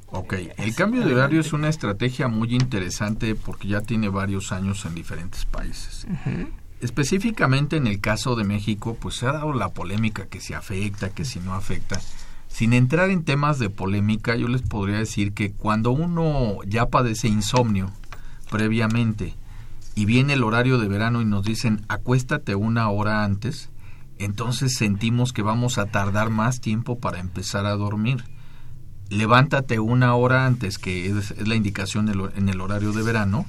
Ok, 0.09 0.35
el 0.57 0.73
cambio 0.73 1.05
de 1.05 1.13
horario 1.13 1.41
es 1.41 1.51
una 1.51 1.67
estrategia 1.67 2.29
muy 2.29 2.55
interesante 2.55 3.35
porque 3.35 3.67
ya 3.67 3.81
tiene 3.81 4.07
varios 4.07 4.53
años 4.53 4.85
en 4.85 4.95
diferentes 4.95 5.43
países 5.45 6.07
específicamente 6.81 7.77
en 7.77 7.87
el 7.87 7.99
caso 7.99 8.35
de 8.35 8.43
México, 8.43 8.97
pues 8.99 9.15
se 9.15 9.27
ha 9.27 9.31
dado 9.31 9.53
la 9.53 9.69
polémica 9.69 10.27
que 10.27 10.41
si 10.41 10.53
afecta, 10.53 11.09
que 11.09 11.25
si 11.25 11.39
no 11.39 11.53
afecta. 11.53 11.99
Sin 12.47 12.73
entrar 12.73 13.09
en 13.09 13.23
temas 13.23 13.59
de 13.59 13.69
polémica, 13.69 14.35
yo 14.35 14.47
les 14.47 14.61
podría 14.61 14.97
decir 14.97 15.33
que 15.33 15.51
cuando 15.51 15.91
uno 15.91 16.57
ya 16.65 16.87
padece 16.87 17.27
insomnio 17.27 17.91
previamente 18.49 19.35
y 19.95 20.05
viene 20.05 20.33
el 20.33 20.43
horario 20.43 20.77
de 20.77 20.87
verano 20.87 21.21
y 21.21 21.25
nos 21.25 21.43
dicen 21.43 21.81
acuéstate 21.89 22.55
una 22.55 22.89
hora 22.89 23.23
antes, 23.23 23.69
entonces 24.19 24.75
sentimos 24.75 25.33
que 25.33 25.41
vamos 25.41 25.77
a 25.77 25.87
tardar 25.87 26.29
más 26.29 26.61
tiempo 26.61 26.99
para 26.99 27.19
empezar 27.19 27.65
a 27.65 27.75
dormir. 27.75 28.23
Levántate 29.09 29.79
una 29.79 30.15
hora 30.15 30.45
antes, 30.45 30.77
que 30.77 31.07
es, 31.07 31.47
la 31.47 31.55
indicación 31.55 32.09
en 32.35 32.49
el 32.49 32.61
horario 32.61 32.91
de 32.91 33.03
verano, 33.03 33.45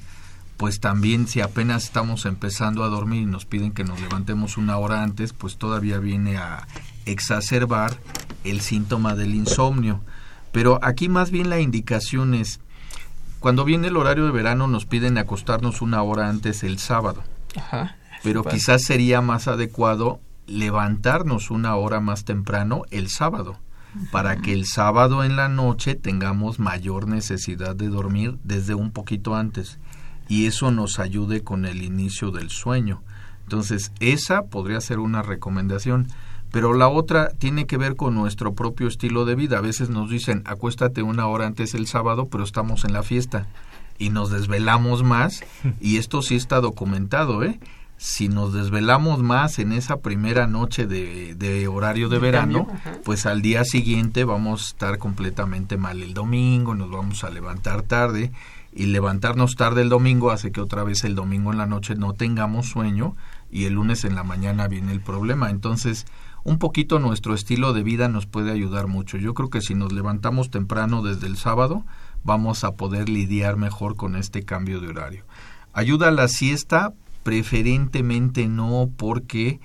pues 0.59 0.81
también 0.81 1.29
si 1.29 1.41
apenas 1.41 1.85
estamos 1.85 2.27
empezando 2.27 2.83
a 2.83 2.89
dormir 2.89 3.23
y 3.23 3.27
nos 3.27 3.47
piden 3.47 3.71
que 3.71 3.85
nos 3.85 4.01
levantemos 4.01 4.57
una 4.57 4.77
hora 4.77 5.05
antes, 5.05 5.33
pues 5.33 5.57
todavía 5.57 5.99
viene 5.99 6.37
a 6.37 6.67
exacerbar 7.07 7.97
el 8.43 8.61
síntoma 8.61 9.15
del 9.15 9.37
insomnio. 9.37 10.01
Pero 10.51 10.81
aquí 10.83 11.09
más 11.09 11.31
bien 11.31 11.49
la 11.49 11.61
indicación 11.61 12.35
es, 12.35 12.59
cuando 13.39 13.65
viene 13.65 13.87
el 13.87 13.97
horario 13.97 14.27
de 14.27 14.33
verano 14.33 14.67
nos 14.67 14.85
piden 14.85 15.17
acostarnos 15.17 15.81
una 15.81 16.03
hora 16.03 16.29
antes 16.29 16.65
el 16.65 16.81
sábado. 16.81 17.23
pero 18.25 18.43
quizás 18.43 18.83
sería 18.83 19.21
más 19.21 19.47
adecuado 19.47 20.19
levantarnos 20.49 21.53
una 21.53 21.77
hora 21.77 22.01
más 22.01 22.25
temprano 22.25 22.83
el 22.91 23.11
sábado, 23.11 23.61
para 24.11 24.39
que 24.39 24.55
el 24.55 24.67
sábado 24.67 25.23
en 25.23 25.37
la 25.37 25.49
noche 25.49 25.95
tengamos 25.95 26.59
mayor 26.59 27.07
necesidad 27.07 27.77
de 27.77 27.89
dormir 27.89 28.39
desde 28.43 28.75
un 28.75 28.91
poquito 28.91 29.37
antes 29.37 29.79
y 30.29 30.47
eso 30.47 30.71
nos 30.71 30.99
ayude 30.99 31.43
con 31.43 31.65
el 31.65 31.83
inicio 31.83 32.31
del 32.31 32.51
sueño. 32.51 33.03
Entonces, 33.43 33.93
esa 34.01 34.43
podría 34.43 34.81
ser 34.81 34.99
una 34.99 35.23
recomendación. 35.23 36.09
Pero 36.51 36.73
la 36.73 36.89
otra 36.89 37.31
tiene 37.39 37.67
que 37.67 37.77
ver 37.77 37.95
con 37.95 38.15
nuestro 38.15 38.55
propio 38.55 38.89
estilo 38.89 39.27
de 39.27 39.35
vida. 39.35 39.59
A 39.59 39.63
veces 39.63 39.91
nos 39.91 40.11
dicen, 40.11 40.43
acuéstate 40.47 41.03
una 41.03 41.27
hora 41.27 41.47
antes 41.47 41.75
el 41.75 41.87
sábado, 41.87 42.29
pero 42.31 42.43
estamos 42.43 42.85
en 42.85 42.95
la 42.95 43.03
fiesta 43.03 43.47
y 43.99 44.11
nos 44.11 44.31
desvelamos 44.31 45.03
más. 45.03 45.45
Y 45.81 45.99
esto 45.99 46.23
sí 46.23 46.37
está 46.37 46.61
documentado, 46.61 47.43
¿eh? 47.43 47.61
si 47.99 48.29
nos 48.29 48.53
desvelamos 48.53 49.23
más 49.25 49.59
en 49.59 49.73
esa 49.73 49.97
primera 49.97 50.47
noche 50.47 50.87
de, 50.87 51.69
horario 51.69 52.09
de 52.09 52.19
verano, 52.21 52.69
pues 53.05 53.27
al 53.27 53.43
día 53.43 53.65
siguiente 53.65 54.23
vamos 54.23 54.63
a 54.63 54.67
estar 54.69 54.99
completamente 54.99 55.77
mal 55.77 56.01
el 56.01 56.15
domingo, 56.15 56.77
nos 56.77 56.91
vamos 56.91 57.25
a 57.25 57.31
levantar 57.31 57.83
tarde 57.83 58.31
y 58.79 58.87
levantarnos 58.87 59.57
tarde 59.57 59.83
el 59.83 59.89
domingo 59.89 60.31
hace 60.31 60.53
que 60.53 60.61
otra 60.61 60.85
vez 60.85 61.03
el 61.03 61.17
domingo 61.17 61.51
en 61.51 61.59
la 61.59 61.67
noche 61.67 61.97
no 61.97 62.13
tengamos 62.13 62.69
sueño 62.69 63.17
y 63.51 63.65
el 63.65 63.73
lunes 63.73 64.05
en 64.05 64.15
la 64.15 64.23
mañana 64.23 64.69
viene 64.69 64.93
el 64.93 65.01
problema. 65.01 65.51
Entonces, 65.51 66.07
un 66.45 66.61
poquito 66.61 67.01
nuestro 67.01 67.35
estilo 67.35 67.73
de 67.73 67.83
vida 67.83 68.09
nos 68.09 68.27
puede 68.27 68.53
ayudar 68.53 68.87
mucho. 68.87 69.19
Yo 69.19 69.35
creo 69.35 69.51
que 69.51 69.63
si 69.63 69.75
nos 69.75 69.93
levantamos 69.93 70.53
temprano 70.53 71.03
desde 71.03 71.27
el 71.27 71.37
sábado, 71.37 71.85
vamos 72.23 72.63
a 72.63 72.77
poder 72.77 73.09
lidiar 73.09 73.57
mejor 73.57 73.97
con 73.97 74.15
este 74.15 74.45
cambio 74.45 74.81
de 74.81 74.87
horario. 74.87 75.25
Ayuda 75.73 76.09
a 76.09 76.13
la 76.13 76.29
siesta, 76.29 76.93
preferentemente 77.25 78.47
no 78.47 78.89
porque 78.97 79.59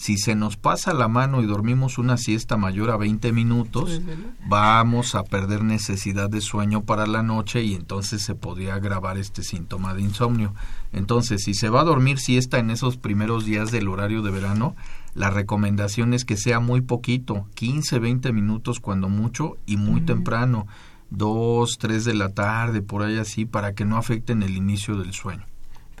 si 0.00 0.16
se 0.16 0.34
nos 0.34 0.56
pasa 0.56 0.94
la 0.94 1.08
mano 1.08 1.42
y 1.42 1.46
dormimos 1.46 1.98
una 1.98 2.16
siesta 2.16 2.56
mayor 2.56 2.90
a 2.90 2.96
20 2.96 3.34
minutos, 3.34 4.00
vamos 4.48 5.14
a 5.14 5.24
perder 5.24 5.62
necesidad 5.62 6.30
de 6.30 6.40
sueño 6.40 6.84
para 6.84 7.06
la 7.06 7.22
noche 7.22 7.62
y 7.64 7.74
entonces 7.74 8.22
se 8.22 8.34
podría 8.34 8.76
agravar 8.76 9.18
este 9.18 9.42
síntoma 9.42 9.92
de 9.92 10.00
insomnio. 10.00 10.54
Entonces, 10.94 11.42
si 11.44 11.52
se 11.52 11.68
va 11.68 11.82
a 11.82 11.84
dormir 11.84 12.18
siesta 12.18 12.58
en 12.58 12.70
esos 12.70 12.96
primeros 12.96 13.44
días 13.44 13.72
del 13.72 13.88
horario 13.88 14.22
de 14.22 14.30
verano, 14.30 14.74
la 15.12 15.28
recomendación 15.28 16.14
es 16.14 16.24
que 16.24 16.38
sea 16.38 16.60
muy 16.60 16.80
poquito, 16.80 17.46
15, 17.52 17.98
20 17.98 18.32
minutos 18.32 18.80
cuando 18.80 19.10
mucho 19.10 19.58
y 19.66 19.76
muy 19.76 20.00
temprano, 20.00 20.66
2, 21.10 21.76
3 21.78 22.06
de 22.06 22.14
la 22.14 22.30
tarde, 22.30 22.80
por 22.80 23.02
ahí 23.02 23.18
así, 23.18 23.44
para 23.44 23.74
que 23.74 23.84
no 23.84 23.98
afecten 23.98 24.42
el 24.42 24.56
inicio 24.56 24.96
del 24.96 25.12
sueño. 25.12 25.44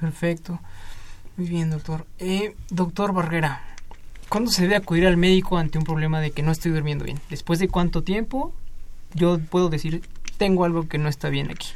Perfecto. 0.00 0.58
Muy 1.36 1.48
bien, 1.50 1.68
doctor. 1.68 2.06
Eh, 2.18 2.56
doctor 2.70 3.12
Barrera, 3.12 3.62
¿Cuándo 4.30 4.52
se 4.52 4.62
debe 4.62 4.76
acudir 4.76 5.08
al 5.08 5.16
médico 5.16 5.58
ante 5.58 5.76
un 5.76 5.82
problema 5.82 6.20
de 6.20 6.30
que 6.30 6.44
no 6.44 6.52
estoy 6.52 6.70
durmiendo 6.70 7.04
bien? 7.04 7.18
¿Después 7.30 7.58
de 7.58 7.66
cuánto 7.66 8.04
tiempo 8.04 8.54
yo 9.12 9.40
puedo 9.40 9.70
decir, 9.70 10.02
tengo 10.38 10.64
algo 10.64 10.88
que 10.88 10.98
no 10.98 11.08
está 11.08 11.30
bien 11.30 11.50
aquí? 11.50 11.66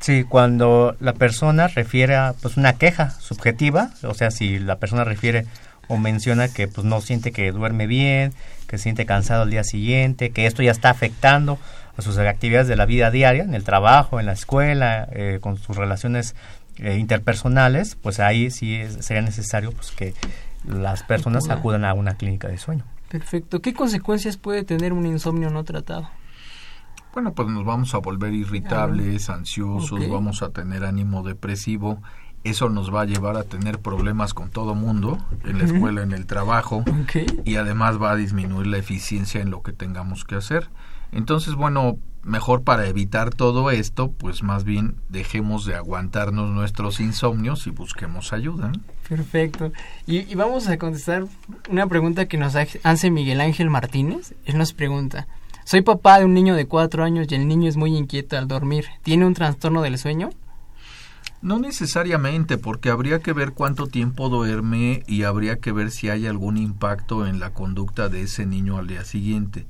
Sí, 0.00 0.24
cuando 0.26 0.96
la 1.00 1.12
persona 1.12 1.68
refiere 1.68 2.16
a 2.16 2.34
pues, 2.40 2.56
una 2.56 2.78
queja 2.78 3.10
subjetiva, 3.10 3.90
o 4.04 4.14
sea, 4.14 4.30
si 4.30 4.58
la 4.58 4.76
persona 4.76 5.04
refiere 5.04 5.44
o 5.86 5.98
menciona 5.98 6.48
que 6.48 6.66
pues 6.66 6.86
no 6.86 7.02
siente 7.02 7.30
que 7.30 7.52
duerme 7.52 7.86
bien, 7.86 8.32
que 8.68 8.78
se 8.78 8.84
siente 8.84 9.04
cansado 9.04 9.42
al 9.42 9.50
día 9.50 9.62
siguiente, 9.62 10.30
que 10.30 10.46
esto 10.46 10.62
ya 10.62 10.70
está 10.70 10.88
afectando 10.88 11.58
a 11.98 12.00
sus 12.00 12.16
actividades 12.16 12.68
de 12.68 12.76
la 12.76 12.86
vida 12.86 13.10
diaria, 13.10 13.42
en 13.42 13.52
el 13.52 13.64
trabajo, 13.64 14.18
en 14.18 14.24
la 14.24 14.32
escuela, 14.32 15.08
eh, 15.12 15.40
con 15.42 15.58
sus 15.58 15.76
relaciones 15.76 16.34
eh, 16.78 16.96
interpersonales, 16.96 17.96
pues 17.96 18.18
ahí 18.18 18.50
sí 18.50 18.80
sería 19.00 19.20
necesario 19.20 19.72
pues 19.72 19.90
que 19.90 20.14
las 20.66 21.02
personas 21.02 21.48
acudan 21.50 21.84
a 21.84 21.94
una 21.94 22.16
clínica 22.16 22.48
de 22.48 22.58
sueño. 22.58 22.84
Perfecto. 23.08 23.60
¿Qué 23.60 23.72
consecuencias 23.72 24.36
puede 24.36 24.64
tener 24.64 24.92
un 24.92 25.06
insomnio 25.06 25.50
no 25.50 25.64
tratado? 25.64 26.08
Bueno, 27.12 27.32
pues 27.32 27.48
nos 27.48 27.64
vamos 27.64 27.94
a 27.94 27.98
volver 27.98 28.34
irritables, 28.34 29.30
ansiosos, 29.30 30.08
vamos 30.08 30.42
a 30.42 30.50
tener 30.50 30.84
ánimo 30.84 31.22
depresivo. 31.22 32.02
Eso 32.44 32.68
nos 32.68 32.94
va 32.94 33.00
a 33.00 33.04
llevar 33.04 33.36
a 33.36 33.42
tener 33.42 33.80
problemas 33.80 34.34
con 34.34 34.50
todo 34.50 34.74
mundo, 34.74 35.18
en 35.44 35.58
la 35.58 35.64
escuela, 35.64 36.02
en 36.02 36.12
el 36.12 36.26
trabajo, 36.26 36.84
y 37.44 37.56
además 37.56 38.00
va 38.00 38.12
a 38.12 38.16
disminuir 38.16 38.68
la 38.68 38.78
eficiencia 38.78 39.40
en 39.40 39.50
lo 39.50 39.62
que 39.62 39.72
tengamos 39.72 40.24
que 40.24 40.36
hacer. 40.36 40.70
Entonces, 41.10 41.54
bueno, 41.54 41.98
mejor 42.22 42.62
para 42.62 42.86
evitar 42.86 43.34
todo 43.34 43.70
esto, 43.70 44.10
pues 44.10 44.42
más 44.42 44.64
bien 44.64 44.96
dejemos 45.08 45.64
de 45.64 45.74
aguantarnos 45.74 46.50
nuestros 46.50 47.00
insomnios 47.00 47.66
y 47.66 47.70
busquemos 47.70 48.32
ayuda. 48.32 48.72
Perfecto. 49.08 49.72
Y, 50.06 50.34
vamos 50.34 50.68
a 50.68 50.78
contestar 50.78 51.24
una 51.70 51.86
pregunta 51.86 52.26
que 52.26 52.36
nos 52.36 52.54
hace 52.56 53.10
Miguel 53.10 53.40
Ángel 53.40 53.70
Martínez. 53.70 54.34
Él 54.44 54.58
nos 54.58 54.72
pregunta, 54.72 55.26
soy 55.64 55.82
papá 55.82 56.18
de 56.18 56.24
un 56.24 56.34
niño 56.34 56.54
de 56.54 56.66
cuatro 56.66 57.04
años 57.04 57.26
y 57.30 57.34
el 57.34 57.46
niño 57.46 57.68
es 57.68 57.76
muy 57.76 57.96
inquieto 57.96 58.38
al 58.38 58.48
dormir. 58.48 58.86
¿Tiene 59.02 59.26
un 59.26 59.34
trastorno 59.34 59.82
del 59.82 59.98
sueño? 59.98 60.30
No 61.40 61.58
necesariamente, 61.58 62.58
porque 62.58 62.90
habría 62.90 63.20
que 63.20 63.32
ver 63.32 63.52
cuánto 63.52 63.86
tiempo 63.86 64.28
duerme 64.28 65.04
y 65.06 65.22
habría 65.22 65.60
que 65.60 65.70
ver 65.70 65.90
si 65.90 66.08
hay 66.08 66.26
algún 66.26 66.56
impacto 66.56 67.26
en 67.26 67.38
la 67.38 67.50
conducta 67.50 68.08
de 68.08 68.22
ese 68.22 68.44
niño 68.44 68.76
al 68.76 68.88
día 68.88 69.04
siguiente. 69.04 69.66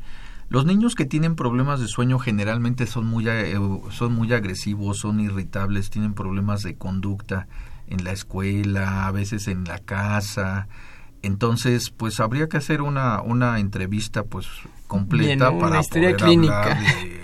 Los 0.49 0.65
niños 0.65 0.95
que 0.95 1.05
tienen 1.05 1.37
problemas 1.37 1.81
de 1.81 1.89
sueño 1.89 2.19
generalmente 2.19 2.87
son 2.87 3.07
muy, 3.07 3.29
eh, 3.29 3.59
son 3.91 4.15
muy 4.15 4.33
agresivos, 4.33 4.99
son 4.99 5.21
irritables, 5.21 5.91
tienen 5.91 6.15
problemas 6.15 6.63
de 6.63 6.75
conducta 6.77 7.47
en 7.87 8.05
la 8.05 8.13
escuela, 8.13 9.07
a 9.07 9.11
veces 9.13 9.47
en 9.49 9.65
la 9.65 9.79
casa. 9.79 10.69
Entonces, 11.23 11.91
pues 11.91 12.21
habría 12.21 12.49
que 12.49 12.57
hacer 12.57 12.81
una, 12.81 13.21
una 13.21 13.59
entrevista 13.59 14.23
pues 14.23 14.47
completa 14.87 15.51
para 15.59 15.83
poder 15.83 16.23
hablar 16.23 16.79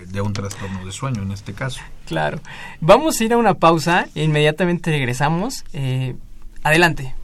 de, 0.09 0.20
un 0.20 0.33
trastorno 0.33 0.85
de 0.85 0.93
sueño 0.93 1.22
en 1.22 1.33
este 1.33 1.55
caso. 1.55 1.81
Claro. 2.07 2.41
Vamos 2.81 3.20
a 3.20 3.25
ir 3.25 3.33
a 3.33 3.37
una 3.39 3.55
pausa 3.55 4.07
e 4.14 4.25
inmediatamente 4.25 4.91
regresamos. 4.91 5.64
Eh, 5.72 6.14
adelante. 6.62 7.14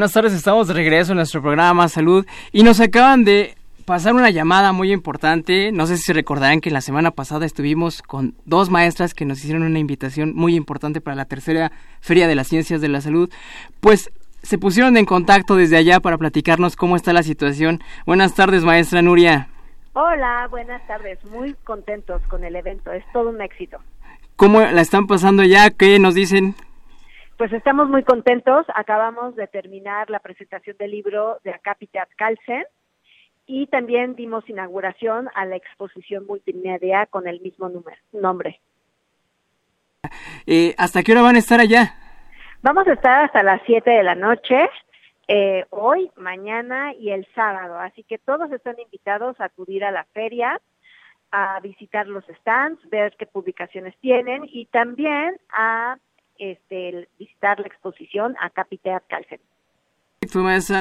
Buenas 0.00 0.14
tardes, 0.14 0.32
estamos 0.32 0.66
de 0.66 0.72
regreso 0.72 1.12
en 1.12 1.16
nuestro 1.16 1.42
programa 1.42 1.86
Salud 1.86 2.24
y 2.52 2.62
nos 2.62 2.80
acaban 2.80 3.22
de 3.22 3.54
pasar 3.84 4.14
una 4.14 4.30
llamada 4.30 4.72
muy 4.72 4.92
importante. 4.92 5.72
No 5.72 5.86
sé 5.86 5.98
si 5.98 6.14
recordarán 6.14 6.62
que 6.62 6.70
la 6.70 6.80
semana 6.80 7.10
pasada 7.10 7.44
estuvimos 7.44 8.00
con 8.00 8.34
dos 8.46 8.70
maestras 8.70 9.12
que 9.12 9.26
nos 9.26 9.40
hicieron 9.40 9.62
una 9.62 9.78
invitación 9.78 10.32
muy 10.34 10.54
importante 10.54 11.02
para 11.02 11.16
la 11.16 11.26
tercera 11.26 11.70
Feria 12.00 12.28
de 12.28 12.34
las 12.34 12.48
Ciencias 12.48 12.80
de 12.80 12.88
la 12.88 13.02
Salud. 13.02 13.30
Pues 13.80 14.10
se 14.42 14.56
pusieron 14.56 14.96
en 14.96 15.04
contacto 15.04 15.54
desde 15.54 15.76
allá 15.76 16.00
para 16.00 16.16
platicarnos 16.16 16.76
cómo 16.76 16.96
está 16.96 17.12
la 17.12 17.22
situación. 17.22 17.80
Buenas 18.06 18.34
tardes, 18.34 18.64
maestra 18.64 19.02
Nuria. 19.02 19.50
Hola, 19.92 20.46
buenas 20.48 20.80
tardes. 20.86 21.22
Muy 21.26 21.54
contentos 21.64 22.22
con 22.30 22.42
el 22.42 22.56
evento. 22.56 22.90
Es 22.90 23.04
todo 23.12 23.28
un 23.28 23.42
éxito. 23.42 23.76
¿Cómo 24.36 24.62
la 24.62 24.80
están 24.80 25.06
pasando 25.06 25.44
ya? 25.44 25.68
¿Qué 25.68 25.98
nos 25.98 26.14
dicen? 26.14 26.54
Pues 27.40 27.54
estamos 27.54 27.88
muy 27.88 28.02
contentos. 28.02 28.66
Acabamos 28.74 29.34
de 29.34 29.46
terminar 29.46 30.10
la 30.10 30.18
presentación 30.18 30.76
del 30.76 30.90
libro 30.90 31.38
de 31.42 31.52
Acapitat 31.52 32.06
Calcen 32.14 32.66
y 33.46 33.66
también 33.68 34.14
dimos 34.14 34.46
inauguración 34.50 35.30
a 35.34 35.46
la 35.46 35.56
exposición 35.56 36.26
multimedia 36.26 37.06
con 37.06 37.26
el 37.26 37.40
mismo 37.40 37.70
número, 37.70 37.96
nombre. 38.12 38.60
Eh, 40.46 40.74
¿Hasta 40.76 41.02
qué 41.02 41.12
hora 41.12 41.22
van 41.22 41.36
a 41.36 41.38
estar 41.38 41.60
allá? 41.60 41.94
Vamos 42.60 42.86
a 42.86 42.92
estar 42.92 43.24
hasta 43.24 43.42
las 43.42 43.62
7 43.64 43.88
de 43.90 44.02
la 44.02 44.14
noche, 44.14 44.68
eh, 45.26 45.64
hoy, 45.70 46.10
mañana 46.16 46.92
y 46.92 47.08
el 47.08 47.26
sábado. 47.34 47.78
Así 47.78 48.02
que 48.02 48.18
todos 48.18 48.52
están 48.52 48.78
invitados 48.78 49.40
a 49.40 49.46
acudir 49.46 49.82
a 49.86 49.90
la 49.90 50.04
feria, 50.12 50.60
a 51.32 51.58
visitar 51.60 52.06
los 52.06 52.24
stands, 52.40 52.86
ver 52.90 53.16
qué 53.18 53.24
publicaciones 53.24 53.96
tienen 54.00 54.42
y 54.44 54.66
también 54.66 55.38
a 55.54 55.96
este, 56.40 57.08
visitar 57.18 57.60
la 57.60 57.66
exposición 57.66 58.34
a 58.40 58.50
Capiteat 58.50 59.04
Calcen. 59.06 59.40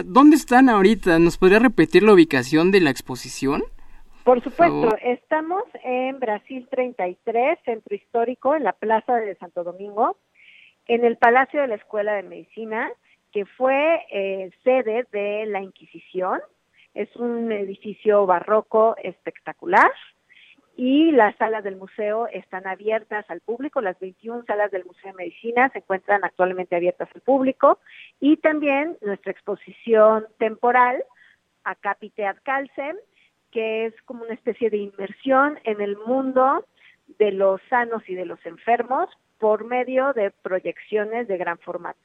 ¿Dónde 0.05 0.36
están 0.36 0.70
ahorita? 0.70 1.20
¿Nos 1.20 1.38
podría 1.38 1.60
repetir 1.60 2.03
la 2.03 2.14
ubicación 2.14 2.72
de 2.72 2.82
la 2.82 2.89
exposición? 2.89 3.64
Por 4.24 4.43
supuesto, 4.43 4.95
estamos 5.01 5.64
en 5.84 6.20
Brasil 6.20 6.68
33, 6.70 7.57
Centro 7.66 7.95
Histórico, 7.95 8.55
en 8.55 8.64
la 8.64 8.74
Plaza 8.74 9.16
de 9.16 9.36
Santo 9.36 9.64
Domingo, 9.64 10.18
en 10.88 11.05
el 11.05 11.18
Palacio 11.18 11.62
de 11.62 11.68
la 11.68 11.76
Escuela 11.76 12.14
de 12.14 12.24
Medicina, 12.24 12.91
que 13.32 13.45
fue 13.45 14.05
eh, 14.12 14.51
sede 14.64 15.07
de 15.12 15.45
la 15.47 15.62
Inquisición. 15.62 16.41
Es 16.93 17.16
un 17.16 17.51
edificio 17.51 18.26
barroco 18.26 18.95
espectacular 19.01 19.91
y 20.76 21.11
las 21.11 21.36
salas 21.38 21.63
del 21.63 21.76
museo 21.76 22.28
están 22.28 22.65
abiertas 22.65 23.26
al 23.30 23.41
público. 23.41 23.82
Las 23.82 23.99
21 23.99 24.45
salas 24.45 24.72
del 24.72 24.86
Museo 24.86 25.11
de 25.11 25.17
Medicina 25.17 25.70
se 25.70 25.80
encuentran 25.80 26.24
actualmente 26.24 26.76
abiertas 26.76 27.09
al 27.13 27.22
público 27.22 27.80
y 28.20 28.38
también 28.38 28.97
nuestra 29.01 29.32
exposición 29.32 30.26
temporal, 30.38 31.03
Acapite 31.63 32.26
ad 32.26 32.38
Calcem, 32.43 32.95
que 33.51 33.88
es 33.88 33.93
como 34.05 34.24
una 34.24 34.34
especie 34.34 34.70
de 34.70 34.78
inmersión 34.78 35.59
en 35.65 35.82
el 35.82 35.97
mundo 35.97 36.65
de 37.17 37.32
los 37.32 37.59
sanos 37.70 38.07
y 38.07 38.15
de 38.15 38.26
los 38.26 38.43
enfermos 38.45 39.09
por 39.39 39.65
medio 39.65 40.13
de 40.13 40.32
proyecciones 40.32 41.28
de 41.28 41.38
gran 41.38 41.57
formato. 41.57 41.99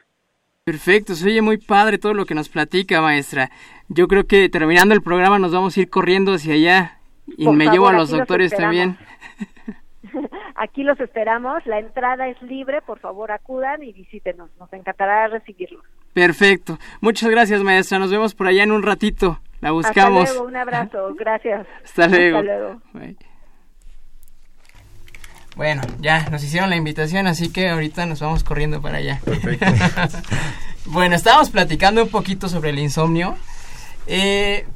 Perfecto, 0.64 1.14
se 1.14 1.28
oye 1.28 1.42
muy 1.42 1.58
padre 1.58 1.98
todo 1.98 2.14
lo 2.14 2.24
que 2.24 2.34
nos 2.34 2.48
platica, 2.48 3.02
maestra. 3.02 3.50
Yo 3.88 4.08
creo 4.08 4.26
que 4.26 4.48
terminando 4.48 4.94
el 4.94 5.02
programa 5.02 5.38
nos 5.38 5.52
vamos 5.52 5.76
a 5.76 5.80
ir 5.80 5.90
corriendo 5.90 6.32
hacia 6.32 6.54
allá 6.54 7.00
y 7.26 7.48
me 7.48 7.66
llevo 7.66 7.88
a 7.88 7.92
los 7.92 8.10
doctores 8.10 8.52
también. 8.54 8.96
Aquí 10.54 10.84
los 10.84 10.98
esperamos, 11.00 11.66
la 11.66 11.78
entrada 11.80 12.28
es 12.28 12.40
libre, 12.42 12.80
por 12.82 13.00
favor 13.00 13.32
acudan 13.32 13.82
y 13.82 13.92
visítenos, 13.92 14.50
nos 14.58 14.72
encantará 14.72 15.26
recibirlos. 15.26 15.82
Perfecto, 16.12 16.78
muchas 17.00 17.28
gracias 17.30 17.62
maestra, 17.62 17.98
nos 17.98 18.10
vemos 18.10 18.34
por 18.34 18.46
allá 18.46 18.62
en 18.62 18.70
un 18.70 18.82
ratito, 18.82 19.40
la 19.60 19.72
buscamos. 19.72 20.24
Hasta 20.24 20.34
luego, 20.34 20.48
un 20.48 20.56
abrazo, 20.56 21.14
gracias. 21.18 21.66
Hasta 21.84 22.06
luego. 22.06 22.38
Hasta 22.38 22.58
luego. 22.58 22.80
Bueno, 25.56 25.82
ya 26.00 26.28
nos 26.30 26.42
hicieron 26.42 26.68
la 26.68 26.76
invitación, 26.76 27.26
así 27.26 27.52
que 27.52 27.68
ahorita 27.68 28.06
nos 28.06 28.20
vamos 28.20 28.42
corriendo 28.42 28.82
para 28.82 28.98
allá. 28.98 29.20
Perfecto. 29.24 29.66
bueno, 30.86 31.14
estábamos 31.14 31.50
platicando 31.50 32.02
un 32.02 32.08
poquito 32.08 32.48
sobre 32.48 32.70
el 32.70 32.78
insomnio. 32.78 33.36
Eh, 34.06 34.66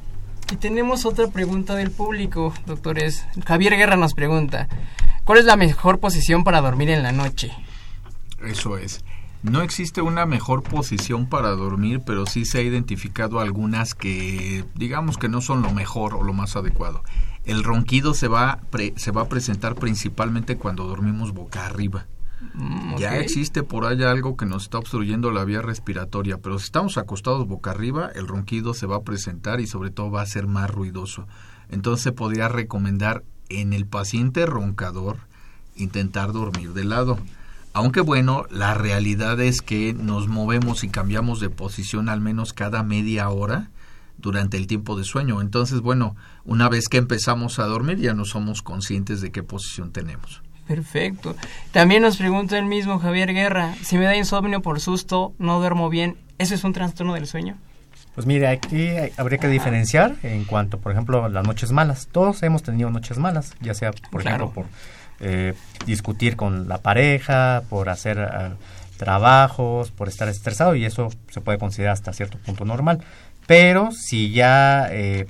y 0.51 0.55
tenemos 0.55 1.05
otra 1.05 1.27
pregunta 1.27 1.75
del 1.75 1.91
público, 1.91 2.53
doctores. 2.65 3.25
Javier 3.45 3.75
Guerra 3.75 3.95
nos 3.95 4.13
pregunta, 4.13 4.67
¿cuál 5.23 5.39
es 5.39 5.45
la 5.45 5.55
mejor 5.55 5.99
posición 5.99 6.43
para 6.43 6.61
dormir 6.61 6.89
en 6.89 7.03
la 7.03 7.11
noche? 7.11 7.51
Eso 8.43 8.77
es. 8.77 9.03
No 9.43 9.61
existe 9.61 10.01
una 10.01 10.25
mejor 10.25 10.63
posición 10.63 11.27
para 11.27 11.51
dormir, 11.51 12.01
pero 12.05 12.25
sí 12.25 12.45
se 12.45 12.59
ha 12.59 12.61
identificado 12.61 13.39
algunas 13.39 13.93
que 13.95 14.65
digamos 14.75 15.17
que 15.17 15.29
no 15.29 15.41
son 15.41 15.61
lo 15.61 15.71
mejor 15.71 16.13
o 16.13 16.23
lo 16.23 16.33
más 16.33 16.55
adecuado. 16.55 17.03
El 17.45 17.63
ronquido 17.63 18.13
se 18.13 18.27
va, 18.27 18.59
se 18.95 19.11
va 19.11 19.21
a 19.21 19.29
presentar 19.29 19.75
principalmente 19.75 20.57
cuando 20.57 20.85
dormimos 20.85 21.33
boca 21.33 21.65
arriba. 21.65 22.05
Mm, 22.53 22.97
ya 22.97 23.17
existe 23.17 23.63
por 23.63 23.85
allá 23.85 24.11
algo 24.11 24.37
que 24.37 24.45
nos 24.45 24.63
está 24.63 24.77
obstruyendo 24.77 25.31
la 25.31 25.43
vía 25.43 25.61
respiratoria, 25.61 26.37
pero 26.37 26.57
si 26.57 26.65
estamos 26.65 26.97
acostados 26.97 27.47
boca 27.47 27.71
arriba, 27.71 28.09
el 28.15 28.27
ronquido 28.27 28.73
se 28.73 28.85
va 28.85 28.97
a 28.97 29.03
presentar 29.03 29.59
y 29.59 29.67
sobre 29.67 29.91
todo 29.91 30.09
va 30.09 30.21
a 30.21 30.25
ser 30.25 30.47
más 30.47 30.69
ruidoso. 30.69 31.27
Entonces 31.69 32.13
podría 32.13 32.47
recomendar 32.47 33.23
en 33.49 33.73
el 33.73 33.85
paciente 33.85 34.45
roncador 34.45 35.17
intentar 35.75 36.31
dormir 36.31 36.73
de 36.73 36.85
lado. 36.85 37.19
Aunque 37.73 38.01
bueno, 38.01 38.45
la 38.49 38.73
realidad 38.73 39.39
es 39.41 39.61
que 39.61 39.93
nos 39.93 40.27
movemos 40.27 40.83
y 40.83 40.89
cambiamos 40.89 41.39
de 41.39 41.49
posición 41.49 42.09
al 42.09 42.21
menos 42.21 42.53
cada 42.53 42.83
media 42.83 43.29
hora 43.29 43.69
durante 44.17 44.57
el 44.57 44.67
tiempo 44.67 44.97
de 44.97 45.03
sueño. 45.03 45.41
Entonces, 45.41 45.81
bueno, 45.81 46.15
una 46.45 46.67
vez 46.67 46.89
que 46.89 46.97
empezamos 46.97 47.59
a 47.59 47.65
dormir 47.65 47.99
ya 47.99 48.13
no 48.13 48.25
somos 48.25 48.61
conscientes 48.61 49.21
de 49.21 49.31
qué 49.31 49.43
posición 49.43 49.91
tenemos. 49.91 50.41
Perfecto. 50.69 51.35
También 51.71 52.03
nos 52.03 52.17
pregunta 52.17 52.55
el 52.59 52.65
mismo 52.65 52.99
Javier 52.99 53.33
Guerra, 53.33 53.73
si 53.83 53.97
me 53.97 54.05
da 54.05 54.15
insomnio 54.15 54.61
por 54.61 54.79
susto, 54.79 55.33
no 55.39 55.57
duermo 55.59 55.89
bien, 55.89 56.17
¿eso 56.37 56.53
es 56.53 56.63
un 56.63 56.73
trastorno 56.73 57.15
del 57.15 57.25
sueño? 57.25 57.57
Pues 58.13 58.27
mire, 58.27 58.47
aquí 58.47 58.87
habría 59.17 59.39
que 59.39 59.47
diferenciar 59.47 60.17
en 60.21 60.45
cuanto, 60.45 60.77
por 60.77 60.91
ejemplo, 60.91 61.27
las 61.27 61.43
noches 61.43 61.71
malas. 61.71 62.07
Todos 62.11 62.43
hemos 62.43 62.61
tenido 62.61 62.91
noches 62.91 63.17
malas, 63.17 63.55
ya 63.61 63.73
sea, 63.73 63.93
por 64.11 64.21
ejemplo, 64.21 64.51
por 64.51 64.67
eh, 65.19 65.55
discutir 65.87 66.35
con 66.35 66.67
la 66.67 66.77
pareja, 66.77 67.63
por 67.67 67.89
hacer 67.89 68.19
ah, 68.19 68.51
trabajos, 68.97 69.89
por 69.89 70.07
estar 70.07 70.27
estresado, 70.27 70.75
y 70.75 70.85
eso 70.85 71.09
se 71.31 71.41
puede 71.41 71.57
considerar 71.57 71.93
hasta 71.93 72.13
cierto 72.13 72.37
punto 72.37 72.63
normal. 72.63 72.99
Pero 73.47 73.89
si 73.91 74.29
ya 74.29 74.87
eh, 74.91 75.25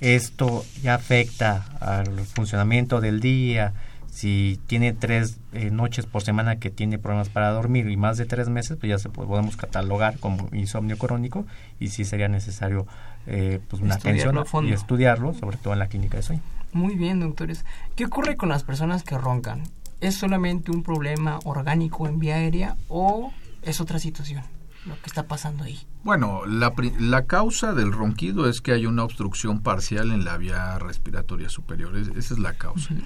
esto 0.00 0.64
ya 0.82 0.94
afecta 0.94 1.66
al 1.80 2.20
funcionamiento 2.20 3.00
del 3.00 3.18
día, 3.18 3.72
si 4.18 4.58
tiene 4.66 4.92
tres 4.92 5.38
eh, 5.52 5.70
noches 5.70 6.06
por 6.06 6.22
semana 6.22 6.56
que 6.58 6.70
tiene 6.70 6.98
problemas 6.98 7.28
para 7.28 7.50
dormir 7.50 7.88
y 7.88 7.96
más 7.96 8.16
de 8.16 8.24
tres 8.24 8.48
meses, 8.48 8.76
pues 8.76 8.90
ya 8.90 8.98
se 8.98 9.10
podemos 9.10 9.56
catalogar 9.56 10.18
como 10.18 10.48
insomnio 10.52 10.98
crónico 10.98 11.46
y 11.78 11.90
sí 11.90 12.04
sería 12.04 12.26
necesario 12.26 12.88
eh, 13.28 13.60
pues 13.68 13.80
una 13.80 13.94
atención 13.94 14.36
y 14.64 14.72
estudiarlo, 14.72 15.34
sobre 15.34 15.56
todo 15.56 15.72
en 15.72 15.78
la 15.78 15.86
clínica 15.86 16.16
de 16.16 16.24
sueño. 16.24 16.42
Muy 16.72 16.96
bien, 16.96 17.20
doctores. 17.20 17.64
¿Qué 17.94 18.06
ocurre 18.06 18.36
con 18.36 18.48
las 18.48 18.64
personas 18.64 19.04
que 19.04 19.16
roncan? 19.16 19.62
¿Es 20.00 20.16
solamente 20.16 20.72
un 20.72 20.82
problema 20.82 21.38
orgánico 21.44 22.08
en 22.08 22.18
vía 22.18 22.34
aérea 22.34 22.76
o 22.88 23.32
es 23.62 23.80
otra 23.80 24.00
situación 24.00 24.42
lo 24.84 24.96
que 24.96 25.06
está 25.06 25.28
pasando 25.28 25.62
ahí? 25.62 25.78
Bueno, 26.02 26.44
la, 26.44 26.74
la 26.98 27.26
causa 27.26 27.72
del 27.72 27.92
ronquido 27.92 28.48
es 28.48 28.62
que 28.62 28.72
hay 28.72 28.86
una 28.86 29.04
obstrucción 29.04 29.60
parcial 29.60 30.10
en 30.10 30.24
la 30.24 30.38
vía 30.38 30.76
respiratoria 30.80 31.48
superior. 31.48 31.96
esa 31.96 32.34
es 32.34 32.40
la 32.40 32.54
causa. 32.54 32.96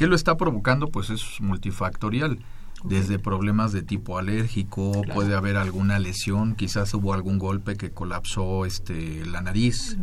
¿Qué 0.00 0.06
lo 0.06 0.16
está 0.16 0.38
provocando? 0.38 0.88
Pues 0.88 1.10
es 1.10 1.42
multifactorial. 1.42 2.38
Desde 2.84 3.18
problemas 3.18 3.70
de 3.72 3.82
tipo 3.82 4.16
alérgico, 4.16 5.02
puede 5.12 5.36
haber 5.36 5.58
alguna 5.58 5.98
lesión, 5.98 6.54
quizás 6.54 6.94
hubo 6.94 7.12
algún 7.12 7.38
golpe 7.38 7.76
que 7.76 7.90
colapsó 7.90 8.64
este, 8.64 9.26
la 9.26 9.42
nariz, 9.42 9.98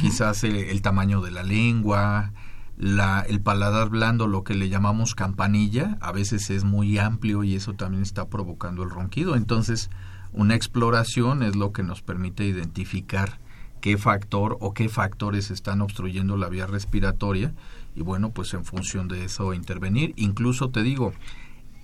quizás 0.00 0.44
el, 0.44 0.80
tamaño 0.82 1.20
de 1.20 1.32
la 1.32 1.42
lengua, 1.42 2.32
la, 2.76 3.22
el 3.22 3.40
paladar 3.40 3.88
blando, 3.88 4.28
lo 4.28 4.44
que 4.44 4.54
le 4.54 4.68
llamamos 4.68 5.16
campanilla, 5.16 5.98
a 6.00 6.12
veces 6.12 6.48
es 6.50 6.62
muy 6.62 6.98
amplio 6.98 7.42
y 7.42 7.56
eso 7.56 7.72
también 7.72 8.04
está 8.04 8.28
provocando 8.28 8.84
el 8.84 8.90
ronquido. 8.90 9.34
Entonces, 9.34 9.90
una 10.32 10.54
exploración 10.54 11.42
es 11.42 11.56
lo 11.56 11.72
que 11.72 11.82
nos 11.82 12.02
permite 12.02 12.44
identificar 12.44 13.40
qué 13.80 13.98
factor 13.98 14.56
o 14.60 14.74
qué 14.74 14.88
factores 14.88 15.50
están 15.50 15.80
obstruyendo 15.80 16.36
la 16.36 16.48
vía 16.48 16.68
respiratoria 16.68 17.52
y 17.98 18.02
bueno, 18.02 18.30
pues 18.30 18.54
en 18.54 18.64
función 18.64 19.08
de 19.08 19.24
eso 19.24 19.52
intervenir. 19.52 20.14
Incluso 20.16 20.70
te 20.70 20.82
digo, 20.82 21.12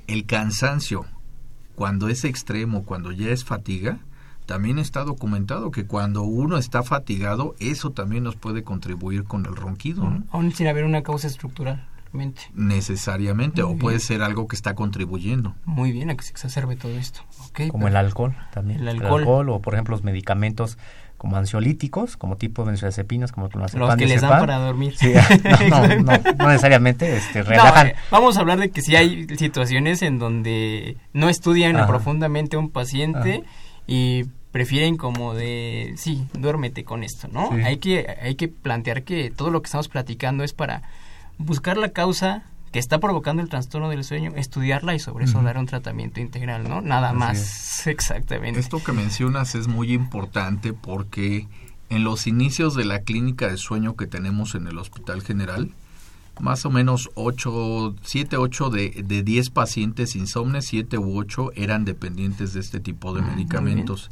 el 0.07 0.27
cansancio, 0.27 1.07
cuando 1.75 2.09
es 2.09 2.25
extremo, 2.25 2.85
cuando 2.85 3.11
ya 3.11 3.31
es 3.31 3.45
fatiga, 3.45 3.99
también 4.47 4.79
está 4.79 5.03
documentado 5.03 5.73
que 5.73 5.87
cuando 5.87 6.23
uno 6.23 6.57
está 6.57 6.85
fatigado, 6.85 7.57
eso 7.59 7.91
también 7.91 8.23
nos 8.23 8.37
puede 8.37 8.63
contribuir 8.63 9.25
con 9.25 9.45
el 9.47 9.57
ronquido. 9.57 10.23
Aún 10.31 10.53
sin 10.53 10.69
haber 10.69 10.85
una 10.85 11.03
causa 11.03 11.27
estructural. 11.27 11.89
Necesariamente, 12.55 13.63
o 13.63 13.77
puede 13.77 13.99
ser 13.99 14.23
algo 14.23 14.47
que 14.47 14.55
está 14.55 14.77
contribuyendo. 14.77 15.57
Muy 15.65 15.91
bien, 15.91 16.11
a 16.11 16.17
que 16.17 16.23
se 16.23 16.31
exacerbe 16.31 16.77
todo 16.77 16.93
esto. 16.93 17.23
Como 17.71 17.89
el 17.89 17.97
alcohol 17.97 18.37
también. 18.53 18.87
El 18.87 18.89
alcohol. 18.89 19.49
o 19.49 19.61
por 19.61 19.75
ejemplo 19.75 19.97
los 19.97 20.05
medicamentos 20.05 20.79
como 21.19 21.37
ansiolíticos, 21.37 22.17
como 22.17 22.37
tipo 22.37 22.65
benzodiazepinas, 22.65 23.33
como 23.33 23.49
Los 23.49 23.97
que 23.97 24.07
les 24.07 24.21
dan 24.21 24.41
para 24.41 24.59
dormir. 24.59 24.95
no, 25.71 26.49
necesariamente 26.49 27.17
este, 27.17 27.43
relajan. 27.43 27.89
Eh, 27.89 27.95
vamos 28.11 28.37
a 28.37 28.41
hablar 28.41 28.59
de 28.59 28.71
que 28.71 28.83
si 28.83 28.97
hay 28.97 29.27
situaciones 29.37 30.03
en 30.03 30.19
donde 30.19 30.97
no 31.13 31.29
estudian 31.29 31.87
profundamente 31.87 32.57
a 32.57 32.59
un 32.59 32.71
paciente 32.71 33.43
y 33.87 34.25
prefieren 34.53 34.97
como 34.97 35.35
de, 35.35 35.95
sí, 35.97 36.27
duérmete 36.35 36.85
con 36.85 37.03
esto, 37.03 37.29
¿no? 37.29 37.51
Hay, 37.65 37.79
que, 37.79 38.17
hay 38.23 38.35
que 38.37 38.49
plantear 38.49 39.03
que 39.03 39.31
todo 39.31 39.51
lo 39.51 39.63
que 39.63 39.67
estamos 39.67 39.89
platicando 39.89 40.45
es 40.45 40.53
para 40.53 40.83
buscar 41.39 41.77
la 41.77 41.89
causa 41.89 42.45
que 42.75 42.81
está 42.81 42.99
provocando 42.99 43.41
el 43.41 43.49
trastorno 43.49 43.89
del 43.89 44.03
sueño, 44.03 44.33
estudiarla 44.35 44.97
y 44.97 44.99
sobre 44.99 45.27
eso 45.27 45.41
dar 45.41 45.59
un 45.59 45.67
tratamiento 45.67 46.19
integral, 46.19 46.69
¿no? 46.69 46.81
Nada 46.81 47.13
más, 47.13 47.87
exactamente. 47.87 48.59
Esto 48.59 48.83
que 48.83 48.91
mencionas 48.91 49.55
es 49.55 49.69
muy 49.69 49.93
importante 49.93 50.73
porque 50.73 51.47
en 51.89 52.03
los 52.03 52.27
inicios 52.27 52.75
de 52.75 52.85
la 52.85 53.03
clínica 53.03 53.47
de 53.47 53.59
sueño 53.59 53.95
que 53.95 54.09
tenemos 54.09 54.57
en 54.57 54.67
el 54.67 54.77
Hospital 54.77 55.23
General, 55.23 55.71
más 56.41 56.67
o 56.67 56.71
menos 56.73 57.11
8, 57.15 57.95
7, 58.03 58.39
8 58.39 58.71
de, 58.71 59.05
de 59.07 59.23
10 59.23 59.51
pacientes 59.51 60.17
insomnes, 60.17 60.67
7 60.67 60.99
u 60.99 61.17
8 61.17 61.53
eran 61.55 61.85
dependientes 61.85 62.55
de 62.55 62.61
este 62.61 62.81
tipo 62.81 63.15
de 63.15 63.23
ah, 63.23 63.25
medicamentos. 63.37 64.11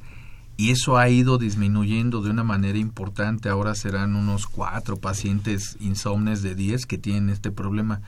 Y 0.57 0.71
eso 0.71 0.99
ha 0.99 1.09
ido 1.09 1.37
disminuyendo 1.37 2.23
de 2.23 2.31
una 2.31 2.45
manera 2.45 2.79
importante. 2.79 3.49
Ahora 3.49 3.75
serán 3.75 4.15
unos 4.15 4.47
4 4.47 4.99
pacientes 4.99 5.77
insomnes 5.81 6.43
de 6.43 6.55
10 6.55 6.87
que 6.87 6.99
tienen 6.99 7.29
este 7.29 7.51
problema. 7.51 8.03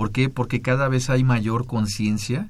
¿Por 0.00 0.12
qué? 0.12 0.30
Porque 0.30 0.62
cada 0.62 0.88
vez 0.88 1.10
hay 1.10 1.24
mayor 1.24 1.66
conciencia 1.66 2.48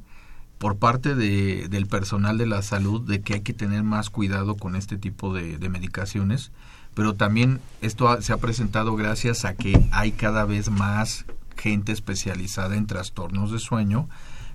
por 0.59 0.77
parte 0.77 1.17
de, 1.17 1.67
del 1.67 1.89
personal 1.89 2.39
de 2.39 2.47
la 2.47 2.63
salud 2.63 3.01
de 3.01 3.23
que 3.23 3.35
hay 3.35 3.41
que 3.41 3.53
tener 3.53 3.83
más 3.83 4.09
cuidado 4.09 4.55
con 4.55 4.77
este 4.77 4.97
tipo 4.97 5.35
de, 5.35 5.59
de 5.59 5.69
medicaciones 5.69 6.53
pero 6.95 7.17
también 7.17 7.59
esto 7.81 8.23
se 8.23 8.33
ha 8.33 8.37
presentado 8.37 8.95
gracias 8.95 9.45
a 9.45 9.55
que 9.55 9.85
hay 9.91 10.13
cada 10.13 10.45
vez 10.45 10.71
más 10.71 11.27
gente 11.57 11.91
especializada 11.91 12.77
en 12.77 12.87
trastornos 12.87 13.51
de 13.51 13.59
sueño 13.59 14.09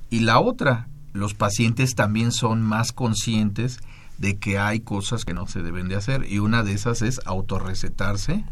y 0.09 0.21
la 0.21 0.39
otra, 0.39 0.87
los 1.11 1.33
pacientes 1.33 1.95
también 1.95 2.31
son 2.31 2.61
más 2.61 2.93
conscientes 2.93 3.81
de 4.17 4.37
que 4.37 4.57
hay 4.57 4.79
cosas 4.79 5.25
que 5.25 5.33
no 5.33 5.47
se 5.47 5.61
deben 5.61 5.87
de 5.87 5.95
hacer 5.95 6.25
y 6.29 6.39
una 6.39 6.63
de 6.63 6.73
esas 6.73 7.01
es 7.01 7.19
autorrecetarse, 7.25 8.45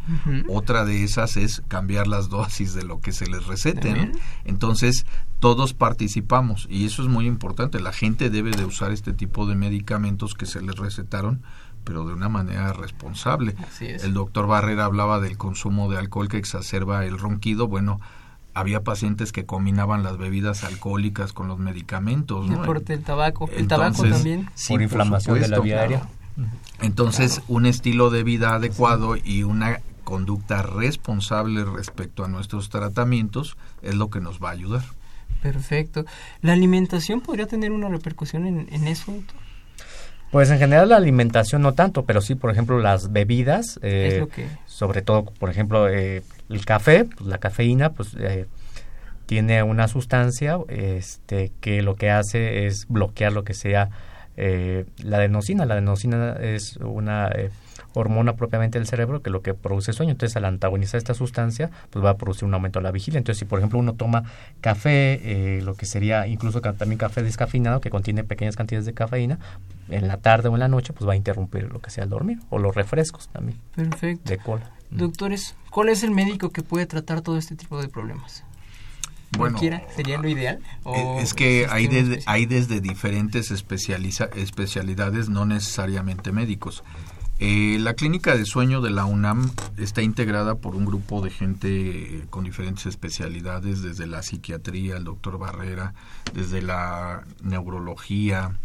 otra 0.47 0.85
de 0.85 1.03
esas 1.03 1.37
es 1.37 1.63
cambiar 1.67 2.07
las 2.07 2.29
dosis 2.29 2.73
de 2.73 2.83
lo 2.83 2.99
que 2.99 3.11
se 3.11 3.27
les 3.27 3.45
recete. 3.47 4.11
Entonces, 4.45 5.05
todos 5.39 5.73
participamos 5.73 6.67
y 6.69 6.85
eso 6.85 7.01
es 7.01 7.07
muy 7.07 7.27
importante. 7.27 7.79
La 7.79 7.93
gente 7.93 8.29
debe 8.29 8.51
de 8.51 8.65
usar 8.65 8.91
este 8.91 9.13
tipo 9.13 9.45
de 9.45 9.55
medicamentos 9.55 10.33
que 10.33 10.45
se 10.45 10.61
les 10.61 10.75
recetaron 10.75 11.41
pero 11.83 12.05
de 12.05 12.13
una 12.13 12.29
manera 12.29 12.73
responsable. 12.73 13.55
El 13.81 14.13
doctor 14.13 14.47
Barrera 14.47 14.85
hablaba 14.85 15.19
del 15.19 15.37
consumo 15.37 15.91
de 15.91 15.97
alcohol 15.97 16.29
que 16.29 16.37
exacerba 16.37 17.05
el 17.05 17.19
ronquido. 17.19 17.67
Bueno, 17.67 17.99
había 18.53 18.81
pacientes 18.81 19.31
que 19.31 19.45
combinaban 19.45 20.03
las 20.03 20.17
bebidas 20.17 20.63
alcohólicas 20.63 21.33
con 21.33 21.47
los 21.47 21.59
medicamentos. 21.59 22.47
¿no? 22.47 22.63
por 22.63 22.83
el 22.87 23.03
tabaco. 23.03 23.49
el 23.55 23.67
tabaco 23.67 24.03
también. 24.03 24.49
por 24.67 24.81
inflamación 24.81 25.39
de 25.39 25.47
la 25.47 25.59
vía 25.59 25.81
aérea. 25.81 26.07
Entonces, 26.81 27.41
un 27.47 27.65
estilo 27.65 28.09
de 28.09 28.23
vida 28.23 28.55
adecuado 28.55 29.15
y 29.15 29.43
una 29.43 29.81
conducta 30.03 30.61
responsable 30.61 31.63
respecto 31.63 32.25
a 32.25 32.27
nuestros 32.27 32.69
tratamientos 32.69 33.57
es 33.81 33.95
lo 33.95 34.09
que 34.09 34.19
nos 34.19 34.43
va 34.43 34.49
a 34.49 34.53
ayudar. 34.53 34.83
Perfecto. 35.41 36.05
¿La 36.41 36.53
alimentación 36.53 37.21
podría 37.21 37.47
tener 37.47 37.71
una 37.71 37.89
repercusión 37.89 38.45
en, 38.45 38.67
en 38.71 38.87
eso? 38.87 39.13
Pues 40.33 40.49
en 40.49 40.57
general 40.57 40.89
la 40.89 40.97
alimentación 40.97 41.61
no 41.61 41.73
tanto, 41.73 42.05
pero 42.05 42.19
sí, 42.19 42.33
por 42.33 42.49
ejemplo, 42.49 42.79
las 42.79 43.11
bebidas, 43.11 43.79
eh, 43.83 44.25
sobre 44.73 45.03
todo, 45.03 45.25
por 45.25 45.51
ejemplo, 45.51 45.87
eh, 45.87 46.23
el 46.49 46.65
café, 46.65 47.05
pues 47.05 47.27
la 47.29 47.37
cafeína, 47.37 47.91
pues 47.91 48.15
eh, 48.19 48.47
tiene 49.27 49.61
una 49.61 49.87
sustancia 49.87 50.57
este, 50.67 51.51
que 51.61 51.83
lo 51.83 51.95
que 51.95 52.09
hace 52.09 52.65
es 52.65 52.87
bloquear 52.87 53.33
lo 53.33 53.43
que 53.43 53.53
sea 53.53 53.89
la 54.35 55.17
adenosina. 55.17 55.67
La 55.67 55.75
adenosina 55.75 56.33
es 56.41 56.77
una 56.77 57.29
hormona 57.93 58.35
propiamente 58.35 58.79
del 58.79 58.87
cerebro 58.87 59.21
que 59.21 59.29
lo 59.29 59.41
que 59.41 59.53
produce 59.53 59.93
sueño. 59.93 60.11
Entonces, 60.11 60.35
al 60.37 60.45
antagonizar 60.45 60.97
esta 60.97 61.13
sustancia, 61.13 61.71
pues 61.89 62.03
va 62.03 62.11
a 62.11 62.17
producir 62.17 62.45
un 62.45 62.53
aumento 62.53 62.79
de 62.79 62.83
la 62.83 62.91
vigilia. 62.91 63.17
Entonces, 63.17 63.39
si 63.39 63.45
por 63.45 63.59
ejemplo 63.59 63.79
uno 63.79 63.93
toma 63.93 64.23
café, 64.61 65.57
eh, 65.57 65.61
lo 65.61 65.75
que 65.75 65.85
sería 65.85 66.27
incluso 66.27 66.61
también 66.61 66.97
café 66.97 67.23
descafeinado, 67.23 67.81
que 67.81 67.89
contiene 67.89 68.23
pequeñas 68.23 68.55
cantidades 68.55 68.85
de 68.85 68.93
cafeína, 68.93 69.39
en 69.89 70.07
la 70.07 70.17
tarde 70.17 70.49
o 70.49 70.53
en 70.53 70.59
la 70.59 70.67
noche, 70.67 70.93
pues 70.93 71.07
va 71.07 71.13
a 71.13 71.15
interrumpir 71.15 71.71
lo 71.71 71.79
que 71.79 71.89
sea 71.89 72.03
el 72.03 72.09
dormir. 72.09 72.39
O 72.49 72.59
los 72.59 72.75
refrescos 72.75 73.27
también. 73.29 73.59
Perfecto. 73.75 74.29
De 74.29 74.37
cola. 74.37 74.71
Doctores, 74.89 75.55
¿cuál 75.71 75.89
es 75.89 76.03
el 76.03 76.11
médico 76.11 76.51
que 76.51 76.61
puede 76.61 76.85
tratar 76.85 77.21
todo 77.21 77.37
este 77.37 77.55
tipo 77.55 77.81
de 77.81 77.89
problemas? 77.89 78.43
Bueno, 79.37 79.57
sería 79.95 80.17
lo 80.19 80.29
ideal. 80.29 80.59
Eh, 80.85 81.17
es 81.19 81.33
que 81.33 81.65
hay, 81.69 81.89
hay 82.27 82.45
desde 82.45 82.81
diferentes 82.81 83.49
especialidades, 83.51 85.29
no 85.29 85.45
necesariamente 85.45 86.31
médicos. 86.31 86.83
Eh, 87.45 87.77
la 87.77 87.93
clínica 87.95 88.37
de 88.37 88.45
sueño 88.45 88.79
de 88.79 88.89
la 88.89 89.03
UNAM 89.03 89.51
está 89.75 90.01
integrada 90.01 90.55
por 90.55 90.77
un 90.77 90.85
grupo 90.85 91.21
de 91.21 91.29
gente 91.29 92.25
con 92.29 92.45
diferentes 92.45 92.85
especialidades, 92.85 93.81
desde 93.81 94.07
la 94.07 94.23
psiquiatría, 94.23 94.95
el 94.95 95.03
doctor 95.03 95.37
Barrera, 95.37 95.93
desde 96.33 96.61
la 96.61 97.25
neurología, 97.41 98.57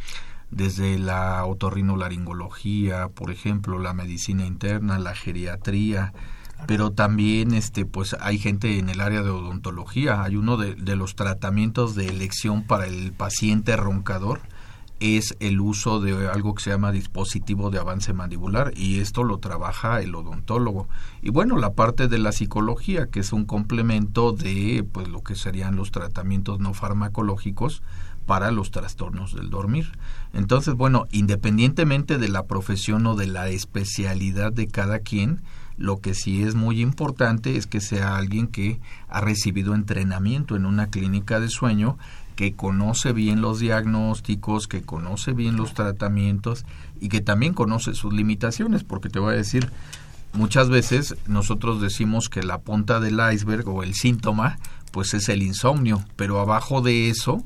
desde 0.53 0.97
la 0.97 1.45
otorrinolaringología, 1.45 3.09
por 3.09 3.33
ejemplo, 3.33 3.81
la 3.81 3.95
medicina 3.95 4.47
interna, 4.47 5.01
la 5.01 5.16
geriatría, 5.16 6.12
pero 6.68 6.93
también 6.93 7.55
este 7.55 7.85
pues 7.85 8.14
hay 8.20 8.39
gente 8.39 8.79
en 8.79 8.91
el 8.91 9.01
área 9.01 9.24
de 9.24 9.31
odontología, 9.31 10.22
hay 10.22 10.37
uno 10.37 10.57
de, 10.57 10.76
de 10.76 10.95
los 10.95 11.16
tratamientos 11.16 11.97
de 11.97 12.07
elección 12.07 12.62
para 12.62 12.87
el 12.87 13.11
paciente 13.12 13.74
roncador, 13.74 14.41
es 15.01 15.36
el 15.40 15.61
uso 15.61 16.01
de 16.01 16.28
algo 16.28 16.55
que 16.55 16.62
se 16.62 16.70
llama 16.70 16.92
dispositivo 16.92 17.70
de 17.70 17.78
avance 17.78 18.12
mandibular 18.12 18.72
y 18.76 19.01
esto 19.01 19.24
lo 19.24 19.38
trabaja 19.38 20.01
el 20.01 20.14
odontólogo. 20.14 20.88
Y 21.22 21.30
bueno, 21.30 21.57
la 21.57 21.72
parte 21.74 22.09
de 22.09 22.18
la 22.18 22.32
psicología, 22.32 23.07
que 23.07 23.20
es 23.20 23.32
un 23.32 23.44
complemento 23.44 24.32
de 24.32 24.84
pues 24.90 25.09
lo 25.09 25.22
que 25.22 25.34
serían 25.34 25.76
los 25.76 25.90
tratamientos 25.90 26.59
no 26.61 26.74
farmacológicos 26.74 27.82
para 28.26 28.51
los 28.51 28.70
trastornos 28.70 29.34
del 29.34 29.49
dormir. 29.49 29.92
Entonces, 30.34 30.74
bueno, 30.74 31.07
independientemente 31.11 32.18
de 32.18 32.28
la 32.28 32.44
profesión 32.46 33.07
o 33.07 33.16
de 33.16 33.26
la 33.26 33.49
especialidad 33.49 34.53
de 34.53 34.68
cada 34.68 34.99
quien, 34.99 35.40
lo 35.78 36.01
que 36.01 36.12
sí 36.12 36.42
es 36.42 36.55
muy 36.55 36.82
importante 36.82 37.57
es 37.57 37.66
que 37.66 37.80
sea 37.80 38.16
alguien 38.16 38.49
que 38.49 38.80
ha 39.09 39.20
recibido 39.20 39.74
entrenamiento 39.74 40.57
en 40.57 40.66
una 40.66 40.88
clínica 40.88 41.40
de 41.40 41.49
sueño 41.49 41.96
que 42.39 42.55
conoce 42.55 43.12
bien 43.12 43.41
los 43.41 43.59
diagnósticos, 43.59 44.68
que 44.68 44.82
conoce 44.82 45.32
bien 45.32 45.57
los 45.57 45.74
tratamientos 45.74 46.64
y 47.01 47.09
que 47.09 47.20
también 47.20 47.53
conoce 47.53 47.95
sus 47.95 48.14
limitaciones, 48.14 48.84
porque 48.84 49.09
te 49.09 49.18
voy 49.18 49.34
a 49.34 49.36
decir, 49.36 49.72
muchas 50.34 50.68
veces 50.68 51.16
nosotros 51.26 51.80
decimos 51.80 52.28
que 52.28 52.45
la 52.45 52.61
punta 52.61 53.01
del 53.01 53.18
iceberg 53.32 53.68
o 53.68 53.82
el 53.82 53.95
síntoma 53.95 54.57
pues 54.93 55.14
es 55.14 55.28
el 55.28 55.43
insomnio, 55.43 56.05
pero 56.14 56.39
abajo 56.39 56.80
de 56.80 57.11
eso 57.11 57.43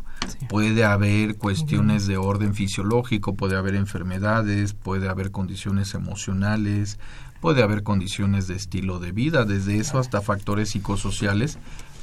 puede 0.51 0.84
haber 0.84 1.38
cuestiones 1.38 2.07
de 2.07 2.18
orden 2.18 2.55
fisiológico, 2.55 3.34
puede 3.34 3.57
haber 3.57 3.76
enfermedades, 3.76 4.74
puede 4.74 5.09
haber 5.09 5.30
condiciones 5.30 5.95
emocionales, 5.95 6.99
puede 7.40 7.62
haber 7.62 7.82
condiciones 7.82 8.47
de 8.47 8.57
estilo 8.57 8.99
de 8.99 9.12
vida, 9.12 9.47
desde 9.47 9.78
eso 9.78 9.99
hasta 9.99 10.20
factores 10.20 10.68
psicosociales 10.68 11.57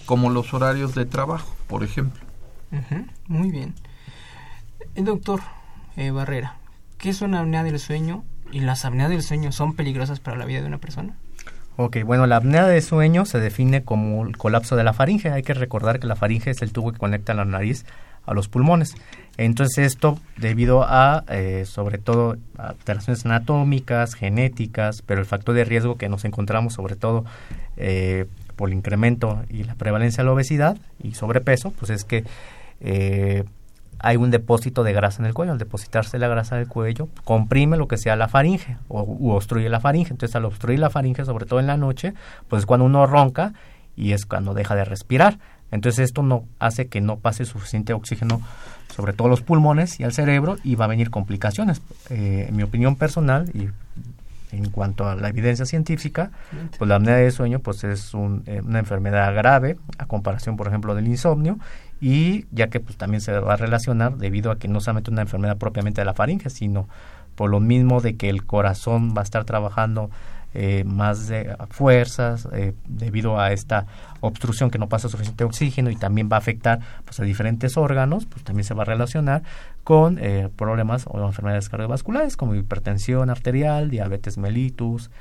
como 0.07 0.31
los 0.31 0.55
horarios 0.55 0.95
de 0.95 1.05
trabajo, 1.05 1.55
por 1.67 1.83
ejemplo 1.83 2.28
muy 3.28 3.51
bien. 3.51 3.74
El 4.95 5.05
doctor 5.05 5.41
eh, 5.97 6.11
Barrera, 6.11 6.55
¿qué 6.97 7.09
es 7.09 7.22
una 7.22 7.41
apnea 7.41 7.63
del 7.63 7.80
sueño 7.80 8.24
y 8.51 8.61
las 8.61 8.86
apneas 8.86 9.09
del 9.09 9.22
sueño 9.22 9.51
son 9.51 9.76
peligrosas 9.76 10.20
para 10.20 10.38
la 10.38 10.45
vida 10.45 10.61
de 10.61 10.67
una 10.67 10.78
persona? 10.78 11.15
Ok, 11.78 11.97
bueno, 12.03 12.28
la 12.28 12.38
apnea 12.38 12.67
del 12.67 12.82
sueño 12.82 13.26
se 13.26 13.39
define 13.39 13.84
como 13.84 14.26
el 14.26 14.36
colapso 14.36 14.76
de 14.76 14.84
la 14.84 14.91
faringe. 14.91 15.32
Hay 15.32 15.43
que 15.43 15.53
recordar 15.53 15.99
que 15.99 16.07
la 16.07 16.17
faringe 16.17 16.51
es 16.51 16.61
el 16.61 16.74
tubo 16.74 16.91
que 16.91 16.99
conecta 16.99 17.34
la 17.34 17.45
nariz 17.45 17.86
a 18.26 18.34
los 18.34 18.49
pulmones. 18.49 18.95
Entonces 19.38 19.86
esto 19.86 20.20
debido 20.36 20.84
a, 20.84 21.24
eh, 21.30 21.63
sobre 21.65 21.97
todo, 21.97 22.36
alteraciones 22.57 23.26
anatómicas, 23.26 24.13
genéticas, 24.13 25.01
pero 25.01 25.22
el 25.22 25.26
factor 25.26 25.55
de 25.55 25.63
riesgo 25.63 25.97
que 25.97 26.09
nos 26.09 26.26
encontramos 26.26 26.74
sobre 26.74 26.97
todo 26.97 27.24
eh, 27.78 28.26
por 28.57 28.70
el 28.70 28.76
incremento 28.76 29.41
y 29.49 29.63
la 29.63 29.76
prevalencia 29.76 30.22
de 30.22 30.26
la 30.26 30.34
obesidad 30.34 30.78
y 31.01 31.13
sobrepeso, 31.13 31.72
pues 31.72 31.91
es 31.91 32.03
que 32.03 32.26
eh, 32.82 33.43
hay 33.99 34.15
un 34.15 34.32
depósito 34.32 34.84
de 34.84 34.93
grasa 34.93 35.21
en 35.21 35.25
el 35.27 35.34
cuello. 35.34 35.51
Al 35.51 35.57
depositarse 35.57 36.17
la 36.17 36.27
grasa 36.27 36.55
del 36.55 36.67
cuello, 36.67 37.09
comprime 37.25 37.77
lo 37.77 37.88
que 37.88 37.97
sea 37.97 38.15
la 38.15 38.27
faringe 38.27 38.77
o 38.88 39.36
obstruye 39.36 39.69
la 39.69 39.80
faringe. 39.80 40.11
Entonces, 40.11 40.36
al 40.36 40.45
obstruir 40.45 40.80
la 40.80 40.89
faringe, 40.89 41.25
sobre 41.25 41.45
todo 41.45 41.59
en 41.59 41.67
la 41.67 41.77
noche, 41.77 42.13
pues 42.47 42.61
es 42.61 42.65
cuando 42.65 42.86
uno 42.86 43.05
ronca 43.05 43.53
y 43.95 44.13
es 44.13 44.25
cuando 44.25 44.53
deja 44.53 44.75
de 44.75 44.86
respirar. 44.86 45.38
Entonces, 45.71 46.05
esto 46.05 46.23
no 46.23 46.45
hace 46.59 46.88
que 46.88 47.01
no 47.01 47.17
pase 47.17 47.45
suficiente 47.45 47.93
oxígeno 47.93 48.41
sobre 48.95 49.13
todo 49.13 49.27
los 49.27 49.41
pulmones 49.41 49.99
y 49.99 50.03
al 50.03 50.13
cerebro 50.13 50.57
y 50.63 50.75
va 50.75 50.86
a 50.86 50.88
venir 50.88 51.09
complicaciones. 51.09 51.82
Eh, 52.09 52.47
en 52.49 52.55
mi 52.55 52.63
opinión 52.63 52.95
personal 52.95 53.49
y 53.53 53.69
en 54.51 54.69
cuanto 54.69 55.07
a 55.07 55.15
la 55.15 55.29
evidencia 55.29 55.65
científica, 55.65 56.31
pues 56.77 56.87
la 56.87 56.95
apnea 56.95 57.15
de 57.15 57.31
sueño 57.31 57.59
pues 57.59 57.83
es 57.83 58.13
eh, 58.13 58.61
una 58.61 58.79
enfermedad 58.79 59.33
grave 59.35 59.77
a 59.97 60.05
comparación, 60.05 60.57
por 60.57 60.67
ejemplo, 60.67 60.95
del 60.95 61.07
insomnio 61.07 61.59
y 62.01 62.45
ya 62.51 62.67
que 62.67 62.79
pues 62.79 62.97
también 62.97 63.21
se 63.21 63.31
va 63.39 63.53
a 63.53 63.57
relacionar 63.57 64.17
debido 64.17 64.51
a 64.51 64.57
que 64.57 64.67
no 64.67 64.79
solamente 64.79 65.11
una 65.11 65.21
enfermedad 65.21 65.57
propiamente 65.57 66.01
de 66.01 66.05
la 66.05 66.13
faringe, 66.13 66.49
sino 66.49 66.87
por 67.35 67.49
lo 67.49 67.59
mismo 67.59 68.01
de 68.01 68.15
que 68.15 68.29
el 68.29 68.45
corazón 68.45 69.13
va 69.15 69.21
a 69.21 69.23
estar 69.23 69.45
trabajando 69.45 70.09
eh, 70.55 70.83
más 70.83 71.27
de 71.27 71.55
fuerzas 71.69 72.47
eh, 72.53 72.73
debido 72.87 73.39
a 73.39 73.51
esta 73.51 73.85
obstrucción 74.19 74.71
que 74.71 74.79
no 74.79 74.89
pasa 74.89 75.07
suficiente 75.07 75.43
oxígeno 75.43 75.91
y 75.91 75.95
también 75.95 76.27
va 76.31 76.37
a 76.37 76.39
afectar 76.39 76.79
pues, 77.05 77.19
a 77.19 77.23
diferentes 77.23 77.77
órganos, 77.77 78.25
pues 78.25 78.43
también 78.43 78.63
se 78.63 78.73
va 78.73 78.81
a 78.81 78.85
relacionar 78.85 79.43
con 79.83 80.17
eh, 80.19 80.49
problemas 80.55 81.05
o 81.07 81.23
enfermedades 81.23 81.69
cardiovasculares 81.69 82.35
como 82.35 82.55
hipertensión 82.55 83.29
arterial, 83.29 83.91
diabetes 83.91 84.39
mellitus, 84.39 85.11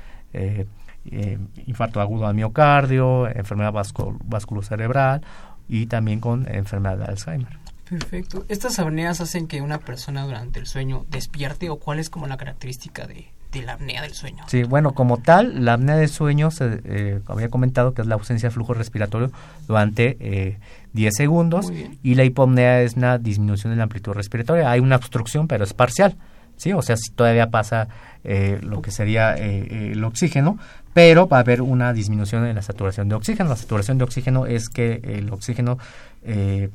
infarto 1.65 2.01
agudo 2.01 2.25
al 2.25 2.33
miocardio, 2.33 3.27
enfermedad 3.27 3.73
vasculocerebral 3.73 5.21
y 5.67 5.85
también 5.85 6.19
con 6.19 6.47
enfermedad 6.51 6.97
de 6.97 7.05
Alzheimer. 7.05 7.59
Perfecto. 7.87 8.45
¿Estas 8.49 8.77
apneas 8.79 9.21
hacen 9.21 9.47
que 9.47 9.61
una 9.61 9.79
persona 9.79 10.23
durante 10.23 10.59
el 10.59 10.67
sueño 10.67 11.05
despierte 11.09 11.69
o 11.69 11.77
cuál 11.77 11.99
es 11.99 12.09
como 12.09 12.27
la 12.27 12.37
característica 12.37 13.07
de, 13.07 13.31
la 13.53 13.73
apnea 13.73 14.01
del 14.01 14.13
sueño? 14.13 14.43
Sí, 14.47 14.63
bueno, 14.63 14.93
como 14.93 15.17
tal, 15.17 15.65
la 15.65 15.73
apnea 15.73 15.95
del 15.95 16.09
sueño, 16.09 16.51
se 16.51 16.81
eh, 16.83 17.19
había 17.27 17.49
comentado 17.49 17.93
que 17.93 18.01
es 18.01 18.07
la 18.07 18.15
ausencia 18.15 18.49
de 18.49 18.53
flujo 18.53 18.73
respiratorio 18.73 19.31
durante 19.67 20.17
eh, 20.19 20.57
10 20.93 21.15
segundos 21.15 21.71
y 22.03 22.15
la 22.15 22.23
hipopnea 22.23 22.81
es 22.81 22.95
una 22.95 23.17
disminución 23.17 23.73
de 23.73 23.77
la 23.77 23.83
amplitud 23.83 24.13
respiratoria. 24.13 24.71
Hay 24.71 24.79
una 24.79 24.95
obstrucción, 24.95 25.47
pero 25.47 25.63
es 25.63 25.73
parcial. 25.73 26.15
¿sí? 26.59 26.73
O 26.73 26.81
sea, 26.81 26.97
si 26.97 27.11
todavía 27.11 27.49
pasa 27.49 27.87
eh, 28.23 28.59
lo 28.61 28.81
que 28.81 28.91
sería 28.91 29.35
eh, 29.35 29.91
el 29.93 30.03
oxígeno, 30.03 30.59
pero 30.93 31.27
va 31.27 31.37
a 31.37 31.39
haber 31.39 31.61
una 31.61 31.93
disminución 31.93 32.45
en 32.45 32.55
la 32.55 32.61
saturación 32.61 33.09
de 33.09 33.15
oxígeno. 33.15 33.49
La 33.49 33.55
saturación 33.55 33.97
de 33.97 34.03
oxígeno 34.03 34.45
es 34.45 34.69
que 34.69 35.01
el 35.03 35.31
oxígeno 35.31 35.77
eh, 36.23 36.69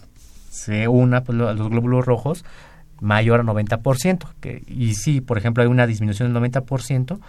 se 0.51 0.89
una 0.89 1.23
pues, 1.23 1.39
a 1.41 1.53
los 1.53 1.69
glóbulos 1.69 2.07
rojos 2.07 2.45
mayor 3.05 3.41
a 3.41 3.45
90%. 3.45 4.27
Que, 4.41 4.63
y 4.67 4.95
si, 4.95 5.21
por 5.21 5.39
ejemplo, 5.39 5.63
hay 5.63 5.69
una 5.69 5.87
disminución 5.87 6.33
del 6.33 6.43
90%, 6.43 7.21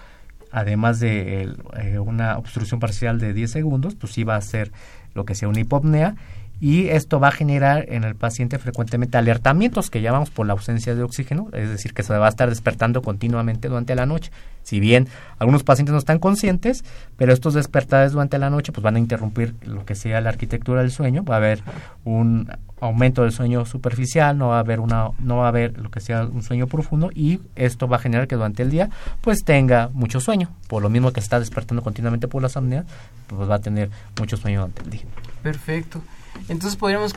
además 0.51 0.99
de 0.99 1.53
eh, 1.77 1.99
una 1.99 2.37
obstrucción 2.37 2.79
parcial 2.79 3.19
de 3.19 3.33
10 3.33 3.51
segundos, 3.51 3.95
pues 3.95 4.13
sí 4.13 4.23
va 4.23 4.37
a 4.37 4.41
ser 4.41 4.71
lo 5.13 5.25
que 5.25 5.35
sea 5.35 5.47
una 5.47 5.59
hipopnea 5.59 6.15
y 6.59 6.87
esto 6.87 7.19
va 7.19 7.29
a 7.29 7.31
generar 7.31 7.85
en 7.89 8.03
el 8.03 8.15
paciente 8.15 8.59
frecuentemente 8.59 9.17
alertamientos 9.17 9.89
que 9.89 10.01
llamamos 10.01 10.29
por 10.29 10.47
la 10.47 10.53
ausencia 10.53 10.95
de 10.95 11.03
oxígeno, 11.03 11.49
es 11.53 11.69
decir, 11.69 11.93
que 11.93 12.03
se 12.03 12.17
va 12.17 12.25
a 12.25 12.29
estar 12.29 12.49
despertando 12.49 13.01
continuamente 13.01 13.67
durante 13.67 13.95
la 13.95 14.05
noche. 14.05 14.31
Si 14.63 14.79
bien 14.79 15.07
algunos 15.37 15.63
pacientes 15.63 15.93
no 15.93 15.99
están 15.99 16.17
conscientes, 16.17 16.83
pero 17.17 17.33
estos 17.33 17.53
despertares 17.53 18.13
durante 18.13 18.39
la 18.39 18.49
noche 18.49 18.71
pues 18.71 18.83
van 18.83 18.95
a 18.95 18.99
interrumpir 18.99 19.53
lo 19.63 19.85
que 19.85 19.95
sea 19.95 20.21
la 20.21 20.29
arquitectura 20.29 20.81
del 20.81 20.91
sueño, 20.91 21.23
va 21.23 21.35
a 21.35 21.37
haber 21.37 21.61
un 22.03 22.49
aumento 22.81 23.21
del 23.21 23.31
sueño 23.31 23.65
superficial, 23.65 24.37
no 24.37 24.49
va 24.49 24.57
a 24.57 24.59
haber 24.59 24.79
una 24.79 25.09
no 25.19 25.37
va 25.37 25.45
a 25.45 25.47
haber 25.49 25.77
lo 25.77 25.89
que 25.91 25.99
sea 25.99 26.25
un 26.25 26.41
sueño 26.41 26.67
profundo 26.67 27.09
y 27.13 27.39
esto 27.55 27.87
va 27.87 27.97
a 27.97 27.99
generar 27.99 28.27
que 28.27 28.35
durante 28.35 28.63
el 28.63 28.71
día 28.71 28.89
pues 29.21 29.43
tenga 29.43 29.89
mucho 29.93 30.19
sueño, 30.19 30.49
por 30.67 30.81
lo 30.81 30.89
mismo 30.89 31.13
que 31.13 31.19
está 31.19 31.39
despertando 31.39 31.83
continuamente 31.83 32.27
por 32.27 32.41
la 32.41 32.47
apneas, 32.47 32.85
pues 33.27 33.49
va 33.49 33.55
a 33.55 33.59
tener 33.59 33.89
mucho 34.19 34.35
sueño 34.35 34.61
durante 34.61 34.83
el 34.83 34.89
día. 34.89 35.01
Perfecto. 35.43 36.01
Entonces 36.47 36.75
podríamos 36.75 37.15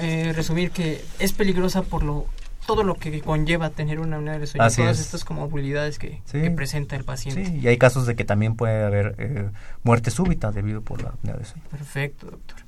eh, 0.00 0.32
resumir 0.34 0.70
que 0.70 1.04
es 1.18 1.32
peligrosa 1.32 1.82
por 1.82 2.02
lo 2.02 2.26
todo 2.68 2.84
lo 2.84 2.96
que 2.96 3.22
conlleva 3.22 3.70
tener 3.70 3.98
una 3.98 4.16
apnea 4.16 4.38
del 4.38 4.46
sueño, 4.46 4.68
todas 4.68 5.00
estas 5.00 5.24
comorbilidades 5.24 5.98
que, 5.98 6.20
que, 6.30 6.50
presenta 6.50 6.96
el 6.96 7.04
paciente. 7.04 7.46
Sí, 7.46 7.60
y 7.62 7.66
hay 7.66 7.78
casos 7.78 8.04
de 8.04 8.14
que 8.14 8.26
también 8.26 8.56
puede 8.56 8.84
haber 8.84 9.14
eh, 9.16 9.48
muerte 9.84 10.10
súbita 10.10 10.52
debido 10.52 10.82
por 10.82 11.02
la 11.02 11.08
apnea 11.08 11.34
del 11.34 11.46
sueño. 11.46 11.64
Perfecto, 11.70 12.26
doctor. 12.26 12.58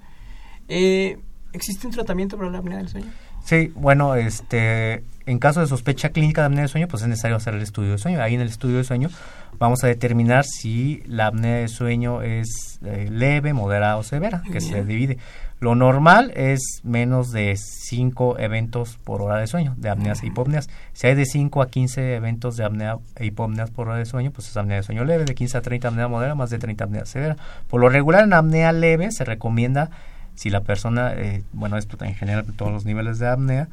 Eh, 0.68 1.18
¿Existe 1.53 1.86
un 1.86 1.93
tratamiento 1.93 2.38
para 2.38 2.49
la 2.49 2.59
apnea 2.59 2.78
del 2.78 2.88
sueño? 2.88 3.09
Sí, 3.45 3.72
bueno, 3.74 4.14
este, 4.14 5.05
en 5.26 5.38
caso 5.38 5.61
de 5.61 5.66
sospecha 5.66 6.09
clínica 6.09 6.41
de 6.41 6.47
apnea 6.47 6.62
del 6.62 6.70
sueño, 6.70 6.88
pues 6.88 7.03
es 7.03 7.09
necesario 7.09 7.36
hacer 7.36 7.53
el 7.53 7.61
estudio 7.61 7.91
de 7.91 7.99
sueño. 7.99 8.22
Ahí 8.22 8.34
en 8.34 8.41
el 8.41 8.49
estudio 8.49 8.78
de 8.78 8.84
sueño 8.84 9.11
vamos 9.59 9.84
a 9.84 9.86
determinar 9.86 10.47
si 10.47 11.03
la 11.05 11.26
apnea 11.26 11.57
del 11.57 11.68
sueño 11.68 12.22
es 12.22 12.78
leve, 12.80 13.53
moderada 13.53 13.99
o 13.99 14.03
severa, 14.03 14.43
que 14.51 14.62
se 14.62 14.82
divide. 14.82 15.18
Lo 15.61 15.74
normal 15.74 16.32
es 16.34 16.80
menos 16.84 17.32
de 17.32 17.54
5 17.54 18.38
eventos 18.38 18.96
por 19.04 19.20
hora 19.20 19.36
de 19.36 19.46
sueño, 19.46 19.74
de 19.76 19.90
apneas 19.90 20.22
e 20.22 20.26
hipopneas. 20.26 20.70
Si 20.94 21.06
hay 21.06 21.14
de 21.14 21.26
5 21.26 21.61
a 21.61 21.68
15 21.68 22.14
eventos 22.14 22.56
de 22.56 22.64
apnea 22.64 22.96
e 23.16 23.26
hipopneas 23.26 23.70
por 23.70 23.88
hora 23.88 23.98
de 23.98 24.06
sueño, 24.06 24.30
pues 24.30 24.48
es 24.48 24.56
apnea 24.56 24.78
de 24.78 24.82
sueño 24.82 25.04
leve, 25.04 25.26
de 25.26 25.34
15 25.34 25.58
a 25.58 25.61
30 25.61 25.88
apnea 25.88 26.08
moderada, 26.08 26.34
más 26.34 26.48
de 26.48 26.58
30 26.58 26.84
apnea 26.84 27.04
severa. 27.04 27.36
Por 27.68 27.82
lo 27.82 27.90
regular 27.90 28.24
en 28.24 28.32
apnea 28.32 28.72
leve 28.72 29.12
se 29.12 29.26
recomienda 29.26 29.90
si 30.34 30.48
la 30.48 30.62
persona, 30.62 31.12
eh, 31.12 31.42
bueno, 31.52 31.76
esto 31.76 32.02
en 32.02 32.14
general 32.14 32.46
todos 32.56 32.72
los 32.72 32.86
niveles 32.86 33.18
de 33.18 33.28
apnea, 33.28 33.68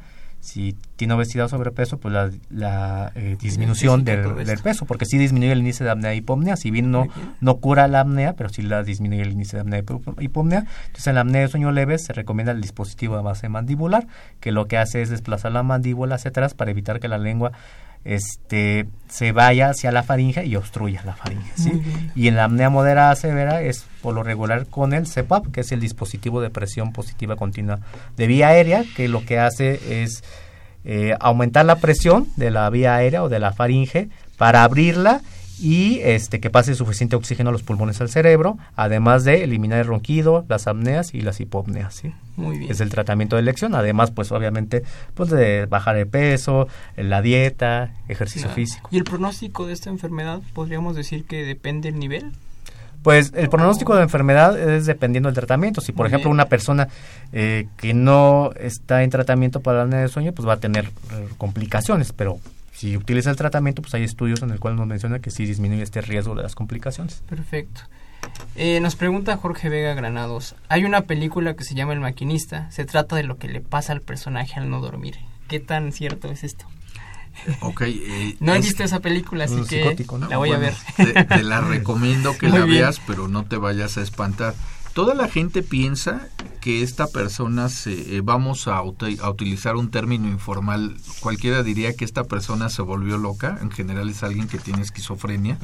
si 0.48 0.74
tiene 0.96 1.12
obesidad 1.12 1.44
o 1.44 1.48
sobrepeso, 1.50 1.98
pues 1.98 2.14
la, 2.48 3.12
eh, 3.14 3.36
disminución 3.38 4.02
del, 4.02 4.58
peso, 4.62 4.86
porque 4.86 5.04
sí 5.04 5.18
disminuye 5.18 5.52
el 5.52 5.58
índice 5.58 5.84
de 5.84 5.90
apnea 5.90 6.14
y 6.14 6.18
hipopnea, 6.18 6.56
si 6.56 6.70
bien 6.70 6.90
no, 6.90 7.06
no 7.42 7.56
cura 7.58 7.86
la 7.86 8.00
apnea, 8.00 8.32
pero 8.32 8.48
sí 8.48 8.62
la 8.62 8.82
disminuye 8.82 9.20
el 9.20 9.32
índice 9.32 9.58
de 9.58 9.60
apnea 9.60 9.80
y 10.18 10.24
hipopnea. 10.24 10.64
Entonces 10.86 11.06
en 11.06 11.16
la 11.16 11.20
apnea 11.20 11.42
de 11.42 11.48
sueño 11.48 11.70
leve 11.70 11.98
se 11.98 12.14
recomienda 12.14 12.52
el 12.52 12.62
dispositivo 12.62 13.16
de 13.16 13.22
base 13.22 13.50
mandibular, 13.50 14.06
que 14.40 14.50
lo 14.50 14.66
que 14.68 14.78
hace 14.78 15.02
es 15.02 15.10
desplazar 15.10 15.52
la 15.52 15.62
mandíbula 15.62 16.14
hacia 16.14 16.30
atrás 16.30 16.54
para 16.54 16.70
evitar 16.70 16.98
que 16.98 17.08
la 17.08 17.18
lengua 17.18 17.52
este 18.08 18.86
se 19.08 19.32
vaya 19.32 19.70
hacia 19.70 19.92
la 19.92 20.02
faringe 20.02 20.44
y 20.46 20.56
obstruya 20.56 21.02
la 21.04 21.14
faringe. 21.14 21.52
Y 22.14 22.28
en 22.28 22.36
la 22.36 22.44
apnea 22.44 22.70
moderada 22.70 23.14
severa 23.16 23.60
es 23.62 23.84
por 24.02 24.14
lo 24.14 24.22
regular 24.22 24.66
con 24.66 24.94
el 24.94 25.06
CPAP, 25.06 25.52
que 25.52 25.60
es 25.60 25.72
el 25.72 25.80
dispositivo 25.80 26.40
de 26.40 26.48
presión 26.48 26.92
positiva 26.92 27.36
continua 27.36 27.80
de 28.16 28.26
vía 28.26 28.48
aérea, 28.48 28.84
que 28.96 29.08
lo 29.08 29.24
que 29.24 29.38
hace 29.38 30.02
es 30.02 30.24
eh, 30.84 31.14
aumentar 31.20 31.66
la 31.66 31.76
presión 31.76 32.28
de 32.36 32.50
la 32.50 32.68
vía 32.70 32.96
aérea 32.96 33.22
o 33.22 33.28
de 33.28 33.40
la 33.40 33.52
faringe 33.52 34.08
para 34.38 34.64
abrirla 34.64 35.20
y 35.60 36.00
este 36.02 36.40
que 36.40 36.50
pase 36.50 36.74
suficiente 36.74 37.16
oxígeno 37.16 37.50
a 37.50 37.52
los 37.52 37.62
pulmones 37.62 38.00
al 38.00 38.08
cerebro, 38.08 38.58
además 38.76 39.24
de 39.24 39.44
eliminar 39.44 39.80
el 39.80 39.86
ronquido, 39.86 40.44
las 40.48 40.66
apneas 40.66 41.14
y 41.14 41.20
las 41.20 41.40
hipopneas. 41.40 41.94
¿sí? 41.94 42.12
Muy 42.36 42.58
bien. 42.58 42.70
Es 42.70 42.80
el 42.80 42.90
tratamiento 42.90 43.36
de 43.36 43.42
elección, 43.42 43.74
además 43.74 44.10
pues 44.10 44.32
obviamente 44.32 44.82
pues 45.14 45.30
de 45.30 45.66
bajar 45.66 45.96
de 45.96 46.06
peso, 46.06 46.68
la 46.96 47.22
dieta, 47.22 47.92
ejercicio 48.08 48.48
físico. 48.50 48.88
¿Y 48.92 48.98
el 48.98 49.04
pronóstico 49.04 49.66
de 49.66 49.72
esta 49.72 49.90
enfermedad 49.90 50.40
podríamos 50.54 50.96
decir 50.96 51.24
que 51.24 51.44
depende 51.44 51.90
del 51.90 51.98
nivel? 51.98 52.32
Pues 53.02 53.32
el 53.36 53.48
pronóstico 53.48 53.92
de 53.92 54.00
la 54.00 54.04
enfermedad 54.04 54.58
es 54.58 54.86
dependiendo 54.86 55.28
del 55.28 55.34
tratamiento. 55.34 55.80
Si, 55.80 55.92
por 55.92 56.06
ejemplo, 56.06 56.30
una 56.30 56.46
persona 56.46 56.88
eh, 57.32 57.68
que 57.76 57.94
no 57.94 58.50
está 58.58 59.04
en 59.04 59.10
tratamiento 59.10 59.60
para 59.60 59.78
la 59.78 59.84
apnea 59.84 60.00
de 60.00 60.08
sueño, 60.08 60.32
pues 60.32 60.48
va 60.48 60.54
a 60.54 60.60
tener 60.60 60.86
eh, 60.86 61.28
complicaciones, 61.38 62.12
pero 62.12 62.40
si 62.78 62.96
utiliza 62.96 63.30
el 63.30 63.36
tratamiento, 63.36 63.82
pues 63.82 63.92
hay 63.94 64.04
estudios 64.04 64.40
en 64.42 64.50
el 64.50 64.60
cual 64.60 64.76
nos 64.76 64.86
menciona 64.86 65.18
que 65.18 65.32
sí 65.32 65.44
disminuye 65.44 65.82
este 65.82 66.00
riesgo 66.00 66.36
de 66.36 66.44
las 66.44 66.54
complicaciones. 66.54 67.24
Perfecto. 67.28 67.80
Eh, 68.54 68.78
nos 68.78 68.94
pregunta 68.94 69.36
Jorge 69.36 69.68
Vega 69.68 69.94
Granados, 69.94 70.54
hay 70.68 70.84
una 70.84 71.00
película 71.02 71.56
que 71.56 71.64
se 71.64 71.74
llama 71.74 71.92
El 71.92 71.98
maquinista, 71.98 72.70
se 72.70 72.84
trata 72.84 73.16
de 73.16 73.24
lo 73.24 73.36
que 73.36 73.48
le 73.48 73.60
pasa 73.60 73.92
al 73.92 74.00
personaje 74.00 74.60
al 74.60 74.70
no 74.70 74.80
dormir. 74.80 75.16
¿Qué 75.48 75.58
tan 75.58 75.90
cierto 75.90 76.28
es 76.28 76.44
esto? 76.44 76.66
Ok. 77.62 77.82
Eh, 77.82 78.36
no 78.38 78.54
he 78.54 78.60
visto 78.60 78.84
esa 78.84 79.00
película, 79.00 79.46
así 79.46 79.60
que 79.68 79.96
la 80.28 80.36
voy 80.36 80.52
a 80.52 80.58
ver. 80.58 80.74
Te, 80.96 81.42
la 81.42 81.60
recomiendo 81.60 82.38
que 82.38 82.48
la 82.48 82.64
veas, 82.64 83.00
pero 83.08 83.26
no 83.26 83.44
te 83.44 83.56
vayas 83.56 83.98
a 83.98 84.02
espantar 84.02 84.54
toda 84.98 85.14
la 85.14 85.28
gente 85.28 85.62
piensa 85.62 86.28
que 86.60 86.82
esta 86.82 87.06
persona 87.06 87.68
se 87.68 88.16
eh, 88.16 88.20
vamos 88.20 88.66
a, 88.66 88.78
a, 88.78 88.82
utilizar 88.82 89.76
un 89.76 89.92
término 89.92 90.26
informal 90.26 90.96
cualquiera 91.20 91.62
diría 91.62 91.94
que 91.94 92.04
esta 92.04 92.24
persona 92.24 92.68
se 92.68 92.82
volvió 92.82 93.16
loca 93.16 93.60
en 93.62 93.70
general 93.70 94.08
es 94.08 94.24
alguien 94.24 94.48
que 94.48 94.58
tiene 94.58 94.82
esquizofrenia 94.82 95.56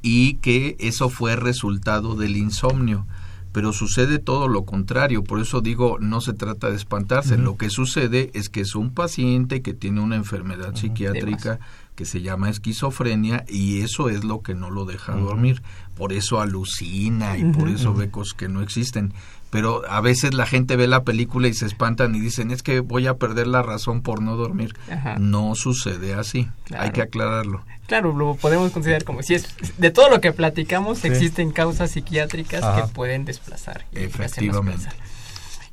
y 0.00 0.36
que 0.36 0.76
eso 0.78 1.10
fue 1.10 1.36
resultado 1.36 2.14
del 2.14 2.38
insomnio 2.38 3.06
pero 3.52 3.74
sucede 3.74 4.18
todo 4.18 4.48
lo 4.48 4.64
contrario 4.64 5.22
por 5.24 5.40
eso 5.40 5.60
digo 5.60 5.98
no 6.00 6.22
se 6.22 6.32
trata 6.32 6.70
de 6.70 6.76
espantarse 6.76 7.36
lo 7.36 7.58
que 7.58 7.68
sucede 7.68 8.30
es 8.32 8.48
que 8.48 8.62
es 8.62 8.74
un 8.74 8.94
paciente 8.94 9.60
que 9.60 9.74
tiene 9.74 10.00
una 10.00 10.16
enfermedad 10.16 10.74
psiquiátrica 10.74 11.60
que 11.94 12.04
se 12.04 12.22
llama 12.22 12.50
esquizofrenia 12.50 13.44
y 13.48 13.82
eso 13.82 14.08
es 14.08 14.24
lo 14.24 14.42
que 14.42 14.54
no 14.54 14.70
lo 14.70 14.84
deja 14.84 15.12
dormir. 15.12 15.62
Por 15.96 16.12
eso 16.12 16.40
alucina 16.40 17.38
y 17.38 17.44
por 17.44 17.68
eso 17.68 17.94
ve 17.94 18.10
cosas 18.10 18.34
que 18.34 18.48
no 18.48 18.62
existen. 18.62 19.12
Pero 19.50 19.88
a 19.88 20.00
veces 20.00 20.34
la 20.34 20.46
gente 20.46 20.74
ve 20.74 20.88
la 20.88 21.04
película 21.04 21.46
y 21.46 21.54
se 21.54 21.66
espantan 21.66 22.16
y 22.16 22.20
dicen, 22.20 22.50
es 22.50 22.64
que 22.64 22.80
voy 22.80 23.06
a 23.06 23.14
perder 23.14 23.46
la 23.46 23.62
razón 23.62 24.02
por 24.02 24.20
no 24.20 24.34
dormir. 24.34 24.74
No 25.20 25.54
sucede 25.54 26.14
así. 26.14 26.48
Hay 26.76 26.90
que 26.90 27.02
aclararlo. 27.02 27.62
Claro, 27.86 28.12
lo 28.12 28.34
podemos 28.34 28.72
considerar 28.72 29.04
como 29.04 29.22
si 29.22 29.34
es 29.34 29.46
de 29.78 29.90
todo 29.90 30.08
lo 30.10 30.20
que 30.20 30.32
platicamos 30.32 31.04
existen 31.04 31.52
causas 31.52 31.92
psiquiátricas 31.92 32.64
que 32.80 32.88
pueden 32.92 33.24
desplazar. 33.24 33.84
Efectivamente. 33.92 34.88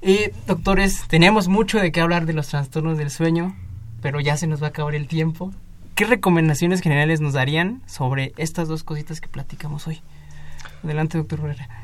Y 0.02 0.32
doctores, 0.46 1.08
tenemos 1.08 1.48
mucho 1.48 1.80
de 1.80 1.92
qué 1.92 2.02
hablar 2.02 2.26
de 2.26 2.34
los 2.34 2.50
trastornos 2.50 2.98
del 2.98 3.10
sueño, 3.10 3.56
pero 4.02 4.20
ya 4.20 4.36
se 4.36 4.46
nos 4.46 4.62
va 4.62 4.68
a 4.68 4.70
acabar 4.70 4.94
el 4.94 5.08
tiempo. 5.08 5.54
¿Qué 6.02 6.08
recomendaciones 6.08 6.82
generales 6.82 7.22
nos 7.22 7.34
darían 7.34 7.84
sobre 7.86 8.34
estas 8.38 8.68
dos 8.68 8.84
cositas 8.84 9.22
que 9.22 9.28
platicamos 9.28 9.86
hoy? 9.86 10.02
Adelante, 10.84 11.20
doctor. 11.20 11.40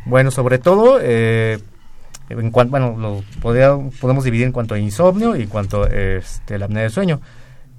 Bueno, 0.06 0.32
sobre 0.32 0.58
todo, 0.58 0.98
eh, 1.00 1.60
en 2.30 2.50
cuanto, 2.50 2.72
bueno, 2.72 2.98
lo 2.98 3.24
podemos 3.40 4.24
dividir 4.24 4.48
en 4.48 4.54
cuanto 4.54 4.74
a 4.74 4.80
insomnio 4.80 5.36
y 5.36 5.46
cuanto 5.46 5.84
a 5.84 5.90
este, 5.90 6.58
la 6.58 6.66
apnea 6.66 6.82
del 6.82 6.92
sueño. 6.92 7.22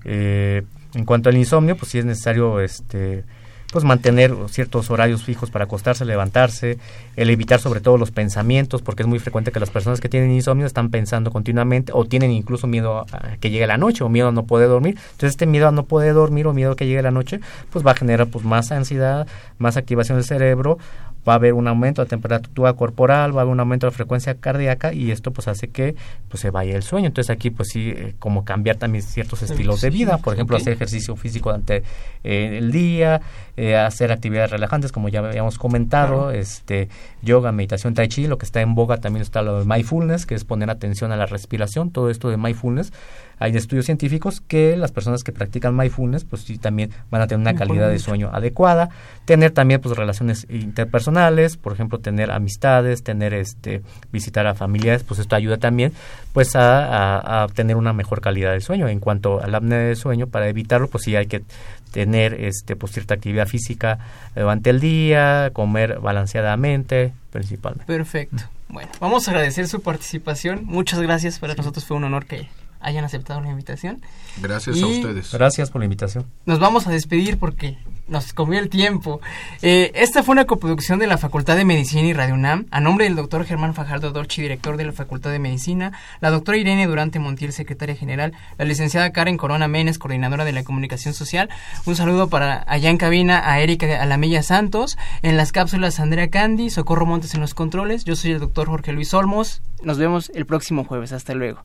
Eh, 0.04 0.62
en 0.94 1.04
cuanto 1.04 1.28
al 1.28 1.36
insomnio, 1.36 1.76
pues 1.76 1.90
sí 1.90 1.98
es 1.98 2.04
necesario 2.04 2.60
este, 2.60 3.24
pues 3.72 3.84
mantener 3.84 4.34
ciertos 4.48 4.90
horarios 4.90 5.22
fijos 5.22 5.50
para 5.50 5.66
acostarse, 5.66 6.04
levantarse, 6.04 6.78
el 7.16 7.30
evitar 7.30 7.60
sobre 7.60 7.80
todo 7.80 7.98
los 7.98 8.10
pensamientos, 8.10 8.80
porque 8.80 9.02
es 9.02 9.08
muy 9.08 9.18
frecuente 9.18 9.52
que 9.52 9.60
las 9.60 9.70
personas 9.70 10.00
que 10.00 10.08
tienen 10.08 10.30
insomnio 10.30 10.66
están 10.66 10.90
pensando 10.90 11.30
continuamente 11.30 11.92
o 11.94 12.04
tienen 12.06 12.30
incluso 12.30 12.66
miedo 12.66 13.00
a 13.12 13.36
que 13.40 13.50
llegue 13.50 13.66
la 13.66 13.76
noche 13.76 14.04
o 14.04 14.08
miedo 14.08 14.28
a 14.28 14.32
no 14.32 14.44
poder 14.44 14.68
dormir. 14.68 14.96
Entonces 14.96 15.30
este 15.30 15.46
miedo 15.46 15.68
a 15.68 15.72
no 15.72 15.84
poder 15.84 16.14
dormir 16.14 16.46
o 16.46 16.54
miedo 16.54 16.72
a 16.72 16.76
que 16.76 16.86
llegue 16.86 17.02
la 17.02 17.10
noche, 17.10 17.40
pues 17.70 17.86
va 17.86 17.90
a 17.90 17.94
generar 17.94 18.28
pues 18.28 18.44
más 18.44 18.72
ansiedad, 18.72 19.26
más 19.58 19.76
activación 19.76 20.16
del 20.16 20.24
cerebro, 20.24 20.78
va 21.28 21.34
a 21.34 21.36
haber 21.36 21.52
un 21.52 21.68
aumento 21.68 22.02
de 22.02 22.08
temperatura 22.08 22.72
corporal, 22.72 23.36
va 23.36 23.40
a 23.40 23.42
haber 23.42 23.52
un 23.52 23.60
aumento 23.60 23.86
de 23.86 23.92
la 23.92 23.96
frecuencia 23.96 24.34
cardíaca 24.34 24.92
y 24.92 25.10
esto 25.10 25.32
pues 25.32 25.46
hace 25.48 25.68
que 25.68 25.94
pues 26.28 26.40
se 26.40 26.50
vaya 26.50 26.74
el 26.74 26.82
sueño. 26.82 27.08
Entonces 27.08 27.30
aquí 27.30 27.50
pues 27.50 27.68
sí, 27.68 27.90
eh, 27.94 28.14
como 28.18 28.44
cambiar 28.44 28.76
también 28.76 29.02
ciertos 29.02 29.42
estilos 29.42 29.80
de 29.80 29.90
vida, 29.90 30.18
por 30.18 30.34
ejemplo, 30.34 30.56
hacer 30.56 30.72
ejercicio 30.72 31.16
físico 31.16 31.50
durante 31.50 31.82
eh, 32.24 32.58
el 32.58 32.72
día, 32.72 33.20
eh, 33.56 33.76
hacer 33.76 34.10
actividades 34.10 34.50
relajantes 34.50 34.90
como 34.90 35.08
ya 35.08 35.20
habíamos 35.20 35.58
comentado, 35.58 36.30
este 36.30 36.88
yoga, 37.22 37.52
meditación, 37.52 37.94
tai 37.94 38.08
chi, 38.08 38.26
lo 38.26 38.38
que 38.38 38.46
está 38.46 38.60
en 38.60 38.74
boga 38.74 38.98
también 38.98 39.22
está 39.22 39.42
lo 39.42 39.58
de 39.58 39.64
mindfulness, 39.66 40.24
que 40.24 40.34
es 40.34 40.44
poner 40.44 40.70
atención 40.70 41.12
a 41.12 41.16
la 41.16 41.26
respiración, 41.26 41.90
todo 41.90 42.08
esto 42.10 42.30
de 42.30 42.36
mindfulness 42.36 42.92
hay 43.38 43.56
estudios 43.56 43.86
científicos 43.86 44.40
que 44.40 44.76
las 44.76 44.92
personas 44.92 45.24
que 45.24 45.32
practican 45.32 45.76
mindfulness 45.76 46.24
pues 46.24 46.42
sí 46.42 46.58
también 46.58 46.90
van 47.10 47.22
a 47.22 47.26
tener 47.26 47.40
una 47.40 47.54
calidad 47.54 47.88
de 47.88 47.98
sueño 47.98 48.30
adecuada, 48.32 48.90
tener 49.24 49.52
también 49.52 49.80
pues 49.80 49.96
relaciones 49.96 50.46
interpersonales, 50.50 51.56
por 51.56 51.72
ejemplo, 51.72 51.98
tener 51.98 52.30
amistades, 52.30 53.02
tener 53.02 53.34
este 53.34 53.82
visitar 54.12 54.46
a 54.46 54.54
familiares, 54.54 55.04
pues 55.04 55.20
esto 55.20 55.36
ayuda 55.36 55.58
también 55.58 55.92
pues 56.32 56.52
a, 56.54 57.46
tener 57.54 57.76
una 57.76 57.92
mejor 57.92 58.20
calidad 58.20 58.52
de 58.52 58.60
sueño. 58.60 58.88
En 58.88 59.00
cuanto 59.00 59.42
al 59.42 59.54
apnea 59.54 59.78
de 59.78 59.96
sueño, 59.96 60.26
para 60.26 60.48
evitarlo, 60.48 60.88
pues 60.88 61.04
sí 61.04 61.16
hay 61.16 61.26
que 61.26 61.42
tener 61.92 62.34
este 62.34 62.76
pues 62.76 62.92
cierta 62.92 63.14
actividad 63.14 63.46
física 63.46 63.98
durante 64.34 64.70
el 64.70 64.80
día, 64.80 65.50
comer 65.52 65.98
balanceadamente, 66.00 67.12
principalmente. 67.32 67.86
Perfecto. 67.86 68.44
Bueno, 68.68 68.90
vamos 69.00 69.26
a 69.26 69.30
agradecer 69.30 69.66
su 69.66 69.80
participación. 69.80 70.64
Muchas 70.64 71.00
gracias. 71.00 71.38
Para 71.38 71.54
nosotros 71.54 71.84
fue 71.84 71.96
un 71.96 72.04
honor 72.04 72.26
que 72.26 72.48
hayan 72.80 73.04
aceptado 73.04 73.40
la 73.40 73.50
invitación. 73.50 74.02
Gracias 74.40 74.82
a 74.82 74.86
ustedes. 74.86 75.32
Gracias 75.32 75.70
por 75.70 75.80
la 75.80 75.86
invitación. 75.86 76.26
Nos 76.46 76.58
vamos 76.58 76.86
a 76.86 76.90
despedir 76.90 77.38
porque 77.38 77.78
nos 78.08 78.32
comió 78.32 78.58
el 78.58 78.68
tiempo. 78.68 79.20
Eh, 79.62 79.92
esta 79.94 80.22
fue 80.22 80.32
una 80.32 80.46
coproducción 80.46 80.98
de 80.98 81.06
la 81.06 81.18
Facultad 81.18 81.56
de 81.56 81.64
Medicina 81.64 82.08
y 82.08 82.12
Radio 82.12 82.34
UNAM, 82.34 82.66
a 82.70 82.80
nombre 82.80 83.04
del 83.04 83.16
doctor 83.16 83.44
Germán 83.44 83.74
Fajardo 83.74 84.10
Dorchi, 84.10 84.42
director 84.42 84.76
de 84.76 84.84
la 84.84 84.92
Facultad 84.92 85.30
de 85.30 85.38
Medicina, 85.38 85.92
la 86.20 86.30
doctora 86.30 86.58
Irene 86.58 86.86
Durante 86.86 87.18
Montiel, 87.18 87.52
secretaria 87.52 87.94
general, 87.94 88.32
la 88.56 88.64
licenciada 88.64 89.12
Karen 89.12 89.36
Corona 89.36 89.68
Menes, 89.68 89.98
coordinadora 89.98 90.44
de 90.44 90.52
la 90.52 90.64
comunicación 90.64 91.14
social. 91.14 91.48
Un 91.84 91.96
saludo 91.96 92.28
para 92.28 92.64
allá 92.66 92.90
en 92.90 92.96
cabina 92.96 93.50
a 93.50 93.60
Erika 93.60 94.02
Alamella 94.02 94.42
Santos, 94.42 94.96
en 95.22 95.36
las 95.36 95.52
cápsulas 95.52 96.00
Andrea 96.00 96.30
Candy, 96.30 96.70
Socorro 96.70 97.06
Montes 97.06 97.34
en 97.34 97.40
los 97.40 97.54
controles. 97.54 98.04
Yo 98.04 98.16
soy 98.16 98.32
el 98.32 98.40
doctor 98.40 98.68
Jorge 98.68 98.92
Luis 98.92 99.12
Olmos. 99.14 99.62
Nos 99.82 99.98
vemos 99.98 100.30
el 100.34 100.46
próximo 100.46 100.84
jueves. 100.84 101.12
Hasta 101.12 101.34
luego. 101.34 101.64